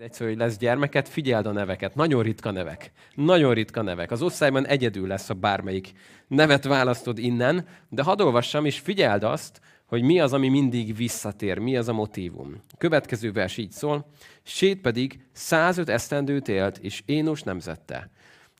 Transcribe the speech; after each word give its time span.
egyszer, 0.00 0.26
hogy 0.26 0.36
lesz 0.36 0.56
gyermeket, 0.56 1.08
figyeld 1.08 1.46
a 1.46 1.52
neveket. 1.52 1.94
Nagyon 1.94 2.22
ritka 2.22 2.50
nevek. 2.50 2.92
Nagyon 3.14 3.54
ritka 3.54 3.82
nevek. 3.82 4.10
Az 4.10 4.22
osztályban 4.22 4.66
egyedül 4.66 5.06
lesz, 5.06 5.30
a 5.30 5.34
bármelyik 5.34 5.92
nevet 6.28 6.64
választod 6.64 7.18
innen, 7.18 7.66
de 7.88 8.02
hadd 8.02 8.22
olvassam, 8.22 8.64
és 8.64 8.78
figyeld 8.78 9.22
azt, 9.22 9.60
hogy 9.86 10.02
mi 10.02 10.20
az, 10.20 10.32
ami 10.32 10.48
mindig 10.48 10.96
visszatér, 10.96 11.58
mi 11.58 11.76
az 11.76 11.88
a 11.88 11.92
motívum. 11.92 12.62
Következő 12.78 13.32
vers 13.32 13.56
így 13.56 13.70
szól, 13.70 14.10
Sét 14.42 14.80
pedig 14.80 15.20
105 15.32 15.88
esztendőt 15.88 16.48
élt, 16.48 16.78
és 16.78 17.02
Énos 17.06 17.42
nemzette. 17.42 18.10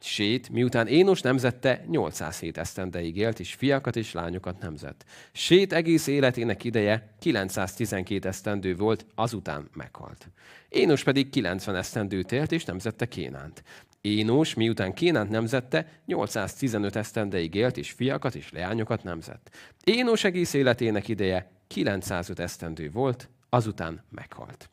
Sét, 0.00 0.48
miután 0.48 0.86
Énos 0.86 1.20
nemzette, 1.20 1.84
807 1.86 2.58
esztendeig 2.58 3.16
élt, 3.16 3.40
és 3.40 3.54
fiakat 3.54 3.96
és 3.96 4.12
lányokat 4.12 4.60
nemzett. 4.60 5.04
Sét 5.32 5.72
egész 5.72 6.06
életének 6.06 6.64
ideje 6.64 7.14
912 7.18 8.28
esztendő 8.28 8.76
volt, 8.76 9.06
azután 9.14 9.68
meghalt. 9.74 10.30
Énos 10.68 11.02
pedig 11.02 11.30
90 11.30 11.76
esztendőt 11.76 12.32
élt, 12.32 12.52
és 12.52 12.64
nemzette 12.64 13.06
Kénánt. 13.06 13.62
Énos, 14.00 14.54
miután 14.54 14.92
Kénánt 14.92 15.30
nemzette, 15.30 16.00
815 16.06 16.96
esztendeig 16.96 17.54
élt, 17.54 17.76
és 17.76 17.90
fiakat 17.90 18.34
és 18.34 18.52
leányokat 18.52 19.02
nemzett. 19.02 19.50
Énos 19.84 20.24
egész 20.24 20.52
életének 20.52 21.08
ideje 21.08 21.50
905 21.66 22.38
esztendő 22.38 22.90
volt, 22.90 23.28
azután 23.48 24.04
meghalt. 24.10 24.70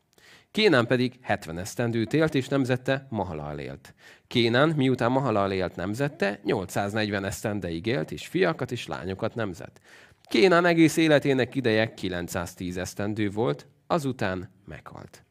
Kénán 0.56 0.86
pedig 0.86 1.18
70 1.22 1.58
esztendőt 1.58 2.12
élt, 2.12 2.34
és 2.34 2.48
nemzette 2.48 3.06
Mahalal 3.10 3.58
élt. 3.58 3.94
Kénán, 4.26 4.68
miután 4.68 5.10
Mahalal 5.10 5.52
élt, 5.52 5.76
nemzette, 5.76 6.40
840 6.44 7.24
esztendeig 7.24 7.86
élt, 7.86 8.10
és 8.10 8.26
fiakat 8.26 8.72
és 8.72 8.86
lányokat 8.86 9.34
nemzett. 9.34 9.80
Kénán 10.28 10.66
egész 10.66 10.96
életének 10.96 11.54
ideje 11.54 11.94
910 11.94 12.76
esztendő 12.76 13.30
volt, 13.30 13.66
azután 13.86 14.50
meghalt. 14.64 15.25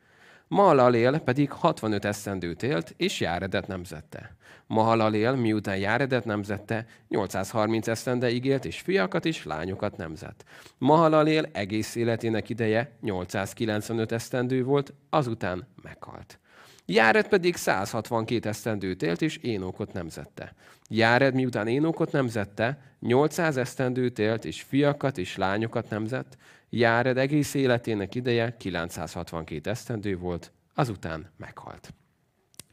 Mahalalél 0.47 1.19
pedig 1.19 1.51
65 1.51 2.05
esztendőt 2.05 2.63
élt, 2.63 2.93
és 2.97 3.19
Járedet 3.19 3.67
nemzette. 3.67 4.35
Mahalalél, 4.67 5.35
miután 5.35 5.77
Járedet 5.77 6.25
nemzette, 6.25 6.85
830 7.07 7.87
esztendeig 7.87 8.45
élt, 8.45 8.65
és 8.65 8.79
fiakat 8.79 9.25
és 9.25 9.43
lányokat 9.43 9.97
nemzett. 9.97 10.43
Mahalalél 10.77 11.49
egész 11.51 11.95
életének 11.95 12.49
ideje 12.49 12.97
895 13.01 14.11
esztendő 14.11 14.63
volt, 14.63 14.93
azután 15.09 15.67
meghalt. 15.81 16.39
Járed 16.85 17.27
pedig 17.27 17.55
162 17.55 18.49
esztendőt 18.49 19.03
élt, 19.03 19.21
és 19.21 19.37
Énókot 19.37 19.93
nemzette. 19.93 20.53
Járed 20.89 21.33
miután 21.33 21.67
Énókot 21.67 22.11
nemzette, 22.11 22.79
800 22.99 23.57
esztendőt 23.57 24.19
élt, 24.19 24.45
és 24.45 24.61
fiakat 24.61 25.17
és 25.17 25.37
lányokat 25.37 25.89
nemzett. 25.89 26.37
Járed 26.69 27.17
egész 27.17 27.53
életének 27.53 28.15
ideje 28.15 28.57
962 28.57 29.69
esztendő 29.69 30.17
volt, 30.17 30.51
azután 30.73 31.31
meghalt. 31.37 31.93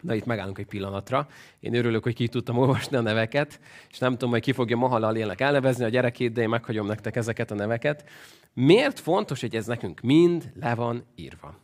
Na 0.01 0.15
itt 0.15 0.25
megállunk 0.25 0.59
egy 0.59 0.67
pillanatra. 0.67 1.29
Én 1.61 1.75
örülök, 1.75 2.03
hogy 2.03 2.15
ki 2.15 2.29
tudtam 2.29 2.59
olvasni 2.59 2.97
a 2.97 3.01
neveket, 3.01 3.61
és 3.91 3.99
nem 3.99 4.13
tudom, 4.13 4.31
hogy 4.31 4.41
ki 4.41 4.53
fogja 4.53 4.77
Mahalalélnek 4.77 5.41
elnevezni 5.41 5.85
a 5.85 5.89
gyerekét, 5.89 6.33
de 6.33 6.41
én 6.41 6.49
meghagyom 6.49 6.87
nektek 6.87 7.17
ezeket 7.17 7.51
a 7.51 7.55
neveket. 7.55 8.09
Miért 8.53 9.01
fontos, 9.01 9.41
hogy 9.41 9.57
ez 9.57 9.67
nekünk 9.67 10.01
mind 10.01 10.53
le 10.61 10.75
van 10.75 11.05
írva? 11.15 11.59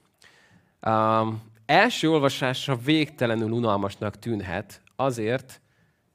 Um, 0.87 1.43
első 1.69 2.11
olvasásra 2.11 2.77
végtelenül 2.77 3.51
unalmasnak 3.51 4.19
tűnhet, 4.19 4.83
azért, 4.97 5.61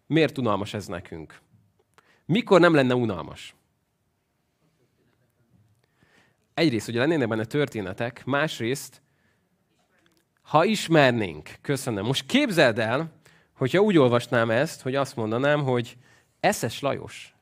miért 0.07 0.38
unalmas 0.38 0.74
ez 0.74 0.88
nekünk? 0.88 1.39
Mikor 2.25 2.60
nem 2.60 2.74
lenne 2.74 2.95
unalmas? 2.95 3.55
Egyrészt, 6.53 6.86
hogy 6.86 6.95
lennének 6.95 7.27
benne 7.27 7.45
történetek, 7.45 8.25
másrészt, 8.25 9.01
ha 10.41 10.65
ismernénk, 10.65 11.50
köszönöm. 11.62 12.05
Most 12.05 12.25
képzeld 12.25 12.79
el, 12.79 13.12
hogyha 13.53 13.81
úgy 13.81 13.98
olvasnám 13.98 14.50
ezt, 14.50 14.81
hogy 14.81 14.95
azt 14.95 15.15
mondanám, 15.15 15.63
hogy 15.63 15.98
Eszes 16.39 16.79
Lajos. 16.79 17.36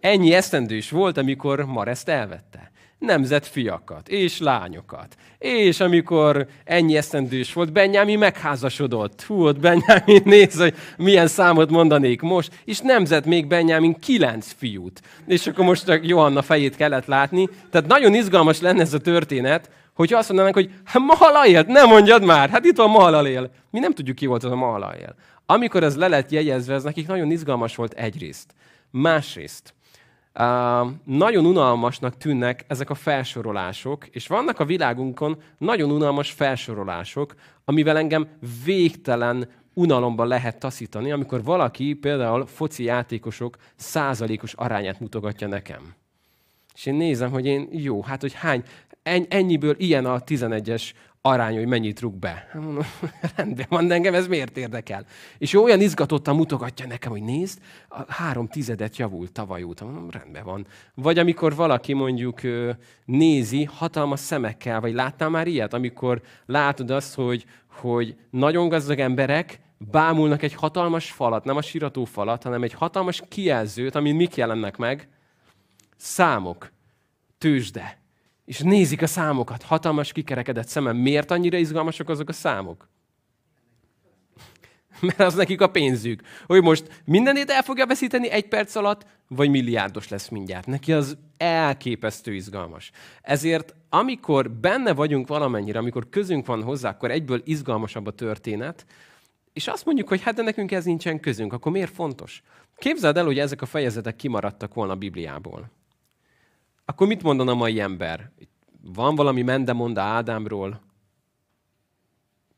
Ennyi 0.00 0.32
esztendős 0.32 0.90
volt, 0.90 1.16
amikor 1.16 1.64
Mareszt 1.64 2.08
elvette 2.08 2.72
nemzett 3.04 3.46
fiakat 3.46 4.08
és 4.08 4.38
lányokat. 4.38 5.16
És 5.38 5.80
amikor 5.80 6.46
ennyi 6.64 6.96
esztendős 6.96 7.52
volt, 7.52 7.72
Benyámi 7.72 8.16
megházasodott. 8.16 9.22
Hú, 9.22 9.46
ott 9.46 9.60
Benyámi 9.60 10.20
néz, 10.24 10.58
hogy 10.58 10.74
milyen 10.96 11.26
számot 11.26 11.70
mondanék 11.70 12.20
most, 12.20 12.52
és 12.64 12.80
nemzett 12.80 13.24
még 13.24 13.46
Benyámin 13.46 13.94
kilenc 14.00 14.52
fiút. 14.56 15.00
És 15.26 15.46
akkor 15.46 15.64
most 15.64 15.88
a 15.88 15.98
Johanna 16.02 16.42
fejét 16.42 16.76
kellett 16.76 17.06
látni. 17.06 17.48
Tehát 17.70 17.86
nagyon 17.86 18.14
izgalmas 18.14 18.60
lenne 18.60 18.80
ez 18.80 18.94
a 18.94 18.98
történet, 18.98 19.70
hogyha 19.94 20.18
azt 20.18 20.28
mondanánk, 20.28 20.54
hogy 20.54 20.70
hát 20.84 21.02
Mahalaél, 21.02 21.64
nem 21.66 21.88
mondjad 21.88 22.24
már, 22.24 22.50
hát 22.50 22.64
itt 22.64 22.76
van 22.76 22.90
Mahalaél. 22.90 23.50
Mi 23.70 23.78
nem 23.78 23.92
tudjuk, 23.92 24.16
ki 24.16 24.26
volt 24.26 24.44
az 24.44 24.50
a 24.50 24.56
Mahalaél. 24.56 25.14
Amikor 25.46 25.82
ez 25.82 25.96
le 25.96 26.08
lett 26.08 26.30
jegyezve, 26.30 26.74
ez 26.74 26.82
nekik 26.82 27.06
nagyon 27.06 27.30
izgalmas 27.30 27.76
volt 27.76 27.92
egyrészt. 27.92 28.54
Másrészt, 28.90 29.73
nagyon 31.04 31.46
unalmasnak 31.46 32.16
tűnnek 32.16 32.64
ezek 32.68 32.90
a 32.90 32.94
felsorolások, 32.94 34.06
és 34.06 34.26
vannak 34.26 34.60
a 34.60 34.64
világunkon 34.64 35.36
nagyon 35.58 35.90
unalmas 35.90 36.30
felsorolások, 36.30 37.34
amivel 37.64 37.96
engem 37.96 38.28
végtelen 38.64 39.48
unalomban 39.74 40.28
lehet 40.28 40.58
taszítani, 40.58 41.12
amikor 41.12 41.42
valaki 41.42 41.94
például 41.94 42.46
foci 42.46 42.84
játékosok 42.84 43.56
százalékos 43.76 44.52
arányát 44.52 45.00
mutogatja 45.00 45.48
nekem. 45.48 45.94
És 46.74 46.86
én 46.86 46.94
nézem, 46.94 47.30
hogy 47.30 47.46
én 47.46 47.68
jó, 47.72 48.02
hát 48.02 48.20
hogy 48.20 48.32
hány, 48.32 48.62
ennyiből 49.28 49.74
ilyen 49.78 50.04
a 50.04 50.18
11-es 50.18 50.90
arány, 51.26 51.56
hogy 51.56 51.66
mennyit 51.66 52.00
rúg 52.00 52.14
be. 52.14 52.48
Rendben 53.36 53.66
van, 53.68 53.86
de 53.86 53.94
engem 53.94 54.14
ez 54.14 54.26
miért 54.26 54.56
érdekel? 54.56 55.06
És 55.38 55.54
ő 55.54 55.58
olyan 55.58 55.80
izgatottan 55.80 56.36
mutogatja 56.36 56.86
nekem, 56.86 57.10
hogy 57.10 57.22
nézd, 57.22 57.58
a 57.88 58.12
három 58.12 58.48
tizedet 58.48 58.96
javult 58.96 59.32
tavaly 59.32 59.62
óta. 59.62 59.84
Mondom, 59.84 60.10
rendben 60.10 60.44
van. 60.44 60.66
Vagy 60.94 61.18
amikor 61.18 61.54
valaki 61.54 61.92
mondjuk 61.92 62.40
nézi 63.04 63.64
hatalmas 63.64 64.20
szemekkel, 64.20 64.80
vagy 64.80 64.94
láttál 64.94 65.28
már 65.28 65.46
ilyet, 65.46 65.74
amikor 65.74 66.22
látod 66.46 66.90
azt, 66.90 67.14
hogy, 67.14 67.44
hogy 67.66 68.16
nagyon 68.30 68.68
gazdag 68.68 68.98
emberek 68.98 69.60
bámulnak 69.78 70.42
egy 70.42 70.54
hatalmas 70.54 71.10
falat, 71.10 71.44
nem 71.44 71.56
a 71.56 71.62
sirató 71.62 72.04
falat, 72.04 72.42
hanem 72.42 72.62
egy 72.62 72.72
hatalmas 72.72 73.22
kijelzőt, 73.28 73.94
amin 73.94 74.14
mik 74.14 74.36
jelennek 74.36 74.76
meg? 74.76 75.08
Számok, 75.96 76.72
tőzsde, 77.38 78.03
és 78.44 78.58
nézik 78.58 79.02
a 79.02 79.06
számokat, 79.06 79.62
hatalmas 79.62 80.12
kikerekedett 80.12 80.68
szemem. 80.68 80.96
Miért 80.96 81.30
annyira 81.30 81.56
izgalmasak 81.56 82.08
azok 82.08 82.28
a 82.28 82.32
számok? 82.32 82.88
Mert 85.00 85.20
az 85.20 85.34
nekik 85.34 85.60
a 85.60 85.70
pénzük. 85.70 86.22
Hogy 86.46 86.62
most 86.62 87.02
mindenét 87.04 87.50
el 87.50 87.62
fogja 87.62 87.86
veszíteni 87.86 88.30
egy 88.30 88.48
perc 88.48 88.74
alatt, 88.74 89.06
vagy 89.28 89.50
milliárdos 89.50 90.08
lesz 90.08 90.28
mindjárt. 90.28 90.66
Neki 90.66 90.92
az 90.92 91.16
elképesztő 91.36 92.34
izgalmas. 92.34 92.90
Ezért, 93.22 93.74
amikor 93.88 94.50
benne 94.50 94.92
vagyunk 94.92 95.28
valamennyire, 95.28 95.78
amikor 95.78 96.08
közünk 96.08 96.46
van 96.46 96.62
hozzá, 96.62 96.90
akkor 96.90 97.10
egyből 97.10 97.42
izgalmasabb 97.44 98.06
a 98.06 98.10
történet, 98.10 98.86
és 99.52 99.68
azt 99.68 99.84
mondjuk, 99.84 100.08
hogy 100.08 100.22
hát 100.22 100.34
de 100.34 100.42
nekünk 100.42 100.72
ez 100.72 100.84
nincsen 100.84 101.20
közünk, 101.20 101.52
akkor 101.52 101.72
miért 101.72 101.94
fontos? 101.94 102.42
Képzeld 102.76 103.16
el, 103.16 103.24
hogy 103.24 103.38
ezek 103.38 103.62
a 103.62 103.66
fejezetek 103.66 104.16
kimaradtak 104.16 104.74
volna 104.74 104.92
a 104.92 104.96
Bibliából 104.96 105.70
akkor 106.84 107.06
mit 107.06 107.22
mondan 107.22 107.48
a 107.48 107.54
mai 107.54 107.80
ember? 107.80 108.30
Van 108.80 109.14
valami 109.14 109.42
mendemonda 109.42 110.00
Ádámról, 110.00 110.80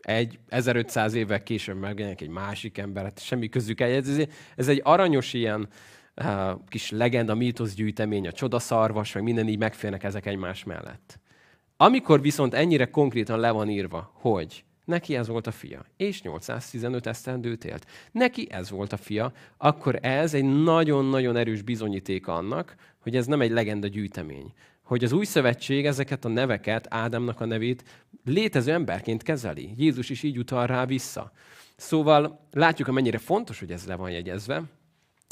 egy 0.07 0.39
1500 0.49 1.15
évvel 1.15 1.43
később 1.43 1.79
megjelenik 1.79 2.21
egy 2.21 2.29
másik 2.29 2.79
ember, 2.79 3.05
hát 3.05 3.23
semmi 3.23 3.49
közük 3.49 3.81
egy. 3.81 4.29
Ez 4.57 4.69
egy 4.69 4.81
aranyos 4.85 5.33
ilyen 5.33 5.69
uh, 6.17 6.51
kis 6.69 6.91
legenda, 6.91 7.35
mítosz 7.35 7.75
gyűjtemény, 7.75 8.27
a 8.27 8.33
csodaszarvas, 8.33 9.13
meg 9.13 9.23
minden 9.23 9.49
így 9.49 9.59
megférnek 9.59 10.05
ezek 10.05 10.27
egymás 10.27 10.65
mellett. 10.65 11.21
Amikor 11.77 12.21
viszont 12.21 12.55
ennyire 12.55 12.91
konkrétan 12.91 13.39
le 13.39 13.51
van 13.51 13.69
írva, 13.69 14.11
hogy 14.15 14.65
neki 14.87 15.17
ez 15.17 15.29
volt 15.29 15.47
a 15.47 15.51
fia, 15.51 15.85
és 15.97 16.23
815 16.23 17.07
esztendőt 17.07 17.65
élt. 17.65 17.87
Neki 18.13 18.47
ez 18.51 18.71
volt 18.71 18.93
a 18.93 18.97
fia, 18.97 19.33
akkor 19.57 19.99
ez 20.03 20.35
egy 20.35 20.45
nagyon-nagyon 20.45 21.37
erős 21.37 21.63
bizonyíték 21.63 22.27
annak, 22.27 22.75
hogy 22.99 23.17
ez 23.17 23.27
nem 23.27 23.41
egy 23.41 23.51
legenda 23.51 23.87
gyűjtemény. 23.87 24.53
Hogy 24.83 25.05
az 25.05 25.13
új 25.13 25.25
szövetség 25.25 25.87
ezeket 25.87 26.25
a 26.25 26.29
neveket, 26.29 26.87
Ádámnak 26.91 27.41
a 27.41 27.45
nevét 27.45 27.85
létező 28.25 28.73
emberként 28.73 29.23
kezeli. 29.23 29.75
Jézus 29.77 30.11
is 30.11 30.23
így 30.23 30.39
utal 30.39 30.67
rá 30.67 30.87
vissza. 30.87 31.33
Szóval 31.77 32.47
látjuk, 32.51 32.91
mennyire 32.91 33.19
fontos, 33.19 33.59
hogy 33.59 33.73
ez 33.73 33.87
le 33.87 33.95
van 33.95 34.11
jegyezve. 34.11 34.63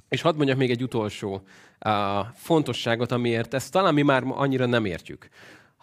És 0.08 0.20
hadd 0.20 0.36
mondjak 0.36 0.58
még 0.58 0.70
egy 0.70 0.82
utolsó 0.82 1.42
uh, 1.84 2.26
fontosságot, 2.34 3.12
amiért 3.12 3.54
ezt 3.54 3.72
talán 3.72 3.94
mi 3.94 4.02
már 4.02 4.22
annyira 4.26 4.66
nem 4.66 4.84
értjük. 4.84 5.28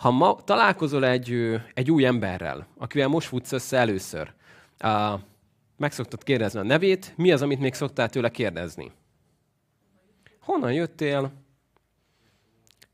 Ha 0.01 0.11
ma 0.11 0.35
találkozol 0.43 1.05
egy, 1.05 1.59
egy 1.73 1.91
új 1.91 2.05
emberrel, 2.05 2.67
akivel 2.77 3.07
most 3.07 3.27
futsz 3.27 3.51
össze 3.51 3.77
először, 3.77 4.33
uh, 4.83 5.19
meg 5.77 5.91
szoktad 5.91 6.23
kérdezni 6.23 6.59
a 6.59 6.63
nevét, 6.63 7.13
mi 7.17 7.31
az, 7.31 7.41
amit 7.41 7.59
még 7.59 7.73
szoktál 7.73 8.09
tőle 8.09 8.29
kérdezni? 8.29 8.91
Honnan 10.39 10.73
jöttél? 10.73 11.31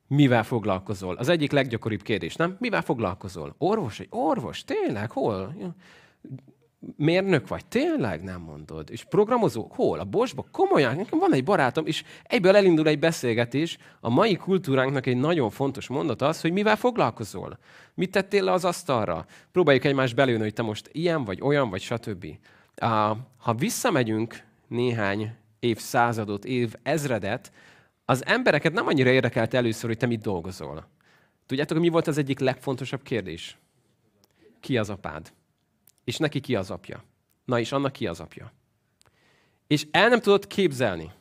Mivel 0.08 0.44
foglalkozol? 0.44 1.16
Az 1.16 1.30
egyik 1.30 1.52
leggyakoribb 1.52 2.02
kérdés, 2.02 2.36
nem? 2.36 2.56
Mivel 2.60 2.82
foglalkozol? 2.82 3.56
Orvos? 3.58 4.00
Egy 4.00 4.08
orvos? 4.10 4.64
Tényleg? 4.64 5.12
Hol? 5.12 5.56
Mérnök 6.96 7.48
vagy? 7.48 7.66
Tényleg 7.66 8.24
nem 8.24 8.42
mondod. 8.42 8.90
És 8.90 9.04
programozó? 9.04 9.72
Hol? 9.74 10.00
A 10.00 10.04
Bosba? 10.04 10.46
Komolyan? 10.52 10.96
Nekem 10.96 11.20
van 11.20 11.34
egy 11.34 11.44
barátom, 11.44 11.86
és 11.86 12.04
egyből 12.24 12.56
elindul 12.56 12.88
egy 12.88 13.00
beszélgetés. 13.00 13.78
A 14.00 14.10
mai 14.10 14.36
kultúránknak 14.36 15.06
egy 15.06 15.18
nagyon 15.18 15.50
fontos 15.50 15.88
mondat 15.88 16.22
az, 16.22 16.42
hogy 16.42 16.52
mivel 16.52 16.76
foglalkozol. 16.76 17.58
Mit 17.94 18.12
tettél 18.12 18.44
le 18.44 18.52
az 18.52 18.66
asztalra? 18.66 19.26
Próbáljuk 19.52 19.84
egymást 19.84 20.16
belőni, 20.16 20.42
hogy 20.42 20.54
te 20.54 20.62
most 20.62 20.90
ilyen 20.92 21.24
vagy, 21.24 21.42
olyan 21.42 21.70
vagy, 21.70 21.82
stb. 21.82 22.26
Ha 23.38 23.54
visszamegyünk 23.58 24.44
néhány 24.68 25.36
évszázadot, 25.60 26.46
év 26.46 26.74
ezredet, 26.84 27.52
az 28.06 28.26
embereket 28.26 28.74
nem 28.74 28.88
annyira 28.88 29.10
érdekelt 29.10 29.54
először, 29.54 29.90
hogy 29.90 29.98
te 29.98 30.06
mit 30.06 30.22
dolgozol. 30.22 30.88
Tudjátok, 31.46 31.80
mi 31.80 31.90
volt 31.90 32.08
az 32.08 32.18
egyik 32.18 32.40
legfontosabb 32.40 33.02
kérdés? 33.04 33.58
Ki 34.60 34.78
az 34.78 34.90
apád? 34.90 35.32
És 36.08 36.18
neki 36.18 36.40
ki 36.40 36.56
az 36.56 36.72
apja? 36.72 37.04
Na 37.46 37.60
és 37.60 37.72
annak 37.72 37.92
ki 37.92 38.08
az 38.08 38.20
apja? 38.20 38.54
És 39.68 39.88
el 39.92 40.10
nem 40.10 40.20
tudod 40.20 40.48
képzelni, 40.48 41.12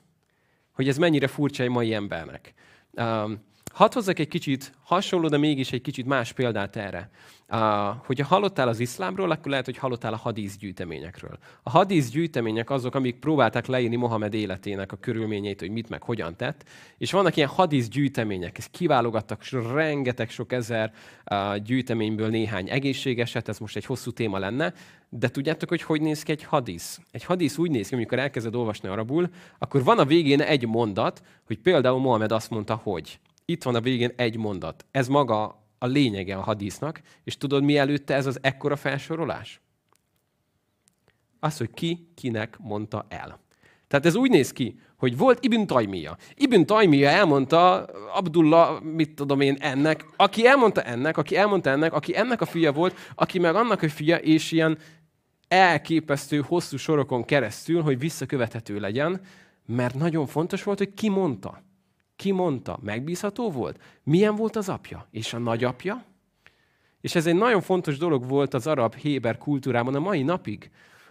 hogy 0.73 0.88
ez 0.88 0.97
mennyire 0.97 1.26
furcsa 1.26 1.62
egy 1.62 1.69
mai 1.69 1.95
embernek. 1.95 2.55
Um, 2.90 3.46
hadd 3.76 3.95
hozzak 3.95 4.18
egy 4.18 4.28
kicsit 4.28 4.73
hasonló, 4.83 5.28
de 5.28 5.37
mégis 5.37 5.73
egy 5.73 5.80
kicsit 5.80 6.06
más 6.06 6.33
példát 6.33 6.76
erre. 6.76 7.11
Uh, 7.49 7.59
hogyha 8.06 8.26
hallottál 8.26 8.68
az 8.68 8.80
iszlámról, 8.80 9.30
akkor 9.30 9.50
lehet, 9.50 9.64
hogy 9.64 9.76
hallottál 9.76 10.12
a 10.12 10.16
hadísz 10.16 10.56
gyűjteményekről. 10.56 11.38
A 11.62 11.71
hadísz 11.71 12.11
gyűjtemények 12.11 12.71
azok, 12.71 12.95
amik 12.95 13.18
próbálták 13.18 13.66
leírni 13.66 13.97
Mohamed 13.97 14.35
életének 14.35 14.92
a 14.92 14.97
körülményeit, 14.97 15.61
hogy 15.61 15.71
mit 15.71 15.88
meg 15.88 16.02
hogyan 16.02 16.37
tett. 16.37 16.64
És 16.99 17.12
vannak 17.12 17.37
ilyen 17.37 17.49
hadísz 17.49 17.88
gyűjtemények, 17.88 18.59
ezt 18.59 18.71
kiválogattak 18.71 19.49
rengeteg 19.75 20.30
sok 20.30 20.52
ezer 20.52 20.92
uh, 21.30 21.56
gyűjteményből 21.56 22.28
néhány 22.28 22.71
egészségeset, 22.71 23.49
ez 23.49 23.59
most 23.59 23.76
egy 23.76 23.85
hosszú 23.85 24.11
téma 24.11 24.38
lenne, 24.38 24.73
de 25.09 25.28
tudjátok, 25.28 25.68
hogy 25.68 25.83
hogy 25.83 26.00
néz 26.00 26.23
ki 26.23 26.33
egy 26.33 26.45
hadísz? 26.45 27.00
Egy 27.11 27.25
hadísz 27.25 27.59
úgy 27.59 27.71
néz 27.71 27.88
ki, 27.88 27.95
amikor 27.95 28.18
elkezded 28.18 28.54
olvasni 28.54 28.88
arabul, 28.88 29.28
akkor 29.59 29.85
van 29.85 29.99
a 29.99 30.04
végén 30.04 30.40
egy 30.40 30.66
mondat, 30.66 31.23
hogy 31.47 31.59
például 31.59 32.00
Mohamed 32.00 32.33
azt 32.33 32.50
mondta, 32.50 32.80
hogy 32.83 33.18
itt 33.47 33.62
van 33.62 33.75
a 33.75 33.81
végén 33.81 34.12
egy 34.17 34.37
mondat. 34.37 34.85
Ez 34.91 35.09
maga 35.09 35.65
a 35.79 35.87
lényege 35.87 36.37
a 36.37 36.43
hadisznak, 36.43 37.00
és 37.25 37.37
tudod, 37.37 37.62
mi 37.62 37.76
előtte 37.76 38.15
ez 38.15 38.26
az 38.26 38.38
ekkora 38.41 38.76
felsorolás? 38.76 39.61
Az, 41.41 41.59
hogy 41.59 41.71
ki 41.71 42.09
kinek 42.15 42.57
mondta 42.59 43.07
el. 43.09 43.41
Tehát 43.88 44.07
ez 44.07 44.15
úgy 44.15 44.31
néz 44.31 44.53
ki, 44.53 44.81
hogy 44.97 45.17
volt 45.17 45.45
Ibn 45.45 45.67
Tajmia. 45.67 46.17
Ibn 46.35 46.65
Tajmia 46.65 47.09
elmondta 47.09 47.85
Abdullah, 48.15 48.83
mit 48.83 49.15
tudom 49.15 49.41
én, 49.41 49.57
ennek, 49.61 50.07
aki 50.17 50.47
elmondta 50.47 50.83
ennek, 50.83 51.17
aki 51.17 51.37
elmondta 51.37 51.71
ennek, 51.71 51.93
aki 51.93 52.17
ennek 52.17 52.41
a 52.41 52.47
fia 52.47 52.73
volt, 52.73 52.97
aki 53.15 53.38
meg 53.38 53.55
annak 53.55 53.83
a 53.83 53.88
fia, 53.88 54.17
és 54.17 54.53
ilyen 54.53 54.79
elképesztő 55.49 56.41
hosszú 56.41 56.76
sorokon 56.76 57.25
keresztül, 57.25 57.83
hogy 57.83 57.99
visszakövethető 57.99 58.79
legyen, 58.79 59.21
mert 59.67 59.95
nagyon 59.95 60.26
fontos 60.26 60.62
volt, 60.62 60.79
hogy 60.79 60.95
ki 60.95 61.09
mondta. 61.09 61.62
Ki 62.16 62.30
mondta? 62.30 62.78
Megbízható 62.82 63.50
volt? 63.50 63.80
Milyen 64.02 64.35
volt 64.35 64.56
az 64.56 64.68
apja? 64.68 65.06
És 65.11 65.32
a 65.32 65.38
nagyapja? 65.38 66.04
És 67.00 67.14
ez 67.14 67.26
egy 67.26 67.35
nagyon 67.35 67.61
fontos 67.61 67.99
dolog 67.99 68.28
volt 68.28 68.54
az 68.54 68.66
arab 68.66 68.94
héber 68.94 69.38
kultúrában 69.38 69.94
a 69.94 70.00
mai 70.00 70.23
napig, 70.23 70.70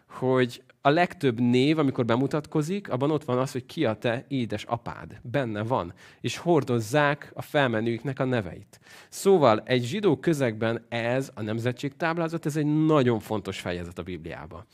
hogy 0.09 0.63
a 0.81 0.89
legtöbb 0.89 1.39
név, 1.39 1.77
amikor 1.77 2.05
bemutatkozik, 2.05 2.89
abban 2.89 3.12
ott 3.12 3.24
van 3.24 3.38
az, 3.38 3.51
hogy 3.51 3.65
ki 3.65 3.85
a 3.85 3.93
te 3.93 4.25
édes 4.27 4.63
apád. 4.63 5.19
Benne 5.21 5.63
van. 5.63 5.93
És 6.21 6.38
hordozzák 6.38 7.31
a 7.33 7.41
felmenőknek 7.41 8.19
a 8.19 8.25
neveit. 8.25 8.79
Szóval 9.09 9.62
egy 9.65 9.83
zsidó 9.83 10.17
közegben 10.17 10.85
ez, 10.89 11.31
a 11.35 11.41
nemzetségtáblázat, 11.41 12.45
ez 12.45 12.55
egy 12.55 12.85
nagyon 12.85 13.19
fontos 13.19 13.59
fejezet 13.59 13.97
a 14.00 14.03
Bibliában. 14.03 14.65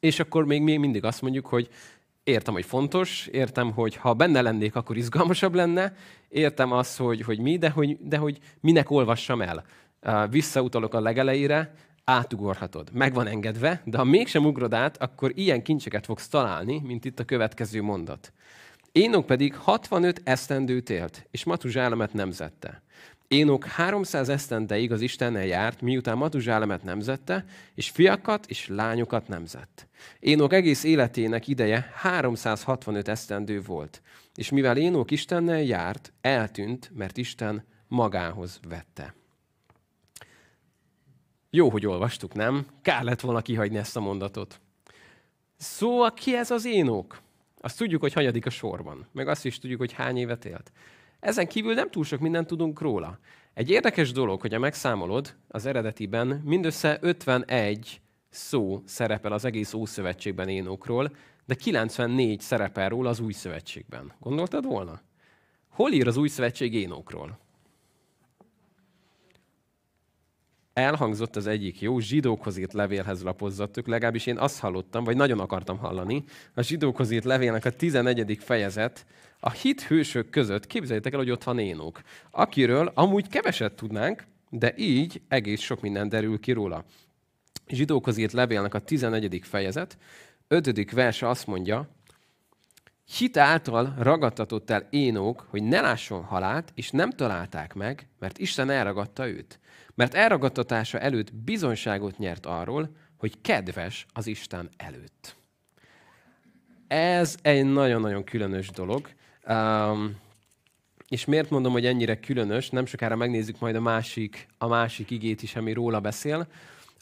És 0.00 0.20
akkor 0.20 0.44
még, 0.44 0.62
még 0.62 0.78
mindig 0.78 1.04
azt 1.04 1.22
mondjuk, 1.22 1.46
hogy 1.46 1.68
értem, 2.24 2.54
hogy 2.54 2.64
fontos, 2.64 3.26
értem, 3.26 3.72
hogy 3.72 3.96
ha 3.96 4.14
benne 4.14 4.42
lennék, 4.42 4.74
akkor 4.74 4.96
izgalmasabb 4.96 5.54
lenne, 5.54 5.96
értem 6.28 6.72
azt, 6.72 6.96
hogy, 6.96 7.20
hogy 7.20 7.38
mi, 7.38 7.58
de 7.58 7.70
hogy, 7.70 7.98
de 8.00 8.16
hogy 8.16 8.38
minek 8.60 8.90
olvassam 8.90 9.42
el. 9.42 9.64
Visszautalok 10.30 10.94
a 10.94 11.00
legelejére, 11.00 11.74
átugorhatod. 12.04 12.90
Meg 12.92 13.14
van 13.14 13.26
engedve, 13.26 13.82
de 13.84 13.98
ha 13.98 14.04
mégsem 14.04 14.44
ugrod 14.46 14.74
át, 14.74 15.02
akkor 15.02 15.32
ilyen 15.34 15.62
kincseket 15.62 16.04
fogsz 16.04 16.28
találni, 16.28 16.80
mint 16.84 17.04
itt 17.04 17.18
a 17.18 17.24
következő 17.24 17.82
mondat. 17.82 18.32
Énok 18.92 19.26
pedig 19.26 19.54
65 19.54 20.20
esztendőt 20.24 20.90
élt, 20.90 21.26
és 21.30 21.44
Matuzsálemet 21.44 22.12
nemzette. 22.12 22.82
Énok 23.34 23.64
300 23.64 24.28
esztendeig 24.28 24.92
az 24.92 25.00
Istennel 25.00 25.44
járt, 25.44 25.80
miután 25.80 26.16
Matuzsálemet 26.16 26.82
nemzette, 26.82 27.44
és 27.74 27.90
fiakat 27.90 28.46
és 28.46 28.68
lányokat 28.68 29.28
nemzett. 29.28 29.88
Énok 30.18 30.52
egész 30.52 30.84
életének 30.84 31.48
ideje 31.48 31.90
365 31.94 33.08
esztendő 33.08 33.62
volt, 33.62 34.02
és 34.34 34.50
mivel 34.50 34.76
Énok 34.76 35.10
Istennel 35.10 35.62
járt, 35.62 36.12
eltűnt, 36.20 36.90
mert 36.94 37.16
Isten 37.16 37.64
magához 37.88 38.60
vette. 38.68 39.14
Jó, 41.50 41.70
hogy 41.70 41.86
olvastuk, 41.86 42.34
nem? 42.34 42.66
Kár 42.82 43.02
lett 43.02 43.20
volna 43.20 43.42
kihagyni 43.42 43.78
ezt 43.78 43.96
a 43.96 44.00
mondatot. 44.00 44.60
Szóval 45.56 46.12
ki 46.12 46.36
ez 46.36 46.50
az 46.50 46.64
Énok? 46.64 47.20
Azt 47.60 47.78
tudjuk, 47.78 48.00
hogy 48.00 48.12
hanyadik 48.12 48.46
a 48.46 48.50
sorban. 48.50 49.06
Meg 49.12 49.28
azt 49.28 49.44
is 49.44 49.58
tudjuk, 49.58 49.78
hogy 49.78 49.92
hány 49.92 50.16
évet 50.16 50.44
élt. 50.44 50.72
Ezen 51.24 51.46
kívül 51.46 51.74
nem 51.74 51.90
túl 51.90 52.04
sok 52.04 52.20
mindent 52.20 52.46
tudunk 52.46 52.80
róla. 52.80 53.18
Egy 53.54 53.70
érdekes 53.70 54.12
dolog, 54.12 54.40
hogy 54.40 54.54
a 54.54 54.58
megszámolod, 54.58 55.34
az 55.48 55.66
eredetiben 55.66 56.26
mindössze 56.26 56.98
51 57.00 58.00
szó 58.30 58.82
szerepel 58.86 59.32
az 59.32 59.44
egész 59.44 59.72
Ószövetségben 59.72 60.48
Énokról, 60.48 61.16
de 61.46 61.54
94 61.54 62.40
szerepel 62.40 62.88
róla 62.88 63.08
az 63.08 63.20
Új 63.20 63.32
Szövetségben. 63.32 64.12
Gondoltad 64.20 64.64
volna? 64.64 65.00
Hol 65.68 65.92
ír 65.92 66.06
az 66.06 66.16
Új 66.16 66.28
Szövetség 66.28 66.74
Énokról? 66.74 67.38
elhangzott 70.74 71.36
az 71.36 71.46
egyik 71.46 71.80
jó 71.80 71.98
zsidókhoz 71.98 72.56
írt 72.56 72.72
levélhez 72.72 73.22
lapozzatok, 73.22 73.86
legalábbis 73.86 74.26
én 74.26 74.38
azt 74.38 74.58
hallottam, 74.58 75.04
vagy 75.04 75.16
nagyon 75.16 75.40
akartam 75.40 75.78
hallani, 75.78 76.24
a 76.54 76.62
zsidókhoz 76.62 77.10
írt 77.10 77.24
levélnek 77.24 77.64
a 77.64 77.70
11. 77.70 78.38
fejezet, 78.40 79.06
a 79.46 79.50
hit 79.50 79.82
hősök 79.82 80.30
között, 80.30 80.66
képzeljétek 80.66 81.12
el, 81.12 81.18
hogy 81.18 81.30
ott 81.30 81.44
van 81.44 81.58
Énok, 81.58 82.00
akiről 82.30 82.92
amúgy 82.94 83.28
keveset 83.28 83.72
tudnánk, 83.72 84.24
de 84.50 84.74
így 84.76 85.22
egész 85.28 85.60
sok 85.60 85.80
minden 85.80 86.08
derül 86.08 86.40
ki 86.40 86.52
róla. 86.52 86.84
Zsidókhoz 87.66 88.16
írt 88.16 88.32
levélnek 88.32 88.74
a 88.74 88.78
11. 88.78 89.40
fejezet, 89.42 89.98
5. 90.48 90.90
verse 90.90 91.28
azt 91.28 91.46
mondja, 91.46 91.88
Hit 93.04 93.36
által 93.36 93.94
ragadtatott 93.98 94.70
el 94.70 94.86
Énok, 94.90 95.46
hogy 95.50 95.62
ne 95.62 95.80
lásson 95.80 96.22
halált, 96.22 96.72
és 96.74 96.90
nem 96.90 97.10
találták 97.10 97.74
meg, 97.74 98.08
mert 98.18 98.38
Isten 98.38 98.70
elragadta 98.70 99.28
őt. 99.28 99.60
Mert 99.94 100.14
elragadtatása 100.14 100.98
előtt 100.98 101.34
bizonyságot 101.34 102.18
nyert 102.18 102.46
arról, 102.46 102.96
hogy 103.16 103.40
kedves 103.40 104.06
az 104.12 104.26
Isten 104.26 104.68
előtt. 104.76 105.36
Ez 106.86 107.36
egy 107.42 107.64
nagyon-nagyon 107.64 108.24
különös 108.24 108.70
dolog. 108.70 109.08
Um, 109.48 110.22
és 111.08 111.24
miért 111.24 111.50
mondom, 111.50 111.72
hogy 111.72 111.86
ennyire 111.86 112.20
különös? 112.20 112.70
Nem 112.70 112.86
sokára 112.86 113.16
megnézzük 113.16 113.58
majd 113.58 113.74
a 113.74 113.80
másik, 113.80 114.46
a 114.58 114.66
másik 114.66 115.10
igét 115.10 115.42
is, 115.42 115.56
ami 115.56 115.72
róla 115.72 116.00
beszél. 116.00 116.46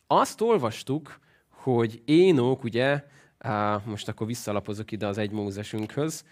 Azt 0.06 0.40
olvastuk, 0.40 1.20
hogy 1.48 2.02
Énok, 2.04 2.64
ugye, 2.64 3.04
most 3.84 4.08
akkor 4.08 4.26
visszalapozok 4.26 4.92
ide 4.92 5.06
az 5.06 5.18
egy 5.18 5.30
Mózesünkhöz, 5.30 6.24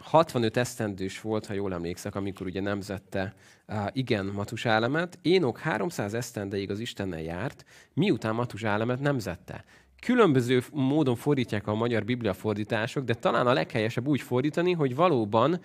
65 0.00 0.56
esztendős 0.56 1.20
volt, 1.20 1.46
ha 1.46 1.52
jól 1.52 1.72
emlékszek, 1.72 2.14
amikor 2.14 2.46
ugye 2.46 2.60
nemzette 2.60 3.34
uh, 3.68 3.86
igen 3.92 4.26
Matusálemet. 4.26 5.18
Énok 5.22 5.58
300 5.58 6.14
esztendeig 6.14 6.70
az 6.70 6.78
Istennel 6.80 7.20
járt, 7.20 7.64
miután 7.94 8.34
Matusálemet 8.34 9.00
nemzette. 9.00 9.64
Különböző 10.00 10.62
módon 10.72 11.16
fordítják 11.16 11.66
a 11.66 11.74
magyar 11.74 12.04
biblia 12.04 12.34
fordítások, 12.34 13.04
de 13.04 13.14
talán 13.14 13.46
a 13.46 13.52
leghelyesebb 13.52 14.06
úgy 14.06 14.20
fordítani, 14.20 14.72
hogy 14.72 14.94
valóban 14.94 15.60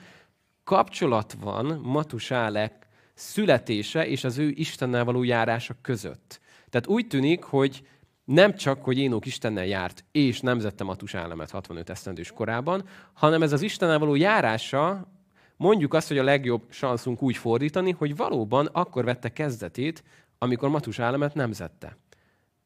kapcsolat 0.64 1.36
van 1.42 1.66
Matusálek 1.84 2.88
születése 3.14 4.08
és 4.08 4.24
az 4.24 4.38
ő 4.38 4.50
Istennel 4.50 5.04
való 5.04 5.24
járása 5.24 5.76
között. 5.82 6.40
Tehát 6.70 6.88
úgy 6.88 7.08
tűnik, 7.08 7.44
hogy 7.44 7.88
nem 8.24 8.56
csak, 8.56 8.84
hogy 8.84 8.98
Énok 8.98 9.26
Istennel 9.26 9.66
járt, 9.66 10.06
és 10.12 10.40
nemzette 10.40 10.84
Matusálemet 10.84 11.52
65 11.52 11.90
esztendős 11.90 12.32
korában, 12.32 12.84
hanem 13.14 13.42
ez 13.42 13.52
az 13.52 13.62
Istennel 13.62 14.00
való 14.00 14.16
járása, 14.16 15.12
mondjuk 15.58 15.94
azt, 15.94 16.08
hogy 16.08 16.18
a 16.18 16.24
legjobb 16.24 16.64
sanszunk 16.70 17.22
úgy 17.22 17.38
fordítani, 17.38 17.92
hogy 17.92 18.16
valóban 18.16 18.66
akkor 18.66 19.04
vette 19.04 19.34
kezdetét, 19.34 20.04
amikor 20.38 20.70
Matusálemet 20.70 21.34
nemzette. 21.34 21.98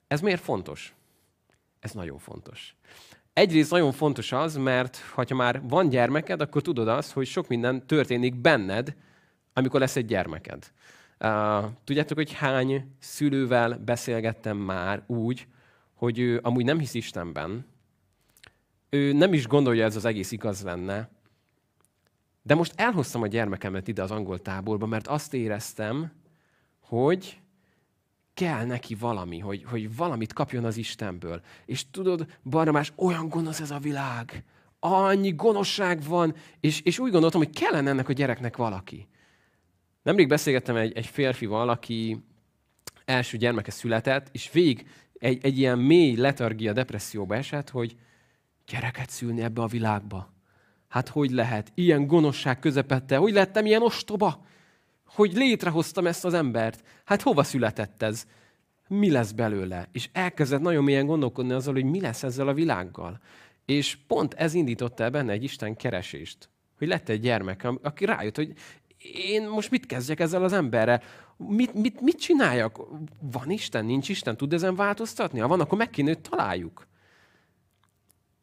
Ez 0.08 0.22
miért 0.22 0.42
fontos? 0.42 0.97
Ez 1.80 1.92
nagyon 1.92 2.18
fontos. 2.18 2.76
Egyrészt 3.34 3.72
nagyon 3.72 3.92
fontos 3.92 4.32
az, 4.32 4.56
mert 4.56 4.98
ha 4.98 5.36
már 5.36 5.62
van 5.68 5.90
gyermeked, 5.90 6.42
akkor 6.42 6.62
tudod 6.62 6.88
azt, 6.88 7.12
hogy 7.12 7.28
sok 7.28 7.48
minden 7.48 7.88
történik 7.88 8.36
benned, 8.36 8.96
amikor 9.54 9.80
lesz 9.80 9.96
egy 9.96 10.06
gyermeked. 10.06 10.72
Uh, 11.20 11.66
tudjátok, 11.84 12.18
hogy 12.18 12.34
hány 12.34 12.96
szülővel 13.00 13.78
beszélgettem 13.86 14.58
már 14.58 15.04
úgy, 15.08 15.48
hogy 15.94 16.20
ő 16.20 16.40
amúgy 16.44 16.66
nem 16.66 16.80
hisz 16.80 16.94
Istenben, 16.94 17.66
ő 18.90 19.14
nem 19.14 19.34
is 19.34 19.48
gondolja, 19.48 19.86
ez 19.86 19.96
az 19.96 20.06
egész 20.06 20.32
igaz 20.32 20.64
lenne, 20.64 21.10
de 22.42 22.56
most 22.56 22.74
elhoztam 22.76 23.22
a 23.22 23.28
gyermekemet 23.28 23.88
ide 23.88 24.04
az 24.04 24.12
angol 24.12 24.40
táborba, 24.40 24.86
mert 24.86 25.08
azt 25.08 25.34
éreztem, 25.34 26.12
hogy 26.80 27.42
kell 28.38 28.66
neki 28.66 28.96
valami, 28.96 29.40
hogy, 29.40 29.64
hogy 29.64 29.96
valamit 29.96 30.34
kapjon 30.34 30.66
az 30.66 30.78
Istenből. 30.78 31.42
És 31.66 31.90
tudod, 31.92 32.26
Barnabás, 32.44 32.94
olyan 32.96 33.30
gonosz 33.30 33.60
ez 33.60 33.72
a 33.72 33.80
világ. 33.80 34.44
Annyi 34.80 35.32
gonoszság 35.32 36.04
van, 36.04 36.36
és, 36.60 36.82
és 36.82 37.00
úgy 37.00 37.12
gondoltam, 37.12 37.42
hogy 37.42 37.54
kellene 37.54 37.90
ennek 37.90 38.10
a 38.10 38.14
gyereknek 38.14 38.58
valaki. 38.58 39.08
Nemrég 40.04 40.28
beszélgettem 40.28 40.76
egy, 40.76 40.98
egy 40.98 41.06
férfival, 41.06 41.70
aki 41.70 42.24
első 43.06 43.38
gyermeke 43.38 43.72
született, 43.72 44.30
és 44.32 44.52
végig 44.52 44.88
egy, 45.20 45.40
egy 45.46 45.58
ilyen 45.58 45.80
mély 45.80 46.16
letargia, 46.16 46.74
depresszióba 46.74 47.36
esett, 47.36 47.70
hogy 47.70 47.96
gyereket 48.68 49.10
szülni 49.10 49.42
ebbe 49.42 49.62
a 49.62 49.68
világba. 49.68 50.34
Hát 50.88 51.08
hogy 51.08 51.32
lehet? 51.32 51.72
Ilyen 51.74 52.08
gonoszság 52.08 52.60
közepette. 52.60 53.18
Hogy 53.18 53.34
lettem 53.34 53.66
ilyen 53.66 53.82
ostoba? 53.82 54.46
Hogy 55.18 55.34
létrehoztam 55.34 56.08
ezt 56.08 56.26
az 56.26 56.34
embert? 56.34 56.84
Hát 57.06 57.22
hova 57.22 57.44
született 57.44 58.02
ez? 58.02 58.26
Mi 58.88 59.12
lesz 59.12 59.32
belőle? 59.32 59.88
És 59.92 60.10
elkezdett 60.12 60.62
nagyon 60.62 60.84
mélyen 60.84 61.06
gondolkodni 61.06 61.54
azzal, 61.54 61.74
hogy 61.74 61.84
mi 61.84 62.02
lesz 62.02 62.24
ezzel 62.24 62.48
a 62.48 62.54
világgal. 62.54 63.20
És 63.66 63.98
pont 64.08 64.34
ez 64.34 64.54
indította 64.54 65.04
el 65.04 65.10
benne 65.10 65.32
egy 65.32 65.44
Isten 65.44 65.76
keresést. 65.76 66.50
Hogy 66.78 66.88
lett 66.88 67.10
egy 67.10 67.20
gyermek, 67.20 67.68
aki 67.82 68.06
rájött, 68.06 68.36
hogy 68.36 68.54
én 69.12 69.50
most 69.50 69.72
mit 69.72 69.86
kezdjek 69.86 70.20
ezzel 70.20 70.44
az 70.44 70.54
emberrel? 70.54 71.02
Mit, 71.38 71.74
mit, 71.74 72.02
mit 72.02 72.20
csináljak? 72.20 72.80
Van 73.20 73.50
Isten, 73.50 73.86
nincs 73.86 74.10
Isten, 74.10 74.38
tud 74.38 74.54
ezen 74.54 74.76
változtatni? 74.76 75.40
Ha 75.40 75.48
van, 75.48 75.60
akkor 75.60 75.78
meg 75.78 75.90
kéne, 75.90 76.08
hogy 76.08 76.22
találjuk. 76.22 76.88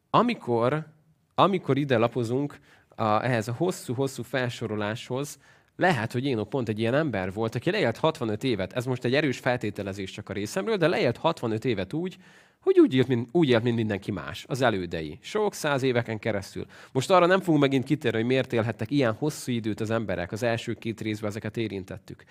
Amikor, 0.09 0.87
amikor 1.35 1.77
ide 1.77 1.97
lapozunk 1.97 2.59
a, 2.95 3.23
ehhez 3.23 3.47
a 3.47 3.53
hosszú-hosszú 3.53 4.23
felsoroláshoz, 4.23 5.39
lehet, 5.75 6.11
hogy 6.11 6.25
Énok 6.25 6.49
pont 6.49 6.69
egy 6.69 6.79
ilyen 6.79 6.93
ember 6.93 7.33
volt, 7.33 7.55
aki 7.55 7.71
leélt 7.71 7.97
65 7.97 8.43
évet. 8.43 8.73
Ez 8.73 8.85
most 8.85 9.03
egy 9.03 9.15
erős 9.15 9.37
feltételezés 9.37 10.11
csak 10.11 10.29
a 10.29 10.33
részemről, 10.33 10.77
de 10.77 10.87
leélt 10.87 11.17
65 11.17 11.65
évet 11.65 11.93
úgy, 11.93 12.17
hogy 12.59 12.79
úgy 12.79 12.93
élt, 12.93 13.07
mint, 13.07 13.29
úgy 13.31 13.49
élt, 13.49 13.63
mint 13.63 13.75
mindenki 13.75 14.11
más, 14.11 14.45
az 14.47 14.61
elődei. 14.61 15.17
Sok 15.21 15.53
száz 15.53 15.83
éveken 15.83 16.19
keresztül. 16.19 16.65
Most 16.91 17.11
arra 17.11 17.25
nem 17.25 17.41
fogunk 17.41 17.61
megint 17.63 17.83
kitérni, 17.83 18.17
hogy 18.17 18.27
miért 18.27 18.53
élhettek 18.53 18.91
ilyen 18.91 19.13
hosszú 19.13 19.51
időt 19.51 19.79
az 19.79 19.89
emberek. 19.89 20.31
Az 20.31 20.43
első 20.43 20.73
két 20.73 21.01
részben 21.01 21.29
ezeket 21.29 21.57
érintettük. 21.57 22.23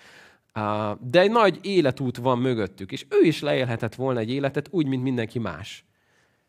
De 0.99 1.19
egy 1.19 1.31
nagy 1.31 1.59
életút 1.61 2.17
van 2.17 2.39
mögöttük, 2.39 2.91
és 2.91 3.05
ő 3.09 3.25
is 3.25 3.41
leélhetett 3.41 3.95
volna 3.95 4.19
egy 4.19 4.31
életet 4.31 4.67
úgy, 4.71 4.87
mint 4.87 5.03
mindenki 5.03 5.39
más. 5.39 5.85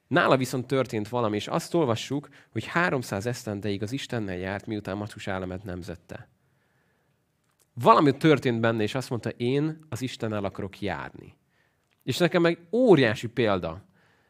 Nála 0.07 0.37
viszont 0.37 0.67
történt 0.67 1.09
valami, 1.09 1.37
és 1.37 1.49
azt 1.49 1.75
olvassuk, 1.75 2.29
hogy 2.53 2.67
300 2.67 3.27
esztendeig 3.27 3.83
az 3.83 3.93
Istennel 3.93 4.37
járt, 4.37 4.67
miután 4.67 4.97
Matus 4.97 5.29
államet 5.29 5.65
nemzette. 5.65 6.29
Valami 7.81 8.17
történt 8.17 8.61
benne, 8.61 8.83
és 8.83 8.95
azt 8.95 9.11
mondta, 9.11 9.31
én 9.31 9.79
az 9.89 10.03
Istennel 10.03 10.45
akarok 10.45 10.81
járni. 10.81 11.37
És 12.03 12.17
nekem 12.17 12.43
meg 12.43 12.59
óriási 12.73 13.29
példa. 13.29 13.85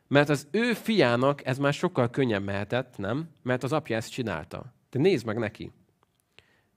Mert 0.08 0.28
az 0.28 0.48
ő 0.50 0.72
fiának 0.72 1.46
ez 1.46 1.58
már 1.58 1.72
sokkal 1.72 2.10
könnyebb 2.10 2.44
mehetett, 2.44 2.96
nem? 2.96 3.28
Mert 3.42 3.62
az 3.62 3.72
apja 3.72 3.96
ezt 3.96 4.10
csinálta. 4.10 4.74
De 4.90 4.98
nézd 4.98 5.26
meg 5.26 5.38
neki. 5.38 5.72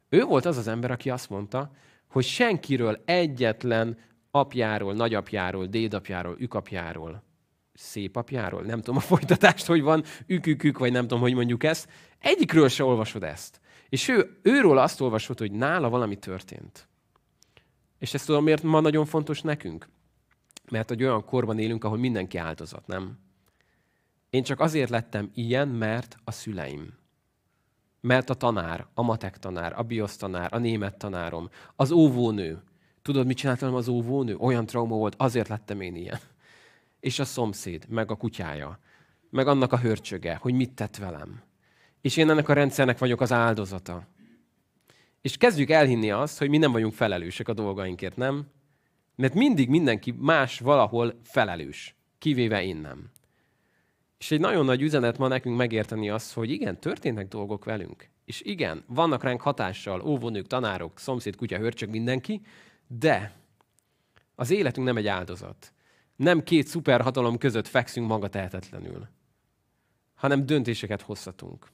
Ő 0.10 0.24
volt 0.24 0.46
az 0.46 0.58
az 0.58 0.68
ember, 0.68 0.92
aki 0.92 1.10
azt 1.10 1.30
mondta, 1.30 1.72
hogy 2.08 2.24
senkiről 2.24 3.02
egyetlen 3.06 3.98
apjáról, 4.32 4.94
nagyapjáról, 4.94 5.66
dédapjáról, 5.66 6.36
ükapjáról, 6.40 7.24
szépapjáról, 7.74 8.62
nem 8.62 8.78
tudom 8.78 8.98
a 8.98 9.00
folytatást, 9.00 9.66
hogy 9.66 9.82
van, 9.82 10.04
ükükük, 10.26 10.78
vagy 10.78 10.92
nem 10.92 11.02
tudom, 11.02 11.20
hogy 11.20 11.34
mondjuk 11.34 11.64
ezt, 11.64 11.90
egyikről 12.20 12.68
se 12.68 12.84
olvasod 12.84 13.24
ezt. 13.24 13.60
És 13.90 14.08
ő, 14.08 14.40
őről 14.42 14.78
azt 14.78 15.02
olvasod, 15.02 15.40
hogy 15.40 15.52
nála 15.52 15.90
valami 15.90 16.16
történt. 16.16 16.88
És 17.98 18.14
ezt 18.14 18.26
tudom, 18.26 18.44
miért 18.44 18.64
ma 18.64 18.80
nagyon 18.80 19.06
fontos 19.06 19.42
nekünk? 19.42 19.88
Mert 20.72 20.92
egy 20.92 21.04
olyan 21.04 21.26
korban 21.26 21.60
élünk, 21.60 21.84
ahol 21.84 21.98
mindenki 21.98 22.38
áldozat, 22.38 22.88
nem? 22.88 23.20
Én 24.30 24.44
csak 24.44 24.60
azért 24.60 24.90
lettem 24.90 25.32
ilyen, 25.34 25.68
mert 25.68 26.18
a 26.24 26.32
szüleim. 26.32 26.98
Mert 28.02 28.30
a 28.30 28.34
tanár, 28.34 28.88
a 28.94 29.02
matek 29.02 29.38
tanár, 29.38 29.80
a 29.80 29.84
biosz 29.84 30.18
tanár, 30.18 30.54
a 30.54 30.58
német 30.58 30.98
tanárom, 30.98 31.50
az 31.76 31.92
óvónő. 31.92 32.64
Tudod, 33.02 33.26
mit 33.26 33.38
csináltam 33.38 33.76
az 33.76 33.88
óvónő? 33.88 34.36
Olyan 34.36 34.66
trauma 34.66 34.96
volt, 34.96 35.16
azért 35.18 35.48
lettem 35.48 35.82
én 35.82 35.96
ilyen. 35.96 36.20
És 37.00 37.20
a 37.20 37.26
szomszéd, 37.26 37.86
meg 37.88 38.12
a 38.12 38.16
kutyája, 38.16 38.80
meg 39.30 39.48
annak 39.48 39.74
a 39.74 39.80
hörcsöge, 39.80 40.36
hogy 40.36 40.54
mit 40.54 40.74
tett 40.74 40.98
velem. 40.98 41.42
És 42.02 42.18
én 42.18 42.30
ennek 42.30 42.50
a 42.50 42.54
rendszernek 42.54 42.98
vagyok 42.98 43.22
az 43.22 43.32
áldozata. 43.32 44.08
És 45.22 45.38
kezdjük 45.38 45.70
elhinni 45.70 46.12
azt, 46.12 46.38
hogy 46.38 46.50
mi 46.50 46.58
nem 46.58 46.72
vagyunk 46.72 46.94
felelősek 46.94 47.48
a 47.48 47.54
dolgainkért, 47.54 48.16
nem? 48.16 48.48
Mert 49.16 49.34
mindig 49.34 49.70
mindenki 49.70 50.12
más 50.12 50.60
valahol 50.60 51.20
felelős, 51.24 51.96
kivéve 52.18 52.64
én 52.64 52.78
nem. 52.78 53.12
És 54.18 54.32
egy 54.32 54.40
nagyon 54.40 54.66
nagy 54.66 54.82
üzenet 54.82 55.18
ma 55.18 55.28
nekünk 55.28 55.58
megérteni 55.58 56.10
azt, 56.10 56.34
hogy 56.34 56.52
igen, 56.52 56.80
történnek 56.80 57.28
dolgok 57.28 57.66
velünk. 57.66 58.10
És 58.26 58.42
igen, 58.42 58.84
vannak 58.88 59.24
ránk 59.24 59.42
hatással 59.42 60.02
óvónők, 60.02 60.48
tanárok, 60.48 61.00
szomszéd, 61.00 61.36
kutya, 61.36 61.58
hörcsök, 61.58 61.90
mindenki, 61.90 62.42
de 62.88 63.36
az 64.36 64.52
életünk 64.52 64.86
nem 64.86 64.98
egy 64.98 65.08
áldozat. 65.08 65.74
Nem 66.16 66.44
két 66.44 66.68
szuperhatalom 66.68 67.38
között 67.38 67.68
fekszünk 67.68 68.08
maga 68.08 68.28
tehetetlenül, 68.28 69.08
hanem 70.16 70.46
döntéseket 70.46 71.02
hozhatunk. 71.02 71.68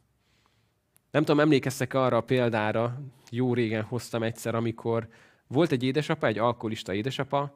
Nem 1.15 1.23
tudom, 1.23 1.39
emlékeztek 1.39 1.93
arra 1.93 2.17
a 2.17 2.21
példára, 2.21 3.01
jó 3.31 3.53
régen 3.53 3.83
hoztam 3.83 4.23
egyszer, 4.23 4.55
amikor 4.55 5.07
volt 5.47 5.71
egy 5.71 5.83
édesapa, 5.83 6.27
egy 6.27 6.37
alkoholista 6.37 6.93
édesapa, 6.93 7.55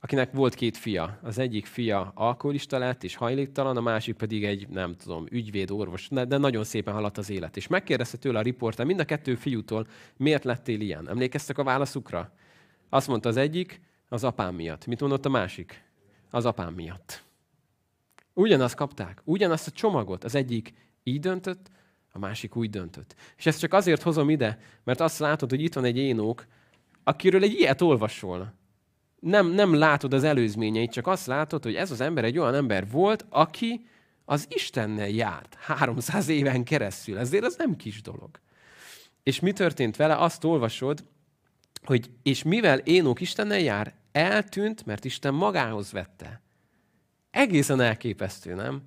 akinek 0.00 0.32
volt 0.32 0.54
két 0.54 0.76
fia. 0.76 1.18
Az 1.22 1.38
egyik 1.38 1.66
fia 1.66 2.12
alkoholista 2.14 2.78
lett 2.78 3.04
és 3.04 3.14
hajléktalan, 3.14 3.76
a 3.76 3.80
másik 3.80 4.16
pedig 4.16 4.44
egy, 4.44 4.68
nem 4.68 4.94
tudom, 4.94 5.26
ügyvéd, 5.30 5.70
orvos, 5.70 6.08
de 6.08 6.38
nagyon 6.38 6.64
szépen 6.64 6.94
haladt 6.94 7.18
az 7.18 7.30
élet. 7.30 7.56
És 7.56 7.66
megkérdezte 7.66 8.16
tőle 8.16 8.38
a 8.38 8.42
riporter 8.42 8.86
mind 8.86 9.00
a 9.00 9.04
kettő 9.04 9.34
fiútól, 9.34 9.86
miért 10.16 10.44
lettél 10.44 10.80
ilyen? 10.80 11.08
Emlékeztek 11.08 11.58
a 11.58 11.64
válaszukra? 11.64 12.32
Azt 12.88 13.08
mondta 13.08 13.28
az 13.28 13.36
egyik, 13.36 13.80
az 14.08 14.24
apám 14.24 14.54
miatt. 14.54 14.86
Mit 14.86 15.00
mondott 15.00 15.26
a 15.26 15.28
másik? 15.28 15.84
Az 16.30 16.44
apám 16.44 16.74
miatt. 16.74 17.22
Ugyanazt 18.34 18.74
kapták, 18.74 19.20
ugyanazt 19.24 19.66
a 19.66 19.70
csomagot. 19.70 20.24
Az 20.24 20.34
egyik 20.34 20.72
így 21.02 21.20
döntött, 21.20 21.70
a 22.12 22.18
másik 22.18 22.56
úgy 22.56 22.70
döntött. 22.70 23.14
És 23.36 23.46
ezt 23.46 23.60
csak 23.60 23.72
azért 23.72 24.02
hozom 24.02 24.30
ide, 24.30 24.58
mert 24.84 25.00
azt 25.00 25.18
látod, 25.18 25.50
hogy 25.50 25.62
itt 25.62 25.74
van 25.74 25.84
egy 25.84 25.96
énók, 25.96 26.46
akiről 27.04 27.42
egy 27.42 27.52
ilyet 27.52 27.80
olvasol. 27.80 28.54
Nem, 29.20 29.46
nem 29.46 29.74
látod 29.74 30.14
az 30.14 30.24
előzményeit, 30.24 30.92
csak 30.92 31.06
azt 31.06 31.26
látod, 31.26 31.62
hogy 31.62 31.74
ez 31.74 31.90
az 31.90 32.00
ember 32.00 32.24
egy 32.24 32.38
olyan 32.38 32.54
ember 32.54 32.90
volt, 32.90 33.26
aki 33.28 33.86
az 34.24 34.46
Istennel 34.48 35.08
járt 35.08 35.54
300 35.54 36.28
éven 36.28 36.64
keresztül. 36.64 37.18
Ezért 37.18 37.44
az 37.44 37.56
nem 37.56 37.76
kis 37.76 38.02
dolog. 38.02 38.30
És 39.22 39.40
mi 39.40 39.52
történt 39.52 39.96
vele? 39.96 40.16
Azt 40.16 40.44
olvasod, 40.44 41.04
hogy 41.84 42.10
és 42.22 42.42
mivel 42.42 42.78
Énok 42.78 43.20
Istennel 43.20 43.58
jár, 43.58 43.94
eltűnt, 44.12 44.86
mert 44.86 45.04
Isten 45.04 45.34
magához 45.34 45.92
vette. 45.92 46.42
Egészen 47.30 47.80
elképesztő, 47.80 48.54
nem? 48.54 48.82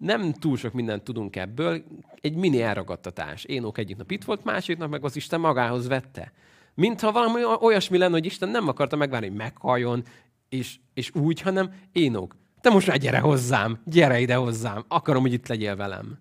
Nem 0.00 0.32
túl 0.32 0.56
sok 0.56 0.72
mindent 0.72 1.02
tudunk 1.02 1.36
ebből, 1.36 1.84
egy 2.20 2.36
mini 2.36 2.62
elragadtatás. 2.62 3.44
Énok 3.44 3.78
egyik 3.78 3.96
nap 3.96 4.10
itt 4.10 4.24
volt, 4.24 4.44
másik 4.44 4.78
nap 4.78 4.90
meg 4.90 5.04
az 5.04 5.16
Isten 5.16 5.40
magához 5.40 5.88
vette. 5.88 6.32
Mintha 6.74 7.12
valami 7.12 7.40
olyasmi 7.60 7.98
lenne, 7.98 8.12
hogy 8.12 8.24
Isten 8.24 8.48
nem 8.48 8.68
akarta 8.68 8.96
megvárni, 8.96 9.26
hogy 9.26 9.36
meghalljon, 9.36 10.04
és, 10.48 10.78
és 10.94 11.14
úgy, 11.14 11.40
hanem 11.40 11.72
Énok, 11.92 12.36
te 12.60 12.70
most 12.70 12.86
már 12.86 12.98
gyere 12.98 13.18
hozzám, 13.18 13.80
gyere 13.84 14.20
ide 14.20 14.34
hozzám, 14.34 14.84
akarom, 14.88 15.22
hogy 15.22 15.32
itt 15.32 15.46
legyél 15.46 15.76
velem. 15.76 16.18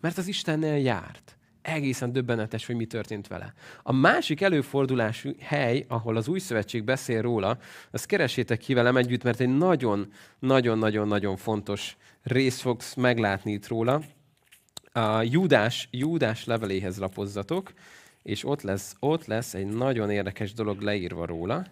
Mert 0.00 0.18
az 0.18 0.26
Istennel 0.26 0.78
járt. 0.78 1.35
Egészen 1.66 2.12
döbbenetes, 2.12 2.66
hogy 2.66 2.76
mi 2.76 2.86
történt 2.86 3.26
vele. 3.26 3.52
A 3.82 3.92
másik 3.92 4.40
előfordulású 4.40 5.30
hely, 5.40 5.84
ahol 5.88 6.16
az 6.16 6.28
új 6.28 6.38
szövetség 6.38 6.84
beszél 6.84 7.22
róla, 7.22 7.58
azt 7.90 8.06
keresétek 8.06 8.58
ki 8.58 8.74
velem 8.74 8.96
együtt, 8.96 9.22
mert 9.22 9.40
egy 9.40 9.56
nagyon-nagyon-nagyon-nagyon 9.56 11.36
fontos 11.36 11.96
rész 12.22 12.60
fogsz 12.60 12.94
meglátni 12.94 13.52
itt 13.52 13.66
róla. 13.66 14.02
A 14.92 15.22
Júdás, 15.22 15.88
Júdás 15.90 16.44
leveléhez 16.44 16.98
lapozzatok, 16.98 17.72
és 18.22 18.44
ott 18.44 18.62
lesz, 18.62 18.96
ott 19.00 19.26
lesz 19.26 19.54
egy 19.54 19.66
nagyon 19.66 20.10
érdekes 20.10 20.52
dolog 20.52 20.80
leírva 20.80 21.26
róla. 21.26 21.66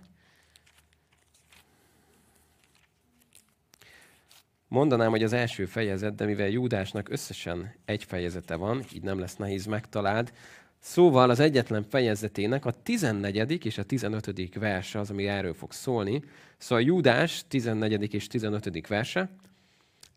Mondanám, 4.75 5.11
hogy 5.11 5.23
az 5.23 5.33
első 5.33 5.65
fejezet, 5.65 6.15
de 6.15 6.25
mivel 6.25 6.49
Júdásnak 6.49 7.09
összesen 7.09 7.75
egy 7.85 8.05
fejezete 8.05 8.55
van, 8.55 8.85
így 8.95 9.03
nem 9.03 9.19
lesz 9.19 9.37
nehéz 9.37 9.67
megtaláld, 9.67 10.33
Szóval 10.79 11.31
az 11.31 11.41
egyetlen 11.41 11.85
fejezetének 11.89 12.65
a 12.65 12.71
14. 12.71 13.65
és 13.65 13.79
a 13.79 13.83
15. 13.83 14.55
verse 14.59 14.99
az, 14.99 15.11
ami 15.11 15.27
erről 15.27 15.55
fog 15.55 15.73
szólni. 15.73 16.23
Szóval 16.59 16.85
Júdás 16.85 17.45
14. 17.49 18.15
és 18.15 18.27
15. 18.27 18.87
verse. 18.87 19.31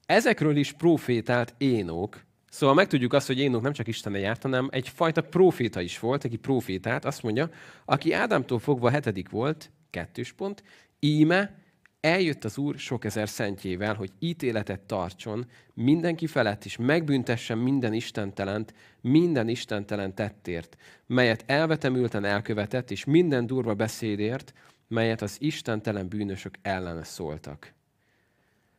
Ezekről 0.06 0.56
is 0.56 0.72
profétált 0.72 1.54
Énok. 1.58 2.24
Szóval 2.50 2.76
megtudjuk 2.76 3.14
azt, 3.14 3.28
hogy 3.28 3.40
Énok 3.40 3.62
nem 3.62 3.74
csak 3.74 3.88
Istenne 3.88 4.20
járt, 4.20 4.42
hanem 4.42 4.68
egyfajta 4.72 5.22
proféta 5.22 5.82
is 5.82 6.00
volt, 6.00 6.24
aki 6.24 6.36
profétált, 6.36 7.06
azt 7.06 7.24
mondja, 7.24 7.50
aki 7.86 8.14
Ádámtól 8.14 8.60
fogva 8.60 8.90
hetedik 8.90 9.30
volt, 9.30 9.72
kettős 9.90 10.32
pont, 10.32 10.64
íme 11.00 11.66
eljött 12.08 12.44
az 12.44 12.58
Úr 12.58 12.78
sok 12.78 13.06
ezer 13.06 13.30
szentjével, 13.30 13.94
hogy 13.94 14.12
ítéletet 14.20 14.80
tartson 14.80 15.46
mindenki 15.74 16.28
felett, 16.28 16.66
és 16.66 16.78
megbüntessen 16.78 17.58
minden 17.58 17.94
istentelent, 17.94 18.74
minden 19.02 19.48
istentelen 19.48 20.16
tettért, 20.16 20.78
melyet 21.06 21.44
elvetemülten 21.46 22.26
elkövetett, 22.26 22.92
és 22.92 23.06
minden 23.06 23.46
durva 23.46 23.74
beszédért, 23.74 24.54
melyet 24.88 25.22
az 25.22 25.38
istentelen 25.40 26.08
bűnösök 26.08 26.56
ellene 26.62 27.04
szóltak. 27.04 27.74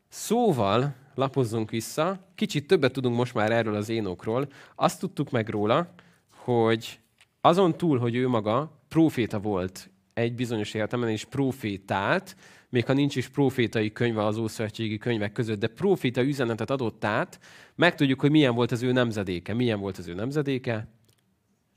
Szóval, 0.08 0.94
lapozzunk 1.14 1.70
vissza, 1.70 2.28
kicsit 2.34 2.66
többet 2.66 2.92
tudunk 2.92 3.16
most 3.16 3.34
már 3.34 3.52
erről 3.52 3.74
az 3.74 3.88
énokról. 3.88 4.48
Azt 4.74 5.00
tudtuk 5.00 5.30
meg 5.30 5.48
róla, 5.48 5.94
hogy 6.30 7.00
azon 7.40 7.76
túl, 7.76 7.98
hogy 7.98 8.14
ő 8.14 8.28
maga 8.28 8.80
proféta 8.88 9.38
volt 9.40 9.90
egy 10.14 10.34
bizonyos 10.34 10.74
értelemben, 10.74 11.14
és 11.14 11.24
profétált, 11.24 12.36
még 12.68 12.84
ha 12.84 12.92
nincs 12.92 13.16
is 13.16 13.28
profétai 13.28 13.92
könyve 13.92 14.24
az 14.24 14.36
Ószövetségi 14.36 14.98
könyvek 14.98 15.32
között, 15.32 15.58
de 15.58 15.66
proféta 15.66 16.22
üzenetet 16.22 16.70
adott 16.70 17.04
át, 17.04 17.40
megtudjuk, 17.74 18.20
hogy 18.20 18.30
milyen 18.30 18.54
volt 18.54 18.72
az 18.72 18.82
ő 18.82 18.92
nemzedéke. 18.92 19.54
Milyen 19.54 19.80
volt 19.80 19.98
az 19.98 20.08
ő 20.08 20.14
nemzedéke? 20.14 20.88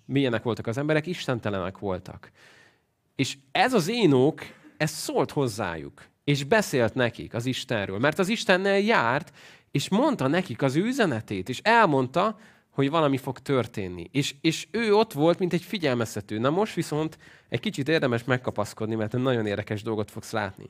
Milyenek 0.06 0.44
voltak 0.44 0.68
az 0.68 0.78
emberek? 0.78 1.08
Istentelenek 1.08 1.78
voltak. 1.78 2.32
És 3.16 3.38
ez 3.52 3.74
az 3.74 3.88
énok, 3.88 4.42
ez 4.78 4.92
szólt 4.92 5.32
hozzájuk, 5.32 6.06
és 6.24 6.44
beszélt 6.44 6.94
nekik 6.94 7.34
az 7.34 7.46
Istenről, 7.46 8.00
mert 8.00 8.20
az 8.20 8.30
Istennel 8.30 8.80
járt, 8.80 9.32
és 9.72 9.90
mondta 9.90 10.28
nekik 10.28 10.62
az 10.62 10.76
ő 10.76 10.86
üzenetét, 10.86 11.50
és 11.50 11.60
elmondta, 11.64 12.38
hogy 12.72 12.90
valami 12.90 13.18
fog 13.18 13.40
történni. 13.40 14.10
És, 14.12 14.36
és 14.42 14.68
ő 14.72 14.96
ott 14.96 15.14
volt, 15.14 15.40
mint 15.40 15.54
egy 15.54 15.64
figyelmeztető. 15.64 16.38
Na 16.38 16.50
most 16.50 16.74
viszont 16.74 17.18
egy 17.50 17.60
kicsit 17.60 17.88
érdemes 17.88 18.24
megkapaszkodni, 18.24 18.96
mert 18.96 19.14
nagyon 19.14 19.46
érdekes 19.46 19.84
dolgot 19.84 20.12
fogsz 20.12 20.32
látni. 20.32 20.70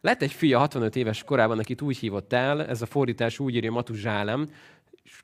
Lett 0.00 0.22
egy 0.22 0.32
fia 0.32 0.58
65 0.58 0.96
éves 0.96 1.24
korában, 1.24 1.58
akit 1.58 1.80
úgy 1.80 1.96
hívott 1.96 2.32
el, 2.32 2.66
ez 2.66 2.82
a 2.82 2.86
fordítás 2.86 3.38
úgy 3.38 3.54
írja 3.54 3.70
Matuzsálem, 3.70 4.48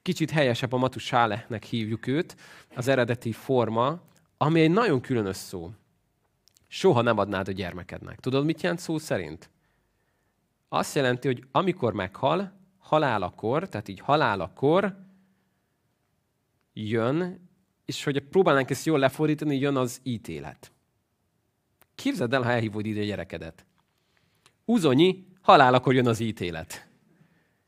kicsit 0.02 0.30
helyesebb 0.30 0.72
a 0.72 0.76
Matusálehnek 0.76 1.64
hívjuk 1.64 2.06
őt, 2.06 2.36
az 2.74 2.88
eredeti 2.88 3.32
forma, 3.32 4.00
ami 4.36 4.60
egy 4.60 4.70
nagyon 4.70 5.00
különös 5.00 5.36
szó. 5.36 5.70
Soha 6.68 7.00
nem 7.02 7.18
adnád 7.18 7.48
a 7.48 7.52
gyermekednek. 7.52 8.20
Tudod, 8.20 8.44
mit 8.44 8.62
jelent 8.62 8.80
szó 8.80 8.98
szerint? 8.98 9.50
Azt 10.68 10.94
jelenti, 10.94 11.26
hogy 11.26 11.44
amikor 11.52 11.92
meghal, 11.92 12.52
halálakor, 12.78 13.68
tehát 13.68 13.88
így 13.88 14.00
halálakor 14.00 14.96
jön, 16.72 17.48
és 17.84 18.04
hogy 18.04 18.20
próbálnánk 18.20 18.70
ezt 18.70 18.86
jól 18.86 18.98
lefordítani, 18.98 19.58
jön 19.58 19.76
az 19.76 20.00
ítélet. 20.02 20.72
Képzeld 21.94 22.34
el, 22.34 22.42
ha 22.42 22.50
elhívod 22.50 22.86
ide 22.86 23.00
a 23.00 23.04
gyerekedet. 23.04 23.64
Uzonyi, 24.64 25.26
halál, 25.40 25.74
akkor 25.74 25.94
jön 25.94 26.06
az 26.06 26.20
ítélet. 26.20 26.88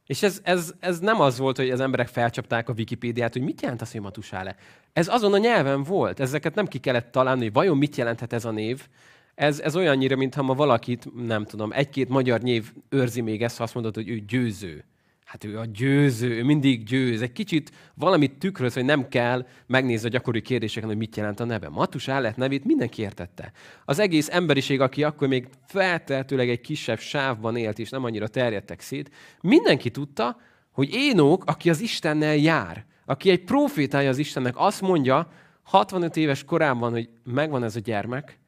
És 0.07 0.23
ez, 0.23 0.41
ez, 0.45 0.75
ez 0.81 0.99
nem 0.99 1.21
az 1.21 1.39
volt, 1.39 1.57
hogy 1.57 1.71
az 1.71 1.81
emberek 1.81 2.09
felcsapták 2.09 2.69
a 2.69 2.75
Wikipédiát, 2.77 3.33
hogy 3.33 3.43
mit 3.43 3.63
jelent 3.63 3.81
az, 3.81 3.93
hogy 3.93 4.01
Matusále. 4.01 4.57
Ez 4.93 5.09
azon 5.09 5.33
a 5.33 5.39
nyelven 5.39 5.83
volt. 5.83 6.21
Ezeket 6.21 6.55
nem 6.55 6.67
ki 6.67 6.79
kellett 6.79 7.11
találni, 7.11 7.43
hogy 7.43 7.53
vajon 7.53 7.79
mit 7.79 7.97
jelenthet 7.97 8.33
ez 8.33 8.45
a 8.45 8.51
név. 8.51 8.89
Ez, 9.35 9.61
ez 9.61 9.77
olyannyira, 9.77 10.17
mintha 10.17 10.43
ma 10.43 10.55
valakit, 10.55 11.27
nem 11.27 11.45
tudom, 11.45 11.73
egy-két 11.73 12.09
magyar 12.09 12.41
név 12.41 12.73
őrzi 12.89 13.21
még 13.21 13.43
ezt, 13.43 13.57
ha 13.57 13.63
azt 13.63 13.75
mondod, 13.75 13.95
hogy 13.95 14.09
ő 14.09 14.19
győző. 14.19 14.85
Hát 15.33 15.45
ő 15.45 15.59
a 15.59 15.65
győző, 15.65 16.31
ő 16.31 16.45
mindig 16.45 16.85
győz. 16.85 17.23
Egy 17.23 17.33
kicsit 17.33 17.71
valamit 17.95 18.39
tükröz, 18.39 18.75
hogy 18.75 18.85
nem 18.85 19.09
kell 19.09 19.47
megnézni 19.67 20.07
a 20.07 20.11
gyakori 20.11 20.41
kérdéseken, 20.41 20.89
hogy 20.89 20.99
mit 20.99 21.17
jelent 21.17 21.41
a 21.41 21.45
neve. 21.45 21.69
Matus 21.69 22.09
állat 22.09 22.37
nevét 22.37 22.65
mindenki 22.65 23.03
értette. 23.03 23.53
Az 23.85 23.99
egész 23.99 24.29
emberiség, 24.29 24.81
aki 24.81 25.05
akkor 25.05 25.29
még 25.29 25.49
feltehetőleg 25.67 26.49
egy 26.49 26.61
kisebb 26.61 26.99
sávban 26.99 27.57
élt, 27.57 27.79
és 27.79 27.91
nem 27.91 28.05
annyira 28.05 28.29
terjedtek 28.29 28.81
szét, 28.81 29.11
mindenki 29.41 29.91
tudta, 29.91 30.41
hogy 30.71 30.95
Énók, 30.95 31.45
aki 31.45 31.71
az 31.71 31.81
Istennel 31.81 32.37
jár, 32.37 32.87
aki 33.05 33.31
egy 33.31 33.45
profétája 33.45 34.09
az 34.09 34.19
Istennek, 34.19 34.55
azt 34.57 34.81
mondja 34.81 35.33
65 35.63 36.17
éves 36.17 36.45
korában, 36.45 36.91
hogy 36.91 37.09
megvan 37.25 37.65
ez 37.65 37.77
a 37.77 37.81
gyermek, 37.81 38.39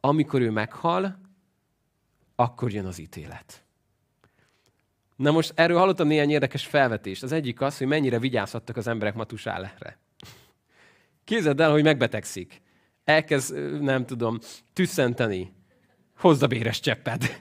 amikor 0.00 0.40
ő 0.40 0.50
meghal, 0.50 1.20
akkor 2.34 2.72
jön 2.72 2.86
az 2.86 2.98
ítélet. 2.98 3.67
Na 5.18 5.30
most 5.30 5.52
erről 5.54 5.78
hallottam 5.78 6.06
néhány 6.06 6.30
érdekes 6.30 6.66
felvetést. 6.66 7.22
Az 7.22 7.32
egyik 7.32 7.60
az, 7.60 7.78
hogy 7.78 7.86
mennyire 7.86 8.18
vigyázhattak 8.18 8.76
az 8.76 8.86
emberek 8.86 9.14
Matusálerre. 9.14 9.98
Képzeld 11.24 11.60
el, 11.60 11.70
hogy 11.70 11.82
megbetegszik. 11.82 12.62
Elkezd, 13.04 13.80
nem 13.82 14.06
tudom, 14.06 14.38
tüsszenteni. 14.72 15.52
Hozd 16.18 16.42
a 16.42 16.46
béres 16.46 16.80
cseppet. 16.80 17.40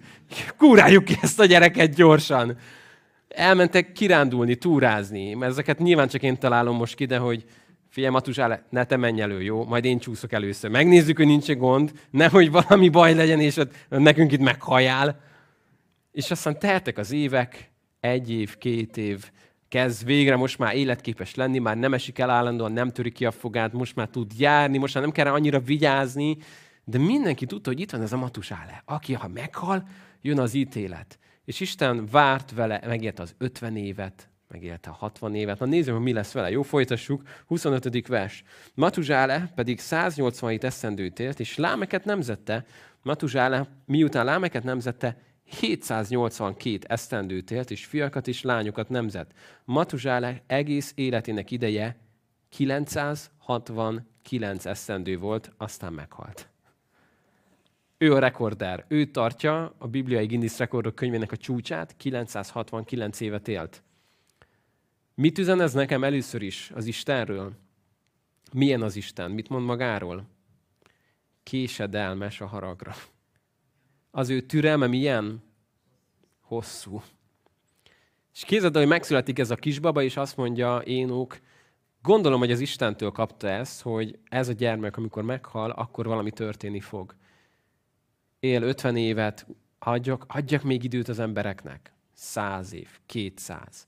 Kúráljuk 0.58 1.04
ki 1.04 1.18
ezt 1.22 1.40
a 1.40 1.46
gyereket 1.46 1.96
gyorsan. 1.96 2.58
Elmentek 3.28 3.92
kirándulni, 3.92 4.56
túrázni. 4.56 5.34
Mert 5.34 5.52
ezeket 5.52 5.80
nyilván 5.80 6.08
csak 6.08 6.22
én 6.22 6.38
találom 6.40 6.76
most 6.76 6.96
ki, 6.96 7.06
de 7.06 7.18
hogy 7.18 7.46
figyelj, 7.90 8.14
Matusál, 8.14 8.66
ne 8.70 8.86
te 8.86 8.98
menj 8.98 9.22
elő, 9.22 9.42
jó? 9.42 9.66
Majd 9.66 9.86
én 9.86 10.00
csúszok 10.00 10.32
először. 10.32 10.70
Megnézzük, 10.70 11.18
hogy 11.18 11.26
nincs 11.26 11.52
gond, 11.52 11.92
nehogy 12.10 12.52
valami 12.52 12.90
baj 12.90 13.14
legyen, 13.14 13.40
és 13.40 13.60
nekünk 13.90 14.32
itt 14.32 14.40
meghajál. 14.40 15.26
És 16.18 16.32
aztán 16.32 16.60
teltek 16.60 16.98
az 16.98 17.12
évek, 17.12 17.72
egy 18.00 18.32
év, 18.32 18.58
két 18.58 18.98
év, 18.98 19.32
kezd 19.68 20.06
végre 20.06 20.36
most 20.36 20.58
már 20.58 20.76
életképes 20.76 21.36
lenni, 21.36 21.60
már 21.60 21.78
nem 21.78 21.94
esik 21.94 22.20
el 22.20 22.30
állandóan, 22.30 22.72
nem 22.72 22.90
töri 22.90 23.12
ki 23.12 23.26
a 23.26 23.32
fogát, 23.32 23.74
most 23.74 23.96
már 23.96 24.08
tud 24.08 24.32
járni, 24.38 24.78
most 24.78 24.94
már 24.94 25.04
nem 25.04 25.12
kell 25.12 25.28
annyira 25.28 25.60
vigyázni, 25.60 26.38
de 26.84 26.98
mindenki 26.98 27.46
tudta, 27.46 27.70
hogy 27.70 27.80
itt 27.80 27.92
van 27.92 28.02
ez 28.02 28.14
a 28.14 28.18
Matusále, 28.18 28.82
aki 28.86 29.14
ha 29.14 29.28
meghal, 29.28 29.88
jön 30.22 30.40
az 30.40 30.54
ítélet. 30.54 31.20
És 31.46 31.60
Isten 31.60 32.06
várt 32.12 32.52
vele, 32.52 32.82
megélte 32.86 33.22
az 33.22 33.36
50 33.38 33.76
évet, 33.76 34.30
megélte 34.48 34.90
a 34.90 34.94
60 34.94 35.36
évet. 35.36 35.60
Na 35.60 35.66
nézzük, 35.66 35.94
hogy 35.94 36.04
mi 36.04 36.14
lesz 36.14 36.32
vele. 36.32 36.50
Jó, 36.50 36.62
folytassuk. 36.62 37.22
25. 37.46 38.08
vers. 38.08 38.44
Matuzsále 38.74 39.52
pedig 39.56 39.80
187 39.80 40.64
eszendőt 40.64 41.20
élt, 41.20 41.40
és 41.40 41.58
lámeket 41.58 42.06
nemzette. 42.06 42.66
Matuzsále, 43.02 43.68
miután 43.86 44.26
lámeket 44.26 44.64
nemzette, 44.64 45.18
782 45.48 46.86
esztendőt 46.88 47.52
élt, 47.52 47.72
és 47.72 47.86
fiakat 47.86 48.28
és 48.28 48.42
lányokat 48.42 48.90
nemzett. 48.90 49.32
Matuzsále 49.66 50.44
egész 50.48 50.92
életének 50.96 51.52
ideje 51.52 51.98
969 52.50 54.66
esztendő 54.66 55.18
volt, 55.18 55.52
aztán 55.58 55.94
meghalt. 55.94 56.50
Ő 57.98 58.14
a 58.14 58.20
rekorder. 58.20 58.86
Ő 58.88 59.06
tartja 59.06 59.76
a 59.78 59.88
bibliai 59.88 60.26
Guinness 60.26 60.58
rekordok 60.58 60.96
könyvének 60.96 61.32
a 61.32 61.38
csúcsát, 61.38 61.96
969 61.98 63.20
évet 63.20 63.48
élt. 63.48 63.84
Mit 65.14 65.38
üzen 65.38 65.62
ez 65.62 65.74
nekem 65.74 66.04
először 66.04 66.42
is 66.42 66.72
az 66.76 66.86
Istenről? 66.86 67.54
Milyen 68.54 68.82
az 68.82 68.96
Isten? 68.96 69.32
Mit 69.32 69.50
mond 69.50 69.66
magáról? 69.66 70.28
Késedelmes 71.44 72.42
a 72.42 72.46
haragra. 72.46 72.96
Az 74.18 74.30
ő 74.30 74.42
türelme 74.42 74.88
milyen? 74.88 75.44
Hosszú. 76.42 77.02
És 78.34 78.44
képzeld, 78.44 78.76
hogy 78.76 78.88
megszületik 78.88 79.40
ez 79.40 79.52
a 79.52 79.56
kisbaba, 79.56 80.02
és 80.02 80.18
azt 80.18 80.38
mondja 80.38 80.82
Énók, 80.84 81.40
gondolom, 82.02 82.40
hogy 82.40 82.52
az 82.52 82.60
Istentől 82.60 83.12
kapta 83.12 83.50
ezt, 83.50 83.82
hogy 83.82 84.20
ez 84.30 84.48
a 84.48 84.52
gyermek, 84.52 84.98
amikor 84.98 85.24
meghal, 85.24 85.72
akkor 85.72 86.06
valami 86.06 86.32
történni 86.32 86.80
fog. 86.80 87.16
Él 88.40 88.62
50 88.62 88.96
évet, 88.96 89.48
adjak, 89.80 90.26
adjak 90.28 90.64
még 90.64 90.84
időt 90.84 91.08
az 91.08 91.20
embereknek. 91.20 91.94
100 92.14 92.74
év, 92.74 92.90
200, 93.06 93.88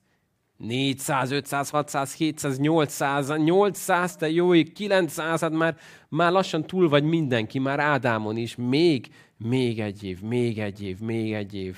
400, 0.60 1.30
500, 1.30 1.70
600, 1.70 2.14
700, 2.14 2.58
800, 2.58 3.28
800, 3.36 4.16
te 4.16 4.30
jó 4.30 4.54
ég, 4.54 4.72
900, 4.72 5.40
hát 5.40 5.52
már, 5.52 5.76
már 6.08 6.32
lassan 6.32 6.66
túl 6.66 6.88
vagy 6.88 7.04
mindenki, 7.04 7.58
már 7.58 7.80
Ádámon 7.80 8.36
is, 8.36 8.56
még, 8.56 9.08
még 9.36 9.80
egy 9.80 10.04
év, 10.04 10.22
még 10.22 10.58
egy 10.58 10.82
év, 10.82 10.98
még 10.98 11.32
egy 11.32 11.54
év. 11.54 11.76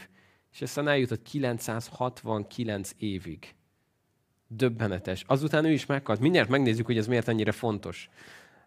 És 0.53 0.62
aztán 0.62 0.88
eljutott 0.88 1.23
969 1.23 2.90
évig. 2.99 3.55
Döbbenetes. 4.47 5.25
Azután 5.27 5.64
ő 5.64 5.73
is 5.73 5.87
meghalt. 5.87 6.21
Mindjárt 6.21 6.49
megnézzük, 6.49 6.87
hogy 6.87 6.97
ez 6.97 7.07
miért 7.07 7.29
ennyire 7.29 7.53
fontos. 7.53 8.09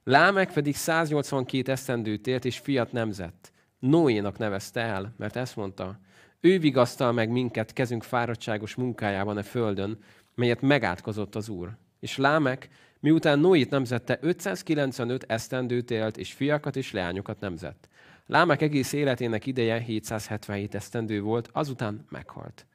Lámek 0.04 0.54
pedig 0.54 0.76
182 0.76 1.72
esztendőt 1.72 2.28
élt, 2.28 2.46
és 2.46 2.58
fiat 2.58 2.92
nemzett. 2.92 3.52
Noénak 3.80 4.38
nevezte 4.38 4.82
el, 4.82 5.14
mert 5.18 5.36
ezt 5.36 5.56
mondta, 5.56 6.00
ő 6.46 6.60
vigasztal 6.60 7.12
meg 7.12 7.30
minket 7.30 7.74
kezünk 7.74 8.04
fáradtságos 8.04 8.76
munkájában 8.76 9.38
a 9.38 9.44
földön, 9.44 9.98
melyet 10.36 10.62
megátkozott 10.62 11.36
az 11.36 11.50
Úr. 11.50 11.78
És 12.00 12.18
Lámek 12.18 12.70
Miután 13.00 13.40
Noit 13.40 13.70
nemzette 13.70 14.18
595 14.22 15.24
esztendőt 15.28 15.92
élt, 15.92 16.18
és 16.18 16.34
fiakat 16.34 16.76
és 16.76 16.92
leányokat 16.92 17.40
nemzett. 17.40 17.90
Lámek 18.26 18.62
egész 18.62 18.94
életének 18.94 19.46
ideje 19.46 19.80
777 19.80 20.76
esztendő 20.76 21.22
volt, 21.22 21.50
azután 21.52 22.06
meghalt. 22.10 22.66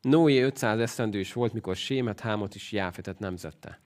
Noé 0.00 0.40
500 0.40 0.78
esztendős 0.78 1.32
volt, 1.32 1.52
mikor 1.52 1.76
Sémet, 1.76 2.20
Hámot 2.20 2.54
és 2.54 2.72
Jáfetet 2.72 3.18
nemzette. 3.18 3.80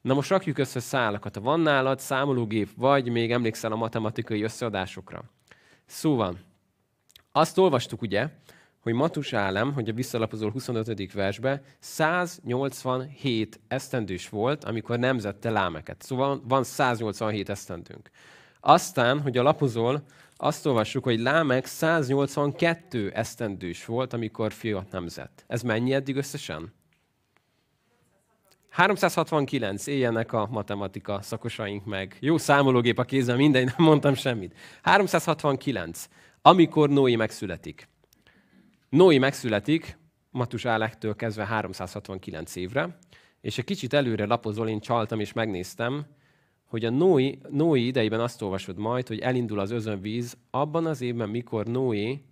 Na 0.00 0.14
most 0.14 0.30
rakjuk 0.30 0.58
össze 0.58 0.80
szálakat. 0.80 1.34
Ha 1.34 1.40
van 1.40 1.60
nálad 1.60 2.00
számológép, 2.00 2.68
vagy 2.76 3.08
még 3.08 3.32
emlékszel 3.32 3.72
a 3.72 3.76
matematikai 3.76 4.42
összeadásokra. 4.42 5.24
Szóval, 5.86 6.38
azt 7.32 7.58
olvastuk 7.58 8.02
ugye, 8.02 8.28
hogy 8.80 8.92
Matus 8.92 9.32
Álem, 9.32 9.72
hogy 9.72 9.88
a 9.88 9.92
visszalapozol 9.92 10.50
25. 10.50 11.12
versbe, 11.12 11.62
187 11.78 13.60
esztendős 13.68 14.28
volt, 14.28 14.64
amikor 14.64 14.98
nemzette 14.98 15.50
lámeket. 15.50 16.02
Szóval 16.02 16.42
van 16.44 16.64
187 16.64 17.48
esztendőnk. 17.48 18.10
Aztán, 18.60 19.20
hogy 19.20 19.36
a 19.36 19.42
lapozol, 19.42 20.02
azt 20.36 20.66
olvassuk, 20.66 21.04
hogy 21.04 21.20
Lámek 21.20 21.66
182 21.66 23.10
esztendős 23.10 23.84
volt, 23.84 24.12
amikor 24.12 24.52
fiat 24.52 24.90
nemzett. 24.90 25.44
Ez 25.46 25.62
mennyi 25.62 25.92
eddig 25.92 26.16
összesen? 26.16 26.72
369, 28.70 29.86
éljenek 29.86 30.32
a 30.32 30.48
matematika 30.50 31.22
szakosaink 31.22 31.84
meg. 31.84 32.16
Jó 32.20 32.38
számológép 32.38 32.98
a 32.98 33.04
kézzel, 33.04 33.36
minden, 33.36 33.64
nem 33.64 33.86
mondtam 33.86 34.14
semmit. 34.14 34.54
369, 34.82 36.08
amikor 36.42 36.88
Noé 36.88 37.16
megszületik. 37.16 37.88
Noé 38.90 39.18
megszületik, 39.18 39.98
Matusálektől 40.30 41.16
kezdve 41.16 41.44
369 41.44 42.56
évre, 42.56 42.98
és 43.40 43.58
egy 43.58 43.64
kicsit 43.64 43.92
előre 43.92 44.26
lapozol, 44.26 44.68
én 44.68 44.80
csaltam 44.80 45.20
és 45.20 45.32
megnéztem, 45.32 46.06
hogy 46.64 46.84
a 46.84 46.90
Noé, 46.90 47.38
Noé 47.48 47.80
idejében 47.80 48.20
azt 48.20 48.42
olvasod 48.42 48.78
majd, 48.78 49.06
hogy 49.06 49.18
elindul 49.18 49.58
az 49.58 49.70
özönvíz 49.70 50.36
abban 50.50 50.86
az 50.86 51.00
évben, 51.00 51.28
mikor 51.28 51.66
Noé 51.66 52.24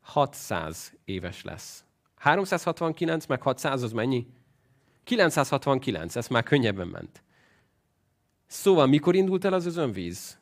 600 0.00 0.92
éves 1.04 1.42
lesz. 1.42 1.84
369 2.14 3.26
meg 3.26 3.42
600 3.42 3.82
az 3.82 3.92
mennyi? 3.92 4.26
969, 5.04 6.16
ez 6.16 6.28
már 6.28 6.42
könnyebben 6.42 6.88
ment. 6.88 7.22
Szóval 8.46 8.86
mikor 8.86 9.14
indult 9.14 9.44
el 9.44 9.52
az 9.52 9.66
özönvíz? 9.66 10.38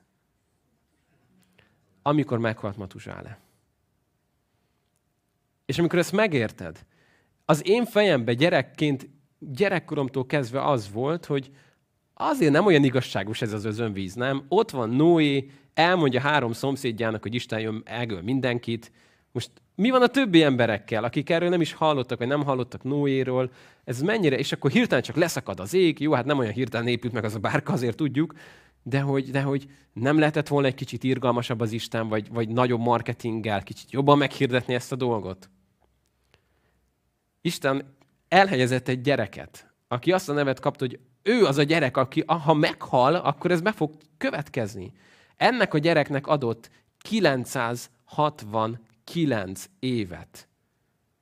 Amikor 2.02 2.38
meghalt 2.38 2.76
Matusále. 2.76 3.38
És 5.66 5.78
amikor 5.78 5.98
ezt 5.98 6.12
megérted, 6.12 6.84
az 7.44 7.68
én 7.68 7.84
fejemben 7.84 8.36
gyerekként, 8.36 9.08
gyerekkoromtól 9.38 10.26
kezdve 10.26 10.64
az 10.64 10.92
volt, 10.92 11.26
hogy 11.26 11.50
azért 12.14 12.52
nem 12.52 12.66
olyan 12.66 12.84
igazságos 12.84 13.42
ez 13.42 13.52
az 13.52 13.64
özönvíz, 13.64 14.14
nem? 14.14 14.44
Ott 14.48 14.70
van 14.70 14.90
Noé, 14.90 15.50
elmondja 15.74 16.20
három 16.20 16.52
szomszédjának, 16.52 17.22
hogy 17.22 17.34
Isten 17.34 17.60
jön, 17.60 17.82
elgöl 17.84 18.22
mindenkit. 18.22 18.92
Most 19.32 19.50
mi 19.74 19.90
van 19.90 20.02
a 20.02 20.06
többi 20.06 20.42
emberekkel, 20.42 21.04
akik 21.04 21.30
erről 21.30 21.48
nem 21.48 21.60
is 21.60 21.72
hallottak, 21.72 22.18
vagy 22.18 22.26
nem 22.26 22.44
hallottak 22.44 22.82
Noéról? 22.82 23.50
Ez 23.84 24.02
mennyire? 24.02 24.38
És 24.38 24.52
akkor 24.52 24.70
hirtelen 24.70 25.02
csak 25.02 25.16
leszakad 25.16 25.60
az 25.60 25.74
ég. 25.74 26.00
Jó, 26.00 26.12
hát 26.12 26.24
nem 26.24 26.38
olyan 26.38 26.52
hirtelen 26.52 26.86
épült 26.86 27.12
meg 27.12 27.24
az 27.24 27.34
a 27.34 27.38
bárka, 27.38 27.72
azért 27.72 27.96
tudjuk. 27.96 28.34
De 28.82 29.00
hogy, 29.00 29.30
de 29.30 29.42
hogy 29.42 29.70
nem 29.92 30.18
lehetett 30.18 30.48
volna 30.48 30.66
egy 30.66 30.74
kicsit 30.74 31.04
irgalmasabb 31.04 31.60
az 31.60 31.72
Isten, 31.72 32.08
vagy, 32.08 32.32
vagy 32.32 32.48
nagyobb 32.48 32.80
marketinggel, 32.80 33.62
kicsit 33.62 33.90
jobban 33.90 34.18
meghirdetni 34.18 34.74
ezt 34.74 34.92
a 34.92 34.96
dolgot? 34.96 35.50
Isten 37.40 37.96
elhelyezett 38.28 38.88
egy 38.88 39.00
gyereket, 39.00 39.72
aki 39.88 40.12
azt 40.12 40.28
a 40.28 40.32
nevet 40.32 40.60
kapta, 40.60 40.84
hogy 40.84 40.98
ő 41.22 41.44
az 41.44 41.58
a 41.58 41.62
gyerek, 41.62 41.96
aki 41.96 42.22
ha 42.26 42.54
meghal, 42.54 43.14
akkor 43.14 43.50
ez 43.50 43.60
be 43.60 43.72
fog 43.72 43.94
következni. 44.16 44.92
Ennek 45.36 45.74
a 45.74 45.78
gyereknek 45.78 46.26
adott 46.26 46.70
969 46.98 49.64
évet, 49.78 50.48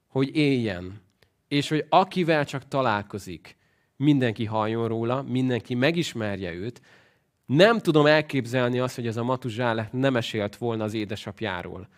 hogy 0.07 0.37
éljen. 0.37 1.01
És 1.49 1.68
hogy 1.68 1.87
akivel 1.88 2.44
csak 2.44 2.68
találkozik, 2.68 3.57
mindenki 3.96 4.44
halljon 4.44 4.88
róla, 4.88 5.23
mindenki 5.23 5.75
megismerje 5.75 6.53
őt. 6.53 6.81
Nem 7.52 7.78
tudom 7.78 8.06
elképzelni 8.06 8.78
azt, 8.78 8.94
hogy 8.94 9.06
ez 9.06 9.16
a 9.16 9.22
Matuzsále 9.22 9.88
nem 9.92 10.16
esélt 10.16 10.56
volna 10.56 10.84
az 10.84 10.94
édesapjáról. 10.94 11.88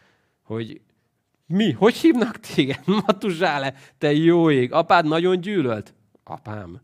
Hogy 0.42 0.80
mi? 1.46 1.72
Hogy 1.72 1.94
hívnak 1.94 2.40
téged? 2.40 2.80
Matuzsále, 3.06 3.74
te 3.98 4.12
jó 4.12 4.50
ég. 4.50 4.72
Apád 4.72 5.06
nagyon 5.06 5.40
gyűlölt? 5.40 5.94
Apám. 6.24 6.80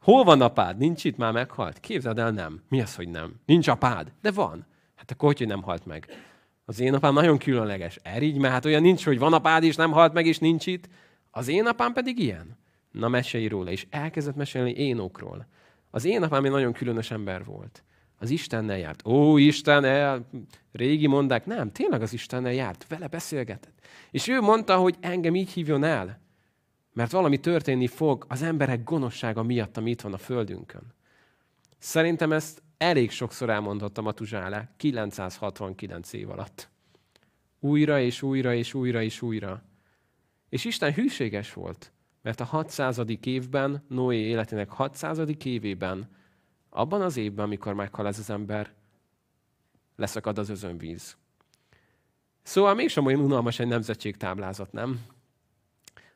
Hol 0.00 0.24
van 0.24 0.40
apád? 0.40 0.78
Nincs 0.78 1.04
itt, 1.04 1.16
már 1.16 1.32
meghalt? 1.32 1.80
Képzeld 1.80 2.18
el, 2.18 2.30
nem. 2.30 2.62
Mi 2.68 2.80
az, 2.80 2.94
hogy 2.94 3.08
nem? 3.08 3.40
Nincs 3.46 3.68
apád? 3.68 4.12
De 4.22 4.30
van. 4.30 4.66
Hát 4.94 5.10
akkor 5.10 5.34
hogy, 5.36 5.46
nem 5.46 5.62
halt 5.62 5.86
meg? 5.86 6.06
Az 6.64 6.80
én 6.80 6.94
apám 6.94 7.14
nagyon 7.14 7.38
különleges. 7.38 7.98
Erigy, 8.02 8.38
mert 8.38 8.52
hát 8.52 8.64
olyan 8.64 8.82
nincs, 8.82 9.04
hogy 9.04 9.18
van 9.18 9.32
apád, 9.32 9.62
és 9.62 9.76
nem 9.76 9.92
halt 9.92 10.12
meg, 10.12 10.26
és 10.26 10.38
nincs 10.38 10.66
itt. 10.66 10.88
Az 11.30 11.48
én 11.48 11.66
apám 11.66 11.92
pedig 11.92 12.18
ilyen. 12.18 12.58
Na, 12.90 13.08
mesélj 13.08 13.46
róla. 13.46 13.70
És 13.70 13.86
elkezdett 13.90 14.36
mesélni 14.36 14.72
Énokról. 14.72 15.46
Az 15.94 16.04
én 16.04 16.22
apám 16.22 16.44
egy 16.44 16.50
nagyon 16.50 16.72
különös 16.72 17.10
ember 17.10 17.44
volt. 17.44 17.84
Az 18.18 18.30
Istennel 18.30 18.78
járt. 18.78 19.06
Ó, 19.06 19.36
Isten, 19.36 19.84
el, 19.84 20.28
régi 20.72 21.06
mondák. 21.06 21.46
Nem, 21.46 21.72
tényleg 21.72 22.02
az 22.02 22.12
Istennel 22.12 22.52
járt. 22.52 22.86
Vele 22.88 23.06
beszélgetett. 23.06 23.80
És 24.10 24.28
ő 24.28 24.40
mondta, 24.40 24.76
hogy 24.76 24.96
engem 25.00 25.34
így 25.34 25.50
hívjon 25.50 25.84
el. 25.84 26.20
Mert 26.92 27.10
valami 27.10 27.40
történni 27.40 27.86
fog 27.86 28.24
az 28.28 28.42
emberek 28.42 28.84
gonoszsága 28.84 29.42
miatt, 29.42 29.76
ami 29.76 29.90
itt 29.90 30.00
van 30.00 30.12
a 30.12 30.18
földünkön. 30.18 30.94
Szerintem 31.78 32.32
ezt 32.32 32.62
elég 32.78 33.10
sokszor 33.10 33.50
elmondhattam 33.50 34.06
a 34.06 34.12
Tuzsále 34.12 34.74
969 34.76 36.12
év 36.12 36.30
alatt. 36.30 36.70
Újra 37.60 38.00
és 38.00 38.22
újra 38.22 38.54
és 38.54 38.74
újra 38.74 39.02
és 39.02 39.22
újra. 39.22 39.62
És 40.48 40.64
Isten 40.64 40.92
hűséges 40.92 41.52
volt, 41.52 41.91
mert 42.22 42.40
a 42.40 42.44
600. 42.44 43.02
évben, 43.22 43.84
Noé 43.88 44.18
életének 44.18 44.70
600. 44.70 45.20
évében, 45.44 46.08
abban 46.70 47.02
az 47.02 47.16
évben, 47.16 47.44
amikor 47.44 47.74
meghal 47.74 48.06
ez 48.06 48.18
az 48.18 48.30
ember, 48.30 48.72
leszakad 49.96 50.38
az 50.38 50.48
özönvíz. 50.48 51.16
Szóval 52.42 52.74
mégsem 52.74 53.06
olyan 53.06 53.20
unalmas 53.20 53.58
egy 53.58 53.66
nemzetségtáblázat, 53.66 54.72
nem? 54.72 55.00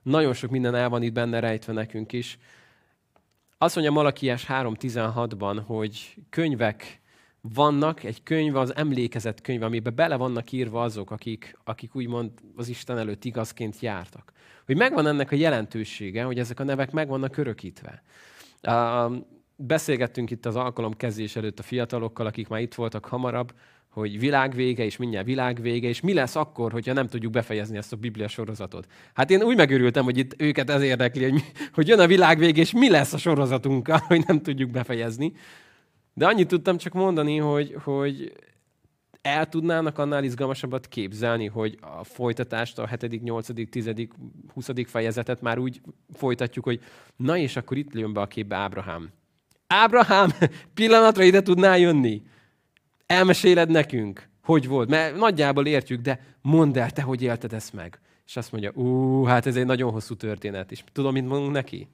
Nagyon 0.03 0.35
sok 0.35 0.51
minden 0.51 0.75
el 0.75 0.89
van 0.89 1.03
itt 1.03 1.13
benne 1.13 1.41
rejtve 1.41 1.73
nekünk 1.73 2.13
is. 2.13 2.39
Azt 3.59 3.75
mondja 3.75 3.93
Malakiás 3.93 4.47
3.16-ban, 4.47 5.63
hogy 5.67 6.17
könyvek 6.31 7.01
vannak, 7.41 8.03
egy 8.03 8.23
könyv 8.23 8.57
az 8.57 8.75
emlékezett 8.75 9.41
könyv, 9.41 9.63
amiben 9.63 9.95
bele 9.95 10.17
vannak 10.17 10.53
írva 10.53 10.83
azok, 10.83 11.11
akik, 11.11 11.59
akik 11.65 11.95
úgymond 11.95 12.31
az 12.57 12.69
Isten 12.69 12.99
előtt 12.99 13.25
igazként 13.25 13.81
jártak. 13.81 14.33
Hogy 14.67 14.77
megvan 14.77 15.07
ennek 15.07 15.33
a 15.33 15.37
jelentősége, 15.37 16.23
hogy 16.23 16.39
ezek 16.39 16.61
a 16.61 16.65
nevek 16.65 16.91
meg 16.91 17.09
vannak 17.09 17.37
örökítve. 17.37 18.03
Beszélgettünk 19.57 20.31
itt 20.31 20.47
az 20.47 20.57
alkalom 20.57 20.97
kezdés 20.97 21.37
előtt 21.37 21.59
a 21.59 21.63
fiatalokkal, 21.63 22.27
akik 22.27 22.49
már 22.49 22.61
itt 22.61 22.75
voltak 22.75 23.05
hamarabb, 23.05 23.53
hogy 23.89 24.19
világvége, 24.19 24.85
és 24.85 24.97
mindjárt 24.97 25.27
világvége, 25.27 25.89
és 25.89 26.01
mi 26.01 26.13
lesz 26.13 26.37
akkor, 26.37 26.73
hogyha 26.73 26.93
nem 26.93 27.07
tudjuk 27.07 27.33
befejezni 27.33 27.77
ezt 27.77 27.93
a 27.93 27.97
Biblia 27.97 28.29
sorozatot. 28.29 28.87
Hát 29.15 29.31
én 29.31 29.43
úgy 29.43 29.57
megörültem, 29.57 30.05
hogy 30.05 30.19
itt 30.19 30.41
őket 30.41 30.71
ez 30.71 30.83
érdekli, 30.83 31.23
hogy, 31.23 31.33
mi, 31.33 31.41
hogy 31.73 31.89
jön 31.89 31.99
a 31.99 32.07
világvége, 32.07 32.61
és 32.61 32.73
mi 32.73 32.91
lesz 32.91 33.13
a 33.13 33.19
sorozatunkkal, 33.19 33.99
hogy 34.09 34.25
nem 34.27 34.43
tudjuk 34.43 34.71
befejezni. 34.71 35.33
De 36.15 36.27
annyit 36.27 36.49
tudtam 36.49 36.77
csak 36.77 36.93
mondani, 36.93 37.37
hogy, 37.37 37.77
hogy 37.85 38.33
el 39.27 39.49
tudnának 39.49 39.99
annál 39.99 40.25
izgalmasabbat 40.25 40.89
képzelni, 40.89 41.47
hogy 41.47 41.79
a 41.81 42.05
folytatást, 42.05 42.79
a 42.79 42.87
7., 42.87 43.23
8., 43.23 43.71
10., 43.71 43.91
20. 44.55 44.69
fejezetet 44.87 45.41
már 45.41 45.59
úgy 45.59 45.81
folytatjuk, 46.13 46.65
hogy 46.65 46.81
na 47.17 47.37
és 47.37 47.57
akkor 47.57 47.77
itt 47.77 47.95
jön 47.95 48.13
be 48.13 48.21
a 48.21 48.27
képbe 48.27 48.57
Ábrahám. 48.57 49.11
Ábrahám 49.67 50.31
pillanatra 50.75 51.23
ide 51.23 51.43
tudná 51.43 51.77
jönni? 51.77 52.23
Elmeséled 53.07 53.71
nekünk, 53.71 54.29
hogy 54.43 54.69
volt, 54.69 54.89
mert 54.89 55.17
nagyjából 55.17 55.67
értjük, 55.67 56.01
de 56.01 56.21
mondd 56.43 56.79
el 56.79 56.91
te, 56.91 57.03
hogy 57.03 57.23
élted 57.23 57.53
ezt 57.53 57.73
meg. 57.73 58.01
És 58.27 58.37
azt 58.37 58.53
mondja, 58.53 58.71
ú, 58.75 59.25
hát 59.25 59.47
ez 59.47 59.57
egy 59.57 59.67
nagyon 59.67 59.93
hosszú 59.93 60.15
történet, 60.15 60.71
és 60.71 60.85
tudom, 60.93 61.13
mit 61.13 61.29
mondunk 61.29 61.53
neki? 61.53 61.89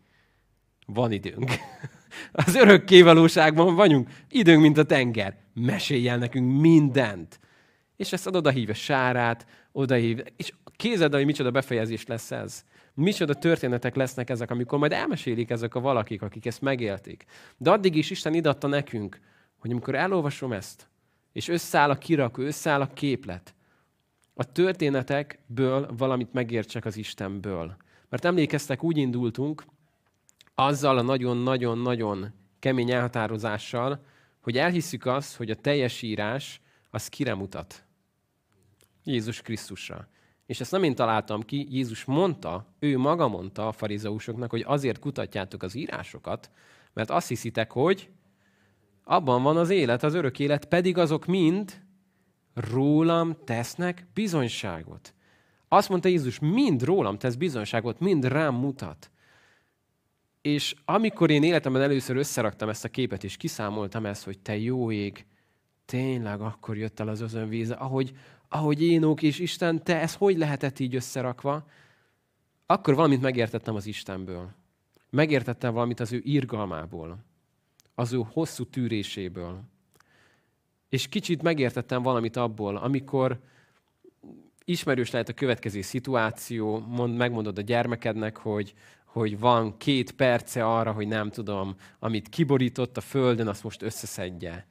Van 0.86 1.12
időnk. 1.12 1.50
Az 2.32 2.54
örök 2.54 2.88
valóságban 2.88 3.74
vagyunk. 3.74 4.08
Időnk, 4.28 4.60
mint 4.60 4.78
a 4.78 4.84
tenger. 4.84 5.36
Mesélj 5.54 6.08
el 6.08 6.18
nekünk 6.18 6.60
mindent. 6.60 7.40
És 7.96 8.12
ezt 8.12 8.26
oda 8.26 8.50
hív 8.50 8.68
a 8.68 8.74
sárát, 8.74 9.46
hív. 9.88 10.22
És 10.36 10.52
kézed, 10.76 11.14
hogy 11.14 11.24
micsoda 11.24 11.50
befejezés 11.50 12.06
lesz 12.06 12.30
ez. 12.30 12.64
Micsoda 12.94 13.34
történetek 13.34 13.96
lesznek 13.96 14.30
ezek, 14.30 14.50
amikor 14.50 14.78
majd 14.78 14.92
elmesélik 14.92 15.50
ezek 15.50 15.74
a 15.74 15.80
valakik, 15.80 16.22
akik 16.22 16.46
ezt 16.46 16.60
megélték. 16.60 17.24
De 17.56 17.70
addig 17.70 17.96
is 17.96 18.10
Isten 18.10 18.34
idatta 18.34 18.66
nekünk, 18.66 19.20
hogy 19.58 19.70
amikor 19.70 19.94
elolvasom 19.94 20.52
ezt, 20.52 20.88
és 21.32 21.48
összeáll 21.48 21.90
a 21.90 21.98
kirakó, 21.98 22.42
összeáll 22.42 22.80
a 22.80 22.92
képlet. 22.92 23.54
A 24.34 24.52
történetekből 24.52 25.90
valamit 25.96 26.32
megértsek 26.32 26.84
az 26.84 26.96
Istenből. 26.96 27.76
Mert 28.08 28.24
emlékeztek, 28.24 28.82
úgy 28.82 28.96
indultunk, 28.96 29.64
azzal 30.54 30.98
a 30.98 31.02
nagyon-nagyon-nagyon 31.02 32.32
kemény 32.58 32.90
elhatározással, 32.90 34.04
hogy 34.40 34.58
elhisszük 34.58 35.06
azt, 35.06 35.36
hogy 35.36 35.50
a 35.50 35.54
teljes 35.54 36.02
írás 36.02 36.60
az 36.90 37.08
kire 37.08 37.34
mutat. 37.34 37.84
Jézus 39.04 39.42
Krisztusra. 39.42 40.08
És 40.46 40.60
ezt 40.60 40.70
nem 40.70 40.82
én 40.82 40.94
találtam 40.94 41.42
ki, 41.42 41.66
Jézus 41.70 42.04
mondta, 42.04 42.74
ő 42.78 42.98
maga 42.98 43.28
mondta 43.28 43.68
a 43.68 43.72
farizeusoknak, 43.72 44.50
hogy 44.50 44.64
azért 44.66 44.98
kutatjátok 44.98 45.62
az 45.62 45.74
írásokat, 45.74 46.50
mert 46.92 47.10
azt 47.10 47.28
hiszitek, 47.28 47.72
hogy 47.72 48.10
abban 49.04 49.42
van 49.42 49.56
az 49.56 49.70
élet, 49.70 50.02
az 50.02 50.14
örök 50.14 50.38
élet, 50.38 50.64
pedig 50.64 50.98
azok 50.98 51.26
mind 51.26 51.82
rólam 52.54 53.36
tesznek 53.44 54.06
bizonyságot. 54.14 55.14
Azt 55.68 55.88
mondta 55.88 56.08
Jézus, 56.08 56.38
mind 56.38 56.82
rólam 56.84 57.18
tesz 57.18 57.34
bizonyságot, 57.34 58.00
mind 58.00 58.24
rám 58.24 58.54
mutat. 58.54 59.11
És 60.42 60.74
amikor 60.84 61.30
én 61.30 61.42
életemben 61.42 61.82
először 61.82 62.16
összeraktam 62.16 62.68
ezt 62.68 62.84
a 62.84 62.88
képet, 62.88 63.24
és 63.24 63.36
kiszámoltam 63.36 64.06
ezt, 64.06 64.24
hogy 64.24 64.38
te 64.38 64.58
jó 64.58 64.90
ég, 64.90 65.26
tényleg 65.84 66.40
akkor 66.40 66.76
jött 66.76 67.00
el 67.00 67.08
az 67.08 67.20
özönvíz, 67.20 67.70
ahogy, 67.70 68.12
ahogy 68.48 68.82
énok 68.82 69.22
és 69.22 69.38
Isten, 69.38 69.84
te 69.84 70.00
ez 70.00 70.14
hogy 70.14 70.36
lehetett 70.36 70.78
így 70.78 70.94
összerakva? 70.94 71.66
Akkor 72.66 72.94
valamit 72.94 73.20
megértettem 73.20 73.74
az 73.74 73.86
Istenből. 73.86 74.50
Megértettem 75.10 75.72
valamit 75.72 76.00
az 76.00 76.12
ő 76.12 76.20
irgalmából, 76.24 77.24
az 77.94 78.12
ő 78.12 78.20
hosszú 78.30 78.64
tűréséből. 78.64 79.62
És 80.88 81.08
kicsit 81.08 81.42
megértettem 81.42 82.02
valamit 82.02 82.36
abból, 82.36 82.76
amikor 82.76 83.40
ismerős 84.64 85.10
lehet 85.10 85.28
a 85.28 85.32
következő 85.32 85.80
szituáció, 85.80 86.78
mond, 86.78 87.16
megmondod 87.16 87.58
a 87.58 87.62
gyermekednek, 87.62 88.36
hogy, 88.36 88.74
hogy 89.12 89.38
van 89.38 89.76
két 89.76 90.12
perce 90.12 90.66
arra, 90.66 90.92
hogy 90.92 91.08
nem 91.08 91.30
tudom, 91.30 91.76
amit 91.98 92.28
kiborított 92.28 92.96
a 92.96 93.00
földön, 93.00 93.48
azt 93.48 93.62
most 93.62 93.82
összeszedje. 93.82 94.66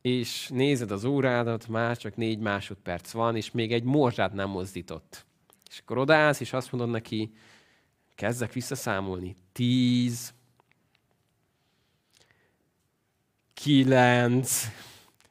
És 0.00 0.48
nézed 0.48 0.90
az 0.90 1.04
órádat, 1.04 1.68
már 1.68 1.96
csak 1.96 2.16
négy 2.16 2.38
másodperc 2.38 3.10
van, 3.10 3.36
és 3.36 3.50
még 3.50 3.72
egy 3.72 3.82
morzsát 3.82 4.32
nem 4.32 4.48
mozdított. 4.48 5.26
És 5.70 5.78
akkor 5.78 5.98
odaállsz, 5.98 6.40
és 6.40 6.52
azt 6.52 6.72
mondod 6.72 6.90
neki, 6.90 7.32
kezdek 8.14 8.52
visszaszámolni. 8.52 9.36
Tíz, 9.52 10.34
kilenc, 13.54 14.64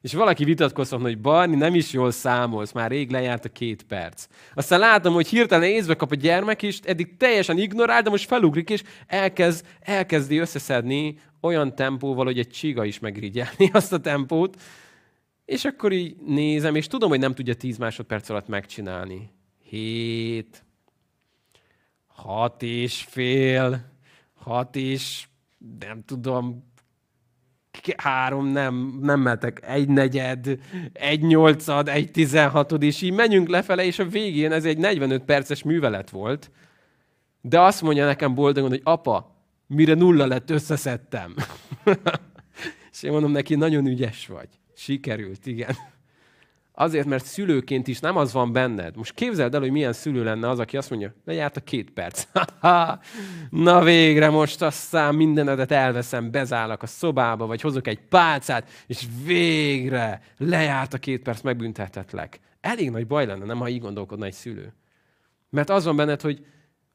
és 0.08 0.14
valaki 0.14 0.44
vitatkozhat, 0.44 1.02
hogy 1.02 1.20
Barni, 1.20 1.56
nem 1.56 1.76
is 1.76 1.94
jól 1.94 2.12
számolsz, 2.12 2.72
már 2.72 2.90
rég 2.90 3.12
lejárt 3.12 3.46
a 3.46 3.50
két 3.50 3.84
perc. 3.84 4.28
Aztán 4.54 4.80
látom, 4.80 5.14
hogy 5.14 5.28
hirtelen 5.28 5.70
észbe 5.70 5.96
kap 5.96 6.12
a 6.12 6.16
gyermek, 6.16 6.64
és 6.64 6.80
eddig 6.84 7.18
teljesen 7.18 7.58
ignorál, 7.58 8.02
de 8.02 8.10
most 8.10 8.28
felugrik, 8.28 8.70
és 8.70 8.84
elkezd, 9.08 9.66
elkezdi 9.80 10.38
összeszedni 10.38 11.20
olyan 11.42 11.76
tempóval, 11.76 12.26
hogy 12.26 12.40
egy 12.40 12.50
csiga 12.50 12.86
is 12.86 13.00
megrigyelni 13.00 13.70
azt 13.74 13.94
a 13.94 14.00
tempót. 14.00 14.62
És 15.46 15.66
akkor 15.66 15.92
így 15.92 16.16
nézem, 16.26 16.76
és 16.76 16.88
tudom, 16.88 17.10
hogy 17.10 17.20
nem 17.20 17.34
tudja 17.34 17.56
10 17.56 17.78
másodperc 17.78 18.30
alatt 18.30 18.48
megcsinálni. 18.48 19.30
Hét, 19.64 20.64
hat 22.08 22.64
és 22.64 23.06
fél, 23.10 23.92
hat 24.34 24.76
és 24.76 25.28
nem 25.80 26.04
tudom, 26.06 26.64
három, 27.98 28.48
nem, 28.48 28.98
nem 29.02 29.20
mehetek, 29.20 29.62
egy 29.68 29.90
negyed, 29.90 30.60
egy 30.94 31.22
nyolcad, 31.22 31.88
egy 31.88 32.12
tizenhatod, 32.12 32.84
és 32.84 33.02
így 33.02 33.14
menjünk 33.14 33.48
lefele, 33.48 33.86
és 33.86 34.00
a 34.00 34.06
végén 34.06 34.52
ez 34.52 34.66
egy 34.66 34.78
45 34.78 35.24
perces 35.24 35.64
művelet 35.64 36.10
volt. 36.10 36.52
De 37.42 37.62
azt 37.62 37.82
mondja 37.82 38.06
nekem 38.06 38.36
boldogan, 38.36 38.70
hogy 38.70 38.82
apa, 38.84 39.36
mire 39.68 39.94
nulla 39.94 40.26
lett, 40.26 40.50
összeszedtem. 40.50 41.36
és 42.92 43.04
én 43.04 43.12
mondom 43.12 43.32
neki, 43.32 43.56
nagyon 43.56 43.86
ügyes 43.86 44.28
vagy. 44.28 44.50
Sikerült, 44.76 45.46
igen. 45.46 45.76
Azért, 46.80 47.08
mert 47.08 47.26
szülőként 47.26 47.88
is 47.88 48.00
nem 48.00 48.18
az 48.18 48.34
van 48.34 48.52
benned. 48.52 48.96
Most 48.96 49.14
képzeld 49.14 49.54
el, 49.54 49.60
hogy 49.60 49.72
milyen 49.72 49.94
szülő 49.94 50.24
lenne 50.24 50.50
az, 50.50 50.60
aki 50.60 50.78
azt 50.78 50.90
mondja, 50.90 51.14
lejárt 51.26 51.58
a 51.58 51.62
két 51.62 51.92
perc. 51.92 52.28
Na 53.50 53.84
végre 53.84 54.30
most 54.30 54.62
aztán 54.62 55.16
mindenedet 55.16 55.72
elveszem, 55.72 56.32
bezállak 56.32 56.84
a 56.84 56.88
szobába, 56.88 57.46
vagy 57.46 57.62
hozok 57.62 57.88
egy 57.88 58.00
pálcát, 58.00 58.70
és 58.88 59.06
végre 59.26 60.22
lejárt 60.38 60.94
a 60.94 60.98
két 60.98 61.22
perc, 61.22 61.42
megbüntethetlek. 61.42 62.40
Elég 62.62 62.92
nagy 62.92 63.08
baj 63.08 63.26
lenne, 63.26 63.46
nem, 63.46 63.60
ha 63.60 63.70
így 63.70 63.82
gondolkodna 63.82 64.26
egy 64.26 64.34
szülő. 64.34 64.74
Mert 65.50 65.70
az 65.70 65.86
van 65.86 65.96
benned, 65.96 66.22
hogy 66.22 66.46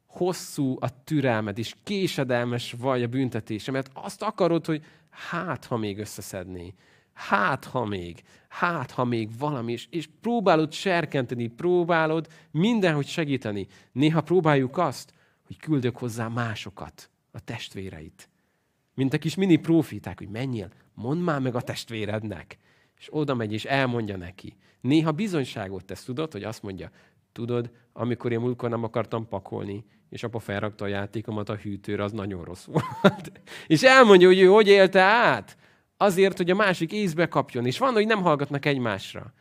hosszú 0.07 0.77
a 0.81 1.05
türelmed, 1.05 1.59
és 1.59 1.75
késedelmes 1.85 2.75
vagy 2.79 3.03
a 3.03 3.09
büntetése, 3.09 3.71
mert 3.71 3.91
azt 3.93 4.23
akarod, 4.23 4.67
hogy 4.67 4.85
hát, 5.11 5.65
ha 5.65 5.77
még 5.77 5.99
összeszedné 5.99 6.75
hát 7.13 7.65
ha 7.65 7.85
még, 7.85 8.23
hát 8.49 8.91
ha 8.91 9.05
még 9.05 9.39
valami, 9.39 9.73
és, 9.73 9.87
és 9.91 10.09
próbálod 10.21 10.73
serkenteni, 10.73 11.47
próbálod 11.47 12.29
mindenhogy 12.51 13.07
segíteni. 13.07 13.67
Néha 13.93 14.21
próbáljuk 14.21 14.79
azt, 14.79 15.13
hogy 15.47 15.57
küldök 15.57 15.97
hozzá 15.97 16.29
másokat, 16.29 17.11
a 17.31 17.41
testvéreit. 17.41 18.29
Mint 18.95 19.13
a 19.13 19.19
kis 19.19 19.35
mini 19.35 19.57
profiták, 19.57 20.19
hogy 20.19 20.29
menjél, 20.29 20.71
mondd 20.95 21.21
már 21.21 21.41
meg 21.41 21.55
a 21.55 21.61
testvérednek. 21.61 22.59
És 22.99 23.09
oda 23.11 23.35
megy, 23.35 23.53
és 23.53 23.65
elmondja 23.65 24.17
neki. 24.17 24.57
Néha 24.81 25.13
bizonyságot 25.13 25.85
tesz, 25.85 26.05
tudod, 26.05 26.33
hogy 26.33 26.43
azt 26.43 26.63
mondja, 26.63 26.91
tudod, 27.33 27.71
amikor 27.93 28.33
én 28.33 28.41
múltkor 28.41 28.71
nem 28.71 28.85
akartam 28.85 29.29
pakolni, 29.29 29.85
és 30.09 30.23
apa 30.23 30.39
felrakta 30.39 30.85
a 30.85 30.89
játékomat 30.89 31.49
a 31.49 31.55
hűtőre, 31.55 32.05
az 32.05 32.13
nagyon 32.13 32.45
rossz 32.45 32.65
volt. 32.65 33.33
és 33.67 33.83
elmondja, 33.83 34.27
hogy 34.27 34.41
ő 34.41 34.47
hogy 34.47 34.69
élte 34.69 35.01
át 35.01 35.57
azért, 36.03 36.37
hogy 36.37 36.51
a 36.51 36.55
másik 36.55 36.93
észbe 36.93 37.29
kapjon. 37.29 37.67
És 37.67 37.79
van, 37.79 37.93
hogy 37.93 38.07
nem 38.07 38.23
hallgatnak 38.23 38.65
egymásra. 38.65 39.33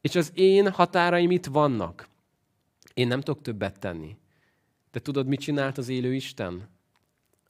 És 0.00 0.14
az 0.14 0.32
én 0.34 0.70
határaim 0.70 1.30
itt 1.30 1.46
vannak. 1.46 2.08
Én 2.94 3.08
nem 3.08 3.20
tudok 3.20 3.42
többet 3.42 3.78
tenni. 3.78 4.16
De 4.90 5.00
tudod, 5.00 5.26
mit 5.26 5.40
csinált 5.40 5.78
az 5.78 5.88
élő 5.88 6.14
Isten? 6.14 6.68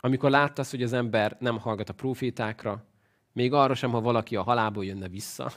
Amikor 0.01 0.31
láttasz, 0.31 0.71
hogy 0.71 0.83
az 0.83 0.93
ember 0.93 1.37
nem 1.41 1.59
hallgat 1.59 1.89
a 1.89 1.93
profétákra, 1.95 2.85
még 3.33 3.53
arra 3.53 3.75
sem, 3.75 3.91
ha 3.91 4.01
valaki 4.01 4.37
a 4.37 4.43
halából 4.43 4.85
jönne 4.85 5.09
vissza, 5.09 5.53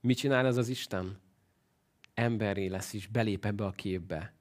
mit 0.00 0.16
csinál 0.16 0.46
ez 0.46 0.56
az 0.56 0.68
Isten? 0.68 1.20
Emberré 2.14 2.66
lesz 2.66 2.92
is, 2.92 3.06
belép 3.06 3.44
ebbe 3.44 3.64
a 3.64 3.70
képbe. 3.70 4.34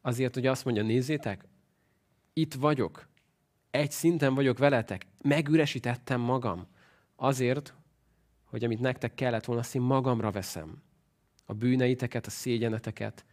Azért, 0.00 0.34
hogy 0.34 0.46
azt 0.46 0.64
mondja, 0.64 0.82
nézzétek, 0.82 1.44
itt 2.32 2.54
vagyok, 2.54 3.08
egy 3.70 3.90
szinten 3.90 4.34
vagyok 4.34 4.58
veletek, 4.58 5.06
megüresítettem 5.22 6.20
magam. 6.20 6.66
Azért, 7.16 7.74
hogy 8.44 8.64
amit 8.64 8.80
nektek 8.80 9.14
kellett 9.14 9.44
volna, 9.44 9.62
azt 9.62 9.74
én 9.74 9.82
magamra 9.82 10.30
veszem. 10.30 10.82
A 11.44 11.54
bűneiteket, 11.54 12.26
a 12.26 12.30
szégyeneteket. 12.30 13.24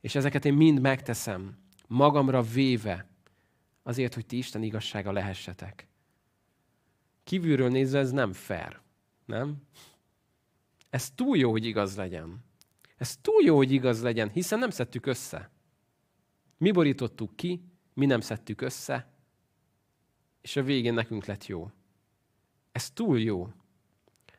És 0.00 0.14
ezeket 0.14 0.44
én 0.44 0.54
mind 0.54 0.80
megteszem, 0.80 1.58
magamra 1.86 2.42
véve, 2.42 3.06
azért, 3.82 4.14
hogy 4.14 4.26
ti 4.26 4.36
Isten 4.36 4.62
igazsága 4.62 5.12
lehessetek. 5.12 5.88
Kívülről 7.24 7.68
nézve 7.68 7.98
ez 7.98 8.10
nem 8.10 8.32
fair, 8.32 8.80
nem? 9.24 9.62
Ez 10.90 11.10
túl 11.10 11.36
jó, 11.36 11.50
hogy 11.50 11.64
igaz 11.64 11.96
legyen. 11.96 12.44
Ez 12.96 13.16
túl 13.16 13.42
jó, 13.42 13.56
hogy 13.56 13.72
igaz 13.72 14.02
legyen, 14.02 14.30
hiszen 14.30 14.58
nem 14.58 14.70
szedtük 14.70 15.06
össze. 15.06 15.50
Mi 16.56 16.70
borítottuk 16.70 17.36
ki, 17.36 17.64
mi 17.94 18.06
nem 18.06 18.20
szedtük 18.20 18.60
össze, 18.60 19.09
és 20.40 20.56
a 20.56 20.62
végén 20.62 20.94
nekünk 20.94 21.24
lett 21.24 21.46
jó. 21.46 21.70
Ez 22.72 22.90
túl 22.90 23.20
jó. 23.20 23.48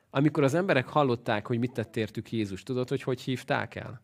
Amikor 0.09 0.43
az 0.43 0.53
emberek 0.53 0.87
hallották, 0.87 1.47
hogy 1.47 1.59
mit 1.59 1.73
tett 1.73 1.95
értük 1.95 2.31
Jézus, 2.31 2.63
tudod, 2.63 2.89
hogy 2.89 3.01
hogy 3.01 3.21
hívták 3.21 3.75
el? 3.75 4.01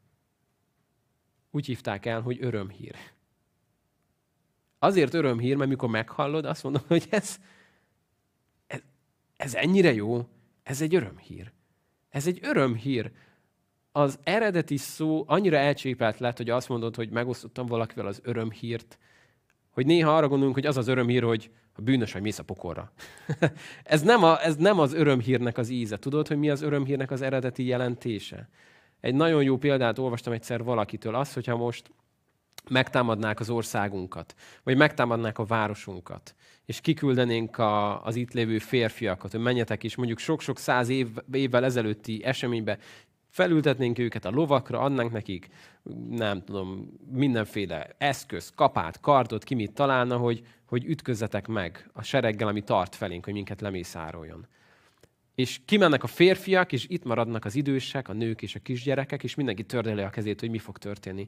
Úgy 1.52 1.66
hívták 1.66 2.06
el, 2.06 2.22
hogy 2.22 2.38
örömhír. 2.41 2.95
Azért 4.80 5.14
örömhír, 5.14 5.56
mert 5.56 5.70
mikor 5.70 5.89
meghallod, 5.89 6.45
azt 6.45 6.64
mondod, 6.64 6.84
hogy 6.88 7.08
ez, 7.10 7.39
ez, 8.68 8.82
ez 9.36 9.56
ennyire 9.56 9.93
jó, 9.93 10.28
ez 10.64 10.82
egy 10.82 10.95
örömhír. 10.95 11.52
Ez 12.10 12.28
egy 12.28 12.39
örömhír. 12.41 13.12
Az 13.91 14.20
eredeti 14.24 14.78
szó 14.78 15.24
annyira 15.28 15.58
elcsépelt 15.58 16.20
lett, 16.20 16.38
hogy 16.38 16.50
azt 16.50 16.70
mondod, 16.70 16.95
hogy 16.95 17.10
megosztottam 17.10 17.66
valakivel 17.66 18.06
az 18.06 18.20
örömhírt, 18.24 18.98
hogy 19.70 19.86
néha 19.86 20.16
arra 20.16 20.28
gondolunk, 20.28 20.56
hogy 20.56 20.66
az 20.66 20.78
az 20.78 20.88
örömhír, 20.88 21.24
hogy 21.24 21.52
a 21.78 21.82
bűnös 21.82 22.13
vagy 22.13 22.21
mész 22.21 22.39
a 22.39 22.43
pokolra. 22.43 22.91
ez, 23.84 24.01
nem 24.01 24.23
a, 24.23 24.43
ez 24.43 24.55
nem 24.55 24.80
az 24.80 24.93
örömhírnek 24.93 25.57
az 25.57 25.69
íze. 25.69 25.97
Tudod, 25.97 26.28
hogy 26.28 26.38
mi 26.38 26.49
az 26.49 26.61
örömhírnek 26.61 27.11
az 27.11 27.21
eredeti 27.21 27.65
jelentése? 27.65 28.49
Egy 28.99 29.15
nagyon 29.15 29.43
jó 29.43 29.57
példát 29.57 29.97
olvastam 29.97 30.34
egyszer 30.34 30.63
valakitől. 30.63 31.15
Az, 31.15 31.34
hogyha 31.34 31.55
most 31.55 31.91
megtámadnák 32.69 33.39
az 33.39 33.49
országunkat, 33.49 34.36
vagy 34.63 34.78
megtámadnák 34.78 35.38
a 35.38 35.45
városunkat, 35.45 36.36
és 36.65 36.82
kiküldenénk 36.82 37.57
a, 37.57 38.03
az 38.03 38.15
itt 38.15 38.34
lévő 38.34 38.59
férfiakat, 38.59 39.32
hogy 39.32 39.39
menjetek 39.39 39.84
is 39.84 39.95
mondjuk 39.95 40.19
sok-sok 40.19 40.59
száz 40.59 40.89
év, 40.89 41.07
évvel 41.32 41.63
ezelőtti 41.63 42.23
eseménybe, 42.23 42.78
Felültetnénk 43.38 44.00
őket 44.00 44.26
a 44.26 44.30
lovakra, 44.30 44.80
adnánk 44.80 45.12
nekik, 45.12 45.48
nem 46.10 46.44
tudom, 46.44 46.90
mindenféle 47.12 47.96
eszköz, 47.98 48.52
kapát, 48.56 49.00
kardot, 49.00 49.44
ki 49.44 49.56
mit 49.56 49.72
találna, 49.72 50.18
hogy, 50.18 50.42
hogy 50.66 50.86
ütközzetek 50.86 51.48
meg 51.48 51.90
a 51.94 52.04
sereggel, 52.04 52.48
ami 52.48 52.62
tart 52.62 52.96
felénk, 52.96 53.26
hogy 53.26 53.34
minket 53.34 53.62
lemészároljon. 53.62 54.48
És 55.36 55.60
kimennek 55.66 56.04
a 56.04 56.08
férfiak, 56.08 56.72
és 56.72 56.86
itt 56.90 57.04
maradnak 57.04 57.46
az 57.46 57.56
idősek, 57.56 58.10
a 58.10 58.14
nők 58.14 58.42
és 58.42 58.56
a 58.56 58.60
kisgyerekek, 58.60 59.24
és 59.24 59.36
mindenki 59.36 59.64
tördeli 59.64 60.02
a 60.02 60.10
kezét, 60.10 60.40
hogy 60.40 60.50
mi 60.50 60.60
fog 60.60 60.78
történni. 60.78 61.28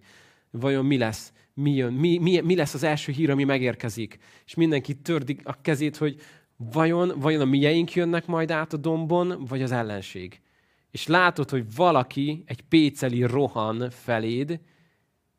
Vajon 0.52 0.86
mi 0.86 0.98
lesz? 0.98 1.34
Mi, 1.54 1.72
jön? 1.72 1.94
Mi, 1.94 2.18
mi, 2.18 2.40
mi 2.40 2.56
lesz 2.56 2.74
az 2.74 2.84
első 2.84 3.12
hír, 3.12 3.30
ami 3.30 3.44
megérkezik? 3.44 4.18
És 4.46 4.56
mindenki 4.56 4.94
tördi 4.94 5.38
a 5.44 5.62
kezét, 5.62 5.98
hogy 5.98 6.22
vajon, 6.56 7.14
vajon 7.20 7.42
a 7.42 7.46
mieink 7.46 7.94
jönnek 7.94 8.26
majd 8.26 8.52
át 8.52 8.74
a 8.74 8.78
dombon, 8.78 9.46
vagy 9.48 9.62
az 9.62 9.72
ellenség? 9.72 10.42
És 10.92 11.08
látod, 11.08 11.50
hogy 11.50 11.76
valaki, 11.76 12.44
egy 12.46 12.62
péceli 12.62 13.24
rohan 13.24 13.90
feléd, 13.90 14.60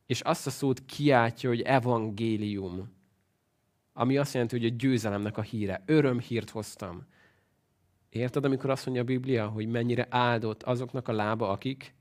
és 0.06 0.20
azt 0.20 0.46
a 0.46 0.50
szót 0.50 0.84
kiáltja, 0.84 1.48
hogy 1.48 1.60
evangélium. 1.60 2.92
Ami 3.92 4.16
azt 4.16 4.32
jelenti, 4.32 4.58
hogy 4.58 4.72
a 4.72 4.76
győzelemnek 4.76 5.38
a 5.38 5.42
híre. 5.42 5.82
Örömhírt 5.86 6.50
hoztam. 6.50 7.06
Érted, 8.08 8.44
amikor 8.44 8.70
azt 8.70 8.84
mondja 8.84 9.02
a 9.02 9.06
Biblia, 9.06 9.48
hogy 9.48 9.66
mennyire 9.66 10.06
áldott 10.10 10.62
azoknak 10.62 11.08
a 11.08 11.12
lába, 11.12 11.48
akik, 11.48 11.94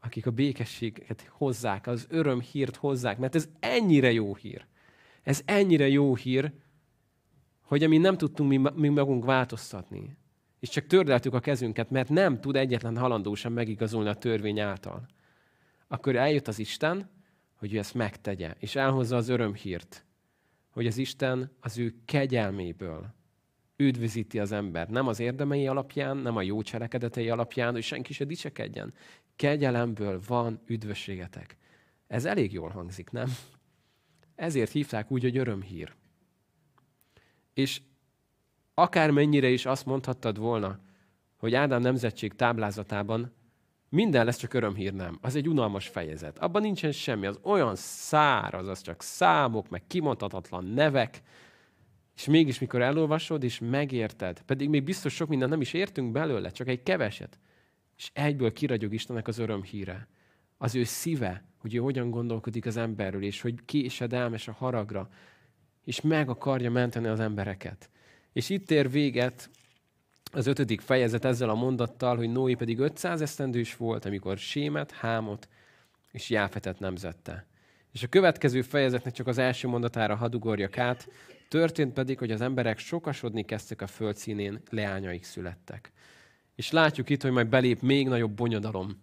akik 0.00 0.26
a 0.26 0.30
békességet 0.30 1.28
hozzák, 1.30 1.86
az 1.86 2.06
örömhírt 2.08 2.76
hozzák, 2.76 3.18
mert 3.18 3.34
ez 3.34 3.48
ennyire 3.60 4.12
jó 4.12 4.34
hír. 4.34 4.66
Ez 5.22 5.42
ennyire 5.44 5.88
jó 5.88 6.14
hír, 6.14 6.52
hogy 7.60 7.82
ami 7.82 7.98
nem 7.98 8.16
tudtunk 8.16 8.48
mi, 8.48 8.70
mi 8.74 8.88
magunk 8.88 9.24
változtatni, 9.24 10.16
és 10.60 10.68
csak 10.68 10.86
tördeltük 10.86 11.34
a 11.34 11.40
kezünket, 11.40 11.90
mert 11.90 12.08
nem 12.08 12.40
tud 12.40 12.56
egyetlen 12.56 12.96
halandó 12.96 13.34
sem 13.34 13.52
megigazolni 13.52 14.08
a 14.08 14.14
törvény 14.14 14.60
által, 14.60 15.06
akkor 15.88 16.16
eljött 16.16 16.48
az 16.48 16.58
Isten, 16.58 17.10
hogy 17.54 17.74
ő 17.74 17.78
ezt 17.78 17.94
megtegye, 17.94 18.54
és 18.58 18.76
elhozza 18.76 19.16
az 19.16 19.28
örömhírt, 19.28 20.04
hogy 20.70 20.86
az 20.86 20.98
Isten 20.98 21.50
az 21.60 21.78
ő 21.78 21.94
kegyelméből 22.04 23.14
üdvözíti 23.76 24.38
az 24.38 24.52
ember. 24.52 24.88
Nem 24.88 25.06
az 25.06 25.20
érdemei 25.20 25.66
alapján, 25.66 26.16
nem 26.16 26.36
a 26.36 26.42
jó 26.42 26.62
cselekedetei 26.62 27.30
alapján, 27.30 27.72
hogy 27.72 27.82
senki 27.82 28.12
se 28.12 28.24
dicsekedjen. 28.24 28.94
Kegyelemből 29.36 30.20
van 30.26 30.60
üdvösségetek. 30.66 31.56
Ez 32.06 32.24
elég 32.24 32.52
jól 32.52 32.68
hangzik, 32.68 33.10
nem? 33.10 33.28
Ezért 34.34 34.70
hívták 34.70 35.10
úgy, 35.10 35.22
hogy 35.22 35.36
örömhír. 35.36 35.94
És 37.54 37.80
akármennyire 38.78 39.48
is 39.48 39.66
azt 39.66 39.86
mondhattad 39.86 40.38
volna, 40.38 40.78
hogy 41.36 41.54
Ádám 41.54 41.80
nemzetség 41.80 42.34
táblázatában 42.34 43.32
minden 43.88 44.24
lesz 44.24 44.36
csak 44.36 44.54
örömhír, 44.54 44.92
nem. 44.92 45.18
Az 45.20 45.34
egy 45.34 45.48
unalmas 45.48 45.88
fejezet. 45.88 46.38
Abban 46.38 46.62
nincsen 46.62 46.92
semmi. 46.92 47.26
Az 47.26 47.38
olyan 47.42 47.74
száraz, 47.76 48.68
az 48.68 48.80
csak 48.80 49.02
számok, 49.02 49.68
meg 49.68 49.82
kimondhatatlan 49.86 50.64
nevek, 50.64 51.22
és 52.16 52.24
mégis, 52.24 52.58
mikor 52.58 52.82
elolvasod, 52.82 53.42
és 53.42 53.58
megérted, 53.58 54.42
pedig 54.42 54.68
még 54.68 54.84
biztos 54.84 55.14
sok 55.14 55.28
mindent 55.28 55.50
nem 55.50 55.60
is 55.60 55.72
értünk 55.72 56.12
belőle, 56.12 56.50
csak 56.50 56.68
egy 56.68 56.82
keveset, 56.82 57.38
és 57.96 58.10
egyből 58.12 58.52
kiragyog 58.52 58.92
Istennek 58.92 59.28
az 59.28 59.38
örömhíre. 59.38 60.08
Az 60.58 60.74
ő 60.74 60.84
szíve, 60.84 61.44
hogy 61.58 61.74
ő 61.74 61.78
hogyan 61.78 62.10
gondolkodik 62.10 62.66
az 62.66 62.76
emberről, 62.76 63.22
és 63.22 63.40
hogy 63.40 63.54
késedelmes 63.64 64.48
a 64.48 64.52
haragra, 64.52 65.08
és 65.84 66.00
meg 66.00 66.28
akarja 66.28 66.70
menteni 66.70 67.06
az 67.06 67.20
embereket. 67.20 67.90
És 68.36 68.48
itt 68.48 68.70
ér 68.70 68.90
véget 68.90 69.50
az 70.32 70.46
ötödik 70.46 70.80
fejezet 70.80 71.24
ezzel 71.24 71.48
a 71.48 71.54
mondattal, 71.54 72.16
hogy 72.16 72.32
Noé 72.32 72.54
pedig 72.54 72.78
500 72.78 73.20
esztendős 73.20 73.76
volt, 73.76 74.04
amikor 74.04 74.38
Sémet, 74.38 74.90
Hámot 74.90 75.48
és 76.10 76.30
Jáfetet 76.30 76.78
nemzette. 76.78 77.46
És 77.92 78.02
a 78.02 78.06
következő 78.08 78.62
fejezetnek 78.62 79.12
csak 79.12 79.26
az 79.26 79.38
első 79.38 79.68
mondatára 79.68 80.14
hadugorjak 80.14 80.78
át, 80.78 81.08
történt 81.48 81.92
pedig, 81.92 82.18
hogy 82.18 82.30
az 82.30 82.40
emberek 82.40 82.78
sokasodni 82.78 83.44
kezdtek 83.44 83.82
a 83.82 83.86
föld 83.86 84.16
színén, 84.16 84.60
leányaik 84.70 85.24
születtek. 85.24 85.92
És 86.54 86.70
látjuk 86.70 87.10
itt, 87.10 87.22
hogy 87.22 87.32
majd 87.32 87.48
belép 87.48 87.80
még 87.80 88.08
nagyobb 88.08 88.32
bonyodalom. 88.32 89.02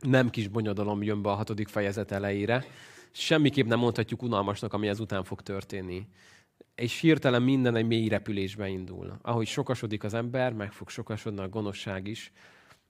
Nem 0.00 0.30
kis 0.30 0.48
bonyodalom 0.48 1.02
jön 1.02 1.22
be 1.22 1.30
a 1.30 1.34
hatodik 1.34 1.68
fejezet 1.68 2.10
elejére. 2.10 2.64
Semmiképp 3.10 3.66
nem 3.66 3.78
mondhatjuk 3.78 4.22
unalmasnak, 4.22 4.72
ami 4.72 4.88
ezután 4.88 5.24
fog 5.24 5.42
történni 5.42 6.06
és 6.82 7.00
hirtelen 7.00 7.42
minden 7.42 7.76
egy 7.76 7.86
mély 7.86 8.08
repülésbe 8.08 8.68
indul. 8.68 9.18
Ahogy 9.22 9.46
sokasodik 9.46 10.04
az 10.04 10.14
ember, 10.14 10.52
meg 10.52 10.72
fog 10.72 10.88
sokasodni 10.88 11.40
a 11.40 11.48
gonoszság 11.48 12.06
is. 12.06 12.32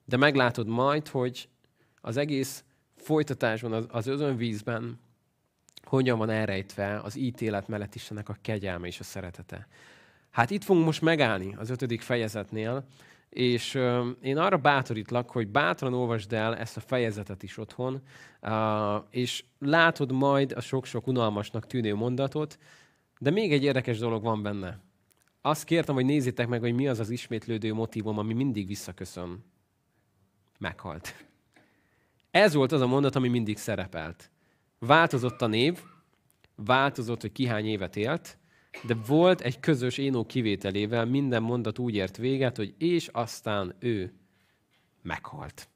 De 0.04 0.16
meglátod 0.16 0.66
majd, 0.66 1.08
hogy 1.08 1.48
az 2.00 2.16
egész 2.16 2.64
folytatásban, 2.96 3.72
az, 3.72 3.86
az 3.90 4.06
özönvízben 4.06 5.00
hogyan 5.82 6.18
van 6.18 6.30
elrejtve 6.30 7.00
az 7.00 7.16
ítélet 7.16 7.68
mellett 7.68 7.94
Istennek 7.94 8.28
a 8.28 8.36
kegyelme 8.42 8.86
és 8.86 9.00
a 9.00 9.04
szeretete. 9.04 9.68
Hát 10.30 10.50
itt 10.50 10.64
fogunk 10.64 10.84
most 10.84 11.02
megállni 11.02 11.54
az 11.58 11.70
ötödik 11.70 12.00
fejezetnél, 12.00 12.86
és 13.28 13.74
uh, 13.74 14.06
én 14.20 14.36
arra 14.36 14.56
bátorítlak, 14.56 15.30
hogy 15.30 15.48
bátran 15.48 15.94
olvasd 15.94 16.32
el 16.32 16.56
ezt 16.56 16.76
a 16.76 16.80
fejezetet 16.80 17.42
is 17.42 17.58
otthon, 17.58 18.02
uh, 18.42 18.50
és 19.10 19.44
látod 19.58 20.12
majd 20.12 20.52
a 20.52 20.60
sok-sok 20.60 21.06
unalmasnak 21.06 21.66
tűnő 21.66 21.94
mondatot, 21.94 22.58
de 23.22 23.30
még 23.30 23.52
egy 23.52 23.62
érdekes 23.62 23.98
dolog 23.98 24.22
van 24.22 24.42
benne. 24.42 24.80
Azt 25.40 25.64
kértem, 25.64 25.94
hogy 25.94 26.04
nézzétek 26.04 26.48
meg, 26.48 26.60
hogy 26.60 26.74
mi 26.74 26.88
az 26.88 27.00
az 27.00 27.10
ismétlődő 27.10 27.72
motivum, 27.72 28.18
ami 28.18 28.32
mindig 28.32 28.66
visszaköszön. 28.66 29.44
Meghalt. 30.58 31.26
Ez 32.30 32.54
volt 32.54 32.72
az 32.72 32.80
a 32.80 32.86
mondat, 32.86 33.16
ami 33.16 33.28
mindig 33.28 33.56
szerepelt. 33.56 34.30
Változott 34.78 35.42
a 35.42 35.46
név, 35.46 35.80
változott, 36.54 37.20
hogy 37.20 37.32
ki 37.32 37.46
hány 37.46 37.66
évet 37.66 37.96
élt, 37.96 38.38
de 38.86 38.94
volt 38.94 39.40
egy 39.40 39.60
közös 39.60 39.98
énó 39.98 40.26
kivételével, 40.26 41.04
minden 41.04 41.42
mondat 41.42 41.78
úgy 41.78 41.94
ért 41.94 42.16
véget, 42.16 42.56
hogy 42.56 42.74
és 42.78 43.08
aztán 43.08 43.76
ő 43.78 44.14
meghalt. 45.02 45.68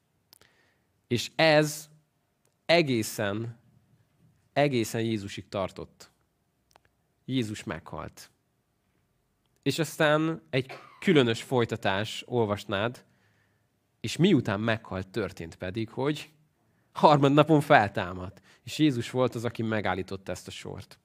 És 1.07 1.31
ez 1.35 1.89
egészen, 2.65 3.59
egészen 4.53 5.01
Jézusig 5.01 5.49
tartott. 5.49 6.15
Jézus 7.29 7.63
meghalt. 7.63 8.31
És 9.61 9.79
aztán 9.79 10.41
egy 10.49 10.71
különös 10.99 11.43
folytatás 11.43 12.23
olvasnád, 12.25 13.05
és 13.99 14.17
miután 14.17 14.59
meghalt, 14.59 15.07
történt 15.07 15.55
pedig, 15.55 15.89
hogy 15.89 16.31
harmadnapon 16.91 17.61
feltámadt. 17.61 18.41
És 18.63 18.77
Jézus 18.77 19.09
volt 19.09 19.35
az, 19.35 19.45
aki 19.45 19.63
megállította 19.63 20.31
ezt 20.31 20.47
a 20.47 20.51
sort. 20.51 20.99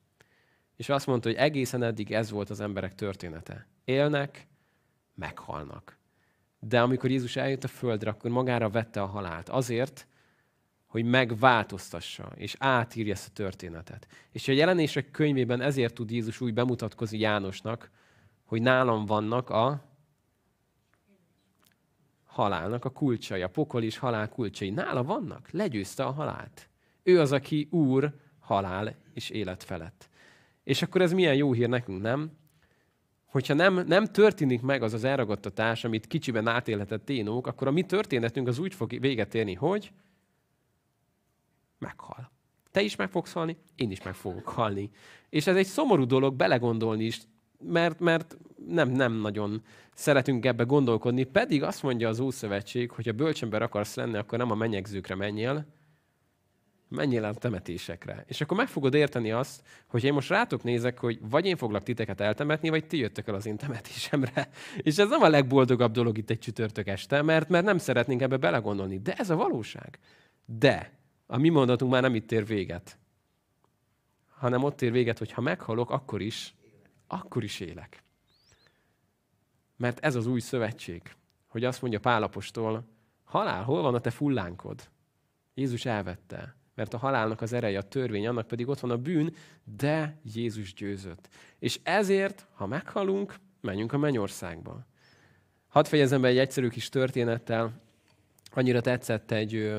És 0.77 0.89
azt 0.89 1.07
mondta, 1.07 1.29
hogy 1.29 1.39
egészen 1.39 1.83
eddig 1.83 2.13
ez 2.13 2.31
volt 2.31 2.51
az 2.51 2.61
emberek 2.61 2.95
története. 2.95 3.67
Élnek, 3.85 4.47
meghalnak. 5.15 5.99
De 6.59 6.81
amikor 6.81 7.11
Jézus 7.11 7.37
eljött 7.37 7.65
a 7.65 7.69
földre, 7.69 8.11
akkor 8.11 8.31
magára 8.31 8.71
vette 8.71 9.03
a 9.03 9.07
halált. 9.07 9.49
Azért, 9.49 10.07
hogy 10.93 11.05
megváltoztassa, 11.05 12.33
és 12.35 12.57
átírja 12.59 13.13
ezt 13.13 13.29
a 13.29 13.33
történetet. 13.33 14.07
És 14.31 14.49
a 14.49 14.53
jelenések 14.53 15.11
könyvében 15.11 15.61
ezért 15.61 15.95
tud 15.95 16.11
Jézus 16.11 16.41
úgy 16.41 16.55
bemutatkozni 16.55 17.19
Jánosnak, 17.19 17.91
hogy 18.45 18.63
nálam 18.63 19.07
vannak 19.07 19.51
a 19.51 19.85
halálnak 22.25 22.85
a 22.85 22.91
kulcsai, 22.91 23.43
a 23.43 23.49
pokol 23.49 23.83
és 23.83 23.99
halál 23.99 24.29
kulcsai. 24.29 24.71
Nála 24.71 25.03
vannak, 25.03 25.51
legyőzte 25.51 26.05
a 26.05 26.11
halált. 26.11 26.69
Ő 27.03 27.21
az, 27.21 27.33
aki 27.33 27.69
úr, 27.71 28.15
halál 28.39 28.97
és 29.15 29.31
élet 29.31 29.63
felett. 29.63 30.09
És 30.65 30.83
akkor 30.83 31.01
ez 31.01 31.13
milyen 31.13 31.35
jó 31.35 31.53
hír 31.53 31.69
nekünk, 31.69 32.03
nem? 32.03 32.31
Hogyha 33.25 33.55
nem, 33.55 33.75
nem 33.87 34.07
történik 34.07 34.63
meg 34.63 34.83
az 34.83 34.93
az 34.93 35.05
elragadtatás, 35.05 35.85
amit 35.85 36.07
kicsiben 36.07 36.47
átélhetett 36.49 37.05
ténók, 37.05 37.47
akkor 37.47 37.67
a 37.67 37.71
mi 37.71 37.83
történetünk 37.83 38.49
az 38.49 38.59
úgy 38.59 38.75
fog 38.75 39.01
véget 39.01 39.35
érni, 39.35 39.55
hogy 39.55 39.93
meghal. 41.83 42.31
Te 42.71 42.81
is 42.81 42.97
meg 42.97 43.11
fogsz 43.11 43.33
halni, 43.33 43.57
én 43.75 43.91
is 43.91 44.03
meg 44.03 44.15
fogok 44.15 44.49
halni. 44.49 44.91
És 45.29 45.47
ez 45.47 45.57
egy 45.57 45.67
szomorú 45.67 46.07
dolog 46.07 46.35
belegondolni 46.35 47.05
is, 47.05 47.21
mert, 47.59 48.01
mert 48.01 48.37
nem, 48.69 48.89
nem 48.89 49.13
nagyon 49.13 49.63
szeretünk 49.95 50.45
ebbe 50.45 50.65
gondolkodni, 50.65 51.25
pedig 51.25 51.63
azt 51.63 51.83
mondja 51.83 52.09
az 52.09 52.21
Ószövetség, 52.21 52.91
hogy 52.91 53.07
ha 53.07 53.13
bölcsember 53.13 53.63
akarsz 53.63 53.95
lenni, 53.95 54.17
akkor 54.17 54.39
nem 54.39 54.51
a 54.51 54.55
menyegzőkre 54.55 55.15
menjél, 55.15 55.67
menjél 56.89 57.25
a 57.25 57.35
temetésekre. 57.35 58.25
És 58.27 58.41
akkor 58.41 58.57
meg 58.57 58.69
fogod 58.69 58.95
érteni 58.95 59.33
azt, 59.33 59.63
hogy 59.87 60.05
én 60.05 60.13
most 60.13 60.29
rátok 60.29 60.63
nézek, 60.63 60.99
hogy 60.99 61.19
vagy 61.31 61.47
én 61.47 61.57
foglak 61.57 61.83
titeket 61.83 62.21
eltemetni, 62.21 62.69
vagy 62.69 62.87
ti 62.87 62.97
jöttök 62.97 63.29
el 63.29 63.35
az 63.35 63.47
én 63.47 63.57
temetésemre. 63.57 64.49
És 64.89 64.99
ez 64.99 65.09
nem 65.09 65.23
a 65.23 65.29
legboldogabb 65.29 65.93
dolog 65.93 66.19
itt 66.19 66.31
egy 66.31 66.39
csütörtök 66.39 66.87
este, 66.87 67.23
mert, 67.23 67.49
mert 67.49 67.65
nem 67.65 67.79
szeretnénk 67.79 68.21
ebbe 68.21 68.37
belegondolni. 68.37 68.99
De 68.99 69.13
ez 69.13 69.31
a 69.31 69.37
valóság. 69.37 69.99
De 70.45 70.93
a 71.27 71.37
mi 71.37 71.49
mondatunk 71.49 71.93
már 71.93 72.03
nem 72.03 72.15
itt 72.15 72.33
ér 72.33 72.47
véget, 72.47 72.99
hanem 74.29 74.63
ott 74.63 74.83
ér 74.83 74.93
véget, 74.93 75.19
hogy 75.19 75.33
ha 75.33 75.41
meghalok, 75.41 75.91
akkor 75.91 76.21
is, 76.21 76.55
akkor 77.07 77.45
is 77.45 77.61
élek. 77.61 78.03
Mert 79.77 79.99
ez 79.99 80.15
az 80.15 80.27
új 80.27 80.41
szövetség, 80.41 81.03
hogy 81.47 81.65
azt 81.65 81.81
mondja 81.81 82.01
Pálapostól, 82.01 82.85
halál, 83.25 83.63
hol 83.63 83.83
van 83.83 83.95
a 83.95 84.01
te 84.01 84.11
fullánkod? 84.11 84.91
Jézus 85.55 85.85
elvette, 85.85 86.57
mert 86.75 86.95
a 86.95 86.99
halálnak 86.99 87.41
az 87.41 87.53
ereje 87.53 87.79
a 87.79 87.89
törvény, 87.89 88.27
annak 88.27 88.47
pedig 88.47 88.69
ott 88.69 88.81
van 88.81 88.91
a 88.91 88.97
bűn, 88.97 89.35
de 89.65 90.19
Jézus 90.35 90.75
győzött. 90.75 91.29
És 91.59 91.81
ezért, 91.83 92.47
ha 92.53 92.67
meghalunk, 92.67 93.35
menjünk 93.61 93.93
a 93.93 93.99
mennyországba. 93.99 94.87
Hadd 95.69 95.85
fejezem 95.85 96.21
be 96.21 96.29
egy 96.29 96.39
egyszerű 96.39 96.69
kis 96.69 96.89
történettel. 96.89 97.81
Annyira 98.51 98.81
tetszett 98.81 99.31
egy, 99.31 99.75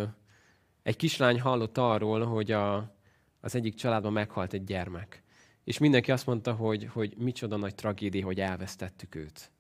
egy 0.84 0.96
kislány 0.96 1.42
hallott 1.42 1.78
arról, 1.78 2.26
hogy 2.26 2.52
a, 2.52 2.96
az 3.42 3.56
egyik 3.56 3.76
családban 3.76 4.14
meghalt 4.14 4.54
egy 4.54 4.64
gyermek. 4.64 5.24
És 5.64 5.78
mindenki 5.78 6.12
azt 6.12 6.26
mondta, 6.26 6.54
hogy, 6.54 6.90
hogy 6.94 7.14
micsoda 7.18 7.58
nagy 7.58 7.76
tragédia, 7.76 8.26
hogy 8.26 8.40
elvesztettük 8.40 9.16
őt. 9.16 9.52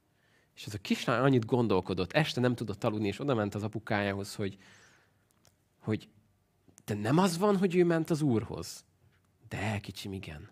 És 0.55 0.65
ez 0.65 0.74
a 0.74 0.78
kislány 0.78 1.19
annyit 1.19 1.45
gondolkodott, 1.45 2.11
este 2.11 2.41
nem 2.41 2.55
tudott 2.55 2.84
aludni, 2.84 3.07
és 3.07 3.19
oda 3.19 3.36
ment 3.36 3.55
az 3.55 3.63
apukájához, 3.63 4.36
hogy, 4.36 4.57
hogy 5.80 6.09
de 6.86 6.93
nem 6.93 7.17
az 7.17 7.38
van, 7.38 7.57
hogy 7.57 7.76
ő 7.76 7.86
ment 7.86 8.09
az 8.09 8.21
úrhoz. 8.21 8.86
De, 9.49 9.80
kicsim, 9.82 10.13
igen. 10.13 10.49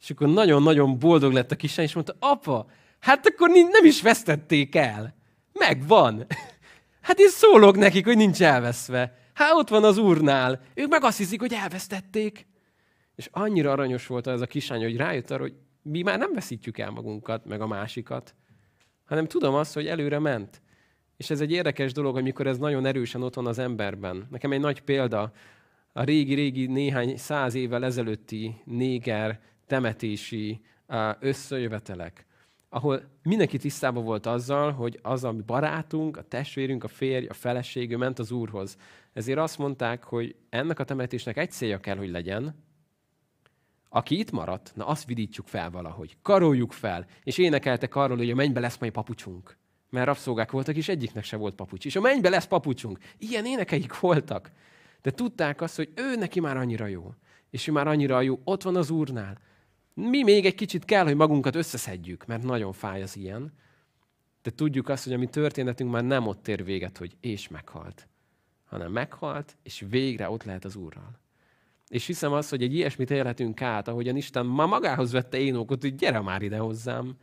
És 0.00 0.10
akkor 0.10 0.28
nagyon-nagyon 0.28 0.98
boldog 0.98 1.32
lett 1.32 1.50
a 1.50 1.56
kislány, 1.56 1.86
és 1.86 1.94
mondta, 1.94 2.16
apa, 2.18 2.70
hát 2.98 3.26
akkor 3.26 3.48
nem 3.48 3.84
is 3.84 4.02
vesztették 4.02 4.74
el. 4.74 5.14
Megvan. 5.52 6.26
Hát 7.00 7.18
én 7.18 7.28
szólok 7.28 7.76
nekik, 7.76 8.04
hogy 8.04 8.16
nincs 8.16 8.42
elveszve. 8.42 9.18
Hát 9.36 9.52
ott 9.52 9.68
van 9.68 9.84
az 9.84 9.98
úrnál. 9.98 10.60
Ők 10.74 10.88
meg 10.88 11.04
azt 11.04 11.18
hiszik, 11.18 11.40
hogy 11.40 11.52
elvesztették. 11.52 12.46
És 13.14 13.28
annyira 13.32 13.72
aranyos 13.72 14.06
volt 14.06 14.26
ez 14.26 14.40
a 14.40 14.46
kislány, 14.46 14.82
hogy 14.82 14.96
rájött 14.96 15.30
arra, 15.30 15.42
hogy 15.42 15.54
mi 15.82 16.02
már 16.02 16.18
nem 16.18 16.32
veszítjük 16.32 16.78
el 16.78 16.90
magunkat, 16.90 17.44
meg 17.44 17.60
a 17.60 17.66
másikat, 17.66 18.34
hanem 19.04 19.26
tudom 19.26 19.54
azt, 19.54 19.74
hogy 19.74 19.86
előre 19.86 20.18
ment. 20.18 20.62
És 21.16 21.30
ez 21.30 21.40
egy 21.40 21.52
érdekes 21.52 21.92
dolog, 21.92 22.16
amikor 22.16 22.46
ez 22.46 22.58
nagyon 22.58 22.86
erősen 22.86 23.22
ott 23.22 23.34
van 23.34 23.46
az 23.46 23.58
emberben. 23.58 24.26
Nekem 24.30 24.52
egy 24.52 24.60
nagy 24.60 24.80
példa, 24.80 25.32
a 25.92 26.02
régi-régi 26.02 26.66
néhány 26.66 27.16
száz 27.16 27.54
évvel 27.54 27.84
ezelőtti 27.84 28.62
néger 28.64 29.40
temetési 29.66 30.60
összejövetelek, 31.20 32.25
ahol 32.76 33.02
mindenki 33.22 33.58
tisztában 33.58 34.04
volt 34.04 34.26
azzal, 34.26 34.72
hogy 34.72 34.98
az 35.02 35.24
a 35.24 35.32
barátunk, 35.32 36.16
a 36.16 36.22
testvérünk, 36.22 36.84
a 36.84 36.88
férj, 36.88 37.26
a 37.26 37.32
feleség, 37.32 37.96
ment 37.96 38.18
az 38.18 38.30
úrhoz. 38.30 38.76
Ezért 39.12 39.38
azt 39.38 39.58
mondták, 39.58 40.04
hogy 40.04 40.34
ennek 40.48 40.78
a 40.78 40.84
temetésnek 40.84 41.36
egy 41.36 41.50
célja 41.50 41.80
kell, 41.80 41.96
hogy 41.96 42.10
legyen, 42.10 42.64
aki 43.88 44.18
itt 44.18 44.30
maradt, 44.30 44.72
na 44.74 44.86
azt 44.86 45.06
vidítsuk 45.06 45.48
fel 45.48 45.70
valahogy. 45.70 46.16
Karoljuk 46.22 46.72
fel. 46.72 47.06
És 47.22 47.38
énekeltek 47.38 47.94
arról, 47.94 48.16
hogy 48.16 48.30
a 48.30 48.34
mennybe 48.34 48.60
lesz 48.60 48.78
majd 48.78 48.92
papucsunk. 48.92 49.56
Mert 49.90 50.06
rabszolgák 50.06 50.50
voltak, 50.50 50.76
és 50.76 50.88
egyiknek 50.88 51.24
se 51.24 51.36
volt 51.36 51.54
papucs. 51.54 51.84
És 51.84 51.96
a 51.96 52.00
mennybe 52.00 52.28
lesz 52.28 52.46
papucsunk. 52.46 52.98
Ilyen 53.18 53.46
énekeik 53.46 54.00
voltak. 54.00 54.50
De 55.02 55.10
tudták 55.10 55.60
azt, 55.60 55.76
hogy 55.76 55.92
ő 55.94 56.16
neki 56.16 56.40
már 56.40 56.56
annyira 56.56 56.86
jó. 56.86 57.14
És 57.50 57.66
ő 57.66 57.72
már 57.72 57.88
annyira 57.88 58.20
jó. 58.20 58.40
Ott 58.44 58.62
van 58.62 58.76
az 58.76 58.90
úrnál. 58.90 59.38
Mi 60.00 60.22
még 60.22 60.46
egy 60.46 60.54
kicsit 60.54 60.84
kell, 60.84 61.04
hogy 61.04 61.16
magunkat 61.16 61.54
összeszedjük, 61.54 62.26
mert 62.26 62.42
nagyon 62.42 62.72
fáj 62.72 63.02
az 63.02 63.16
ilyen. 63.16 63.52
De 64.42 64.50
tudjuk 64.50 64.88
azt, 64.88 65.04
hogy 65.04 65.12
a 65.12 65.18
mi 65.18 65.26
történetünk 65.26 65.90
már 65.90 66.04
nem 66.04 66.26
ott 66.26 66.48
ér 66.48 66.64
véget, 66.64 66.98
hogy 66.98 67.16
és 67.20 67.48
meghalt, 67.48 68.08
hanem 68.64 68.92
meghalt, 68.92 69.56
és 69.62 69.84
végre 69.88 70.30
ott 70.30 70.44
lehet 70.44 70.64
az 70.64 70.76
Úrral. 70.76 71.20
És 71.88 72.06
hiszem 72.06 72.32
azt, 72.32 72.50
hogy 72.50 72.62
egy 72.62 72.74
ilyesmit 72.74 73.10
élhetünk 73.10 73.62
át, 73.62 73.88
ahogyan 73.88 74.16
Isten 74.16 74.46
ma 74.46 74.66
magához 74.66 75.12
vette 75.12 75.38
Énókot, 75.38 75.82
hogy 75.82 75.94
gyere 75.94 76.20
már 76.20 76.42
ide 76.42 76.58
hozzám. 76.58 77.16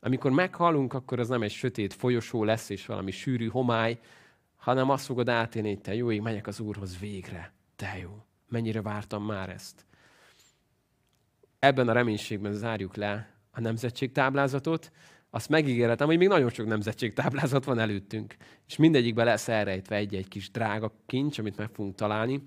Amikor 0.00 0.30
meghalunk, 0.30 0.92
akkor 0.92 1.18
az 1.18 1.28
nem 1.28 1.42
egy 1.42 1.50
sötét 1.50 1.94
folyosó 1.94 2.44
lesz, 2.44 2.68
és 2.68 2.86
valami 2.86 3.10
sűrű 3.10 3.48
homály, 3.48 3.98
hanem 4.56 4.90
azt 4.90 5.04
fogod 5.04 5.28
átélni, 5.28 5.68
hogy 5.68 5.80
te 5.80 5.94
jó 5.94 6.10
ég, 6.10 6.20
megyek 6.20 6.46
az 6.46 6.60
Úrhoz 6.60 6.98
végre. 6.98 7.52
Te 7.76 7.98
jó. 8.02 8.24
Mennyire 8.48 8.82
vártam 8.82 9.24
már 9.24 9.48
ezt. 9.48 9.88
Ebben 11.60 11.88
a 11.88 11.92
reménységben 11.92 12.52
zárjuk 12.52 12.96
le 12.96 13.34
a 13.50 13.60
nemzetségtáblázatot. 13.60 14.90
Azt 15.30 15.48
megígérhetem, 15.48 16.06
hogy 16.06 16.18
még 16.18 16.28
nagyon 16.28 16.50
sok 16.50 16.66
nemzetségtáblázat 16.66 17.64
van 17.64 17.78
előttünk. 17.78 18.36
És 18.66 18.76
mindegyikben 18.76 19.24
lesz 19.24 19.48
elrejtve 19.48 19.96
egy-egy 19.96 20.28
kis 20.28 20.50
drága 20.50 20.92
kincs, 21.06 21.38
amit 21.38 21.56
meg 21.56 21.68
fogunk 21.72 21.94
találni. 21.94 22.42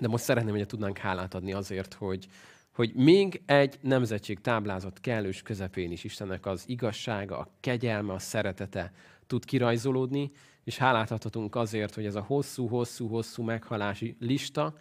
De 0.00 0.08
most 0.08 0.24
szeretném, 0.24 0.54
hogy 0.54 0.66
tudnánk 0.66 0.98
hálát 0.98 1.34
adni 1.34 1.52
azért, 1.52 1.94
hogy, 1.94 2.26
hogy 2.74 2.94
még 2.94 3.42
egy 3.46 3.78
nemzetség 3.80 4.40
táblázat 4.40 5.00
kellős 5.00 5.42
közepén 5.42 5.90
is 5.90 6.04
Istennek 6.04 6.46
az 6.46 6.64
igazsága, 6.66 7.38
a 7.38 7.50
kegyelme, 7.60 8.12
a 8.12 8.18
szeretete 8.18 8.92
tud 9.26 9.44
kirajzolódni, 9.44 10.30
és 10.64 10.78
hálát 10.78 11.10
adhatunk 11.10 11.54
azért, 11.54 11.94
hogy 11.94 12.06
ez 12.06 12.14
a 12.14 12.20
hosszú-hosszú-hosszú 12.20 13.42
meghalási 13.42 14.16
lista, 14.20 14.74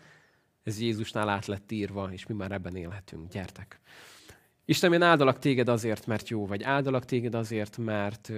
ez 0.65 0.79
Jézusnál 0.79 1.29
át 1.29 1.45
lett 1.45 1.71
írva, 1.71 2.09
és 2.11 2.25
mi 2.25 2.33
már 2.33 2.51
ebben 2.51 2.75
élhetünk. 2.75 3.31
Gyertek! 3.31 3.79
Isten, 4.65 4.93
én 4.93 5.01
áldalak 5.01 5.39
téged 5.39 5.69
azért, 5.69 6.07
mert 6.07 6.29
jó 6.29 6.47
vagy. 6.47 6.63
Áldalak 6.63 7.05
téged 7.05 7.35
azért, 7.35 7.77
mert, 7.77 8.31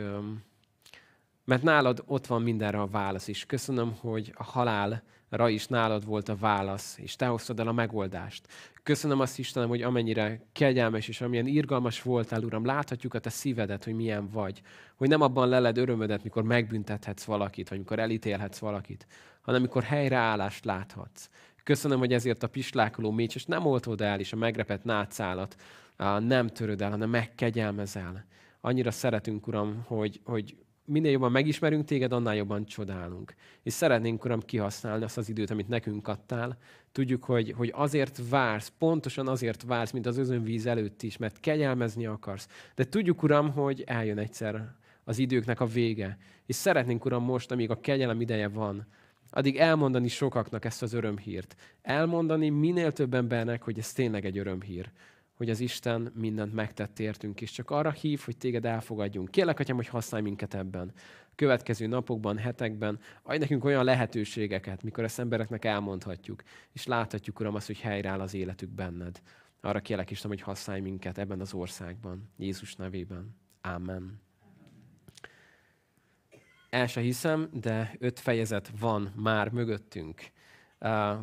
mert 1.46 1.64
nálad 1.64 2.04
ott 2.06 2.28
van 2.28 2.42
mindenre 2.42 2.82
a 2.82 2.88
válasz 2.88 3.28
is. 3.28 3.46
Köszönöm, 3.46 3.96
hogy 4.00 4.34
a 4.36 4.44
halál 4.44 5.04
ra 5.30 5.50
is 5.50 5.68
nálad 5.68 6.06
volt 6.06 6.30
a 6.30 6.36
válasz, 6.36 6.98
és 6.98 7.16
te 7.16 7.26
hoztad 7.26 7.60
el 7.60 7.68
a 7.68 7.72
megoldást. 7.72 8.48
Köszönöm 8.84 9.20
azt, 9.20 9.40
Istenem, 9.40 9.70
hogy 9.70 9.82
amennyire 9.82 10.42
kegyelmes 10.52 11.08
és 11.08 11.22
amilyen 11.22 11.48
irgalmas 11.48 12.02
voltál, 12.02 12.44
Uram, 12.44 12.66
láthatjuk 12.66 13.14
a 13.14 13.20
te 13.20 13.30
szívedet, 13.30 13.84
hogy 13.84 13.94
milyen 13.94 14.30
vagy. 14.30 14.62
Hogy 14.96 15.10
nem 15.10 15.22
abban 15.22 15.50
leled 15.50 15.78
örömödet, 15.78 16.24
mikor 16.24 16.44
megbüntethetsz 16.44 17.24
valakit, 17.24 17.70
vagy 17.70 17.78
mikor 17.78 18.00
elítélhetsz 18.00 18.58
valakit, 18.58 19.08
hanem 19.42 19.62
mikor 19.62 19.84
helyreállást 19.84 20.66
láthatsz. 20.66 21.30
Köszönöm, 21.68 22.00
hogy 22.00 22.14
ezért 22.14 22.44
a 22.44 22.48
pislákoló 22.48 23.12
mécs, 23.12 23.36
és 23.36 23.46
nem 23.46 23.66
oltod 23.66 24.02
el, 24.02 24.20
és 24.20 24.34
a 24.34 24.36
megrepett 24.36 24.84
nátszálat 24.84 25.56
nem 26.20 26.48
töröd 26.48 26.82
el, 26.82 26.90
hanem 26.90 27.10
megkegyelmezel. 27.10 28.26
Annyira 28.62 28.92
szeretünk, 28.92 29.48
Uram, 29.48 29.84
hogy, 29.86 30.22
hogy 30.24 30.58
minél 30.86 31.12
jobban 31.12 31.32
megismerünk 31.32 31.86
téged, 31.86 32.12
annál 32.12 32.36
jobban 32.36 32.66
csodálunk. 32.66 33.34
És 33.64 33.74
szeretnénk, 33.74 34.26
Uram, 34.26 34.40
kihasználni 34.40 35.04
azt 35.04 35.18
az 35.18 35.30
időt, 35.30 35.50
amit 35.50 35.68
nekünk 35.68 36.08
adtál. 36.08 36.58
Tudjuk, 36.92 37.24
hogy, 37.24 37.52
hogy 37.52 37.72
azért 37.76 38.22
vársz, 38.30 38.72
pontosan 38.78 39.28
azért 39.28 39.64
vársz, 39.64 39.92
mint 39.92 40.06
az 40.06 40.18
özönvíz 40.18 40.66
előtt 40.66 41.04
is, 41.04 41.18
mert 41.18 41.40
kegyelmezni 41.40 42.06
akarsz. 42.06 42.48
De 42.76 42.84
tudjuk, 42.84 43.24
Uram, 43.24 43.52
hogy 43.52 43.84
eljön 43.86 44.18
egyszer 44.18 44.76
az 45.04 45.18
időknek 45.18 45.60
a 45.60 45.66
vége. 45.66 46.18
És 46.46 46.56
szeretnénk, 46.56 47.06
Uram, 47.06 47.24
most, 47.24 47.52
amíg 47.52 47.70
a 47.70 47.80
kegyelem 47.80 48.22
ideje 48.22 48.48
van, 48.48 48.88
addig 49.30 49.58
elmondani 49.58 50.08
sokaknak 50.08 50.66
ezt 50.66 50.82
az 50.82 50.94
örömhírt. 50.94 51.56
Elmondani 51.82 52.50
minél 52.50 52.92
több 52.92 53.14
embernek, 53.14 53.64
hogy 53.64 53.80
ez 53.80 53.94
tényleg 53.94 54.26
egy 54.26 54.38
örömhír 54.38 54.92
hogy 55.38 55.50
az 55.50 55.60
Isten 55.60 56.12
mindent 56.16 56.54
megtett 56.54 57.00
értünk, 57.00 57.42
és 57.42 57.52
csak 57.52 57.70
arra 57.70 57.92
hív, 57.92 58.20
hogy 58.20 58.38
téged 58.38 58.66
elfogadjunk. 58.66 59.32
Kérlek, 59.32 59.60
Atyám, 59.60 59.76
hogy 59.76 59.88
használj 59.88 60.24
minket 60.24 60.54
ebben. 60.54 60.92
A 61.30 61.32
következő 61.36 61.88
napokban, 61.88 62.38
hetekben, 62.38 63.00
adj 63.24 63.38
nekünk 63.38 63.66
olyan 63.66 63.84
lehetőségeket, 63.84 64.84
mikor 64.84 65.04
ezt 65.04 65.20
embereknek 65.20 65.66
elmondhatjuk, 65.66 66.44
és 66.74 66.86
láthatjuk, 66.86 67.40
Uram, 67.40 67.56
azt, 67.56 67.68
hogy 67.68 67.80
helyreáll 67.80 68.20
az 68.20 68.34
életük 68.34 68.70
benned. 68.70 69.22
Arra 69.62 69.80
kérlek, 69.80 70.12
Isten, 70.12 70.30
hogy 70.30 70.42
használj 70.42 70.82
minket 70.82 71.18
ebben 71.18 71.40
az 71.40 71.54
országban. 71.54 72.30
Jézus 72.38 72.76
nevében. 72.76 73.36
Amen. 73.62 74.27
El 76.78 76.88
se 76.88 77.02
hiszem, 77.02 77.50
de 77.54 77.96
öt 78.00 78.20
fejezet 78.20 78.72
van 78.80 79.14
már 79.16 79.50
mögöttünk. 79.50 80.22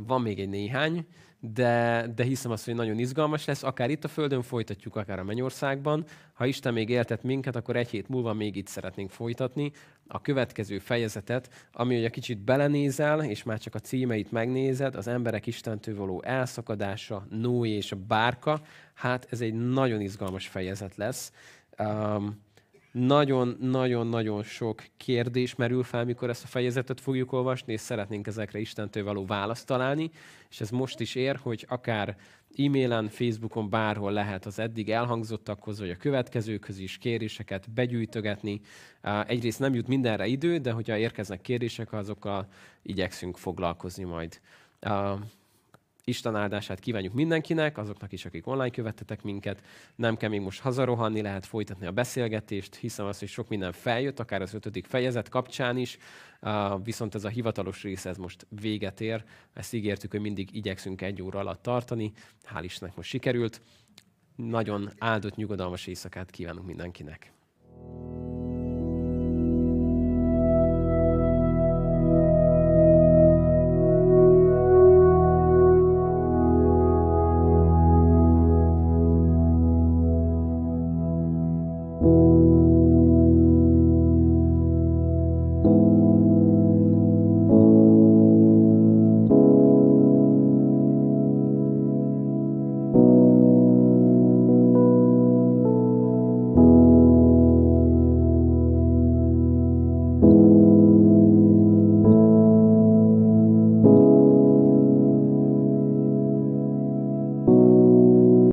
Van 0.07 0.23
még 0.23 0.39
egy 0.41 0.49
néhány, 0.49 1.07
de, 1.41 2.07
de 2.15 2.25
hiszem 2.25 2.51
azt, 2.51 2.65
hogy 2.65 2.75
nagyon 2.75 2.99
izgalmas 2.99 3.45
lesz, 3.45 3.63
akár 3.63 3.91
itt 3.91 4.05
a 4.05 4.09
Földön 4.09 4.43
folytatjuk, 4.43 4.97
akár 4.97 5.19
a 5.19 5.25
Mennyországban. 5.25 6.05
Ha 6.33 6.47
Isten 6.47 6.73
még 6.73 6.89
éltet 6.89 7.23
minket, 7.23 7.57
akkor 7.57 7.77
egy 7.77 7.89
hét 7.89 8.09
múlva 8.09 8.33
még 8.33 8.57
itt 8.57 8.67
szeretnénk 8.67 9.11
folytatni 9.11 9.73
a 10.07 10.21
következő 10.21 10.79
fejezetet, 10.79 11.69
ami 11.73 11.99
ugye 11.99 12.11
kicsit 12.11 12.39
belenézel, 12.39 13.25
és 13.25 13.43
már 13.43 13.59
csak 13.59 13.75
a 13.75 13.81
címeit 13.81 14.33
megnézed, 14.33 14.95
az 14.95 15.07
emberek 15.07 15.47
Istentől 15.47 15.97
való 15.97 16.23
elszakadása, 16.23 17.27
Noé 17.31 17.71
és 17.71 17.93
a 17.93 17.97
bárka, 17.97 18.61
hát 18.95 19.27
ez 19.31 19.41
egy 19.41 19.55
nagyon 19.55 20.01
izgalmas 20.01 20.47
fejezet 20.49 20.97
lesz. 20.97 21.33
Um, 21.79 22.43
nagyon-nagyon-nagyon 22.95 24.43
sok 24.43 24.83
kérdés 24.97 25.55
merül 25.55 25.83
fel, 25.83 26.05
mikor 26.05 26.29
ezt 26.29 26.45
a 26.45 26.47
fejezetet 26.47 27.01
fogjuk 27.01 27.33
olvasni, 27.33 27.73
és 27.73 27.81
szeretnénk 27.81 28.27
ezekre 28.27 28.59
Istentől 28.59 29.05
való 29.05 29.27
választ 29.27 29.67
találni, 29.67 30.11
és 30.51 30.61
ez 30.61 30.71
most 30.71 31.01
is 31.01 31.15
ér, 31.15 31.37
hogy 31.43 31.67
akár 31.69 32.17
e-mailen, 32.57 33.09
Facebookon, 33.09 33.71
bárhol 33.71 34.13
lehet 34.13 34.47
az 34.47 34.59
eddig 34.59 34.91
elhangzottakhoz, 34.91 35.79
vagy 35.79 35.91
a 35.91 35.97
következőkhöz 35.97 36.79
is 36.79 36.99
kéréseket 36.99 37.71
begyűjtögetni. 37.71 38.61
Egyrészt 39.27 39.59
nem 39.59 39.75
jut 39.75 39.89
mindenre 39.89 40.27
idő, 40.27 40.59
de 40.59 40.73
hogyha 40.73 40.97
érkeznek 40.97 41.41
kérések, 41.41 41.93
azokkal 41.93 42.49
igyekszünk 42.83 43.37
foglalkozni 43.37 44.05
majd. 44.05 44.41
Isten 46.07 46.37
áldását 46.37 46.79
kívánjuk 46.79 47.13
mindenkinek, 47.13 47.79
azoknak 47.79 48.13
is, 48.13 48.25
akik 48.25 48.47
online 48.47 48.71
követtetek 48.71 49.23
minket. 49.23 49.63
Nem 49.97 50.17
kell 50.17 50.29
még 50.29 50.41
most 50.41 50.61
hazarohanni, 50.61 51.21
lehet 51.21 51.47
folytatni 51.47 51.87
a 51.87 51.93
beszélgetést. 51.93 52.75
Hiszem 52.75 53.07
azt, 53.07 53.19
hogy 53.19 53.29
sok 53.29 53.49
minden 53.49 53.73
feljött, 53.73 54.21
akár 54.21 54.43
az 54.43 54.55
ötödik 54.55 54.87
fejezet 54.87 55.29
kapcsán 55.29 55.77
is, 55.77 55.99
viszont 56.83 57.15
ez 57.15 57.25
a 57.25 57.29
hivatalos 57.29 57.83
rész 57.83 58.05
ez 58.05 58.17
most 58.17 58.47
véget 58.61 59.01
ér. 59.01 59.25
Ezt 59.53 59.75
ígértük, 59.75 60.11
hogy 60.11 60.21
mindig 60.21 60.55
igyekszünk 60.55 61.03
egy 61.03 61.23
óra 61.23 61.39
alatt 61.39 61.63
tartani. 61.63 62.13
Hál' 62.55 62.63
Istennek 62.63 62.97
most 62.97 63.09
sikerült. 63.09 63.61
Nagyon 64.37 64.91
áldott, 64.99 65.37
nyugodalmas 65.37 65.87
éjszakát 65.87 66.31
kívánunk 66.31 66.67
mindenkinek. 66.67 67.33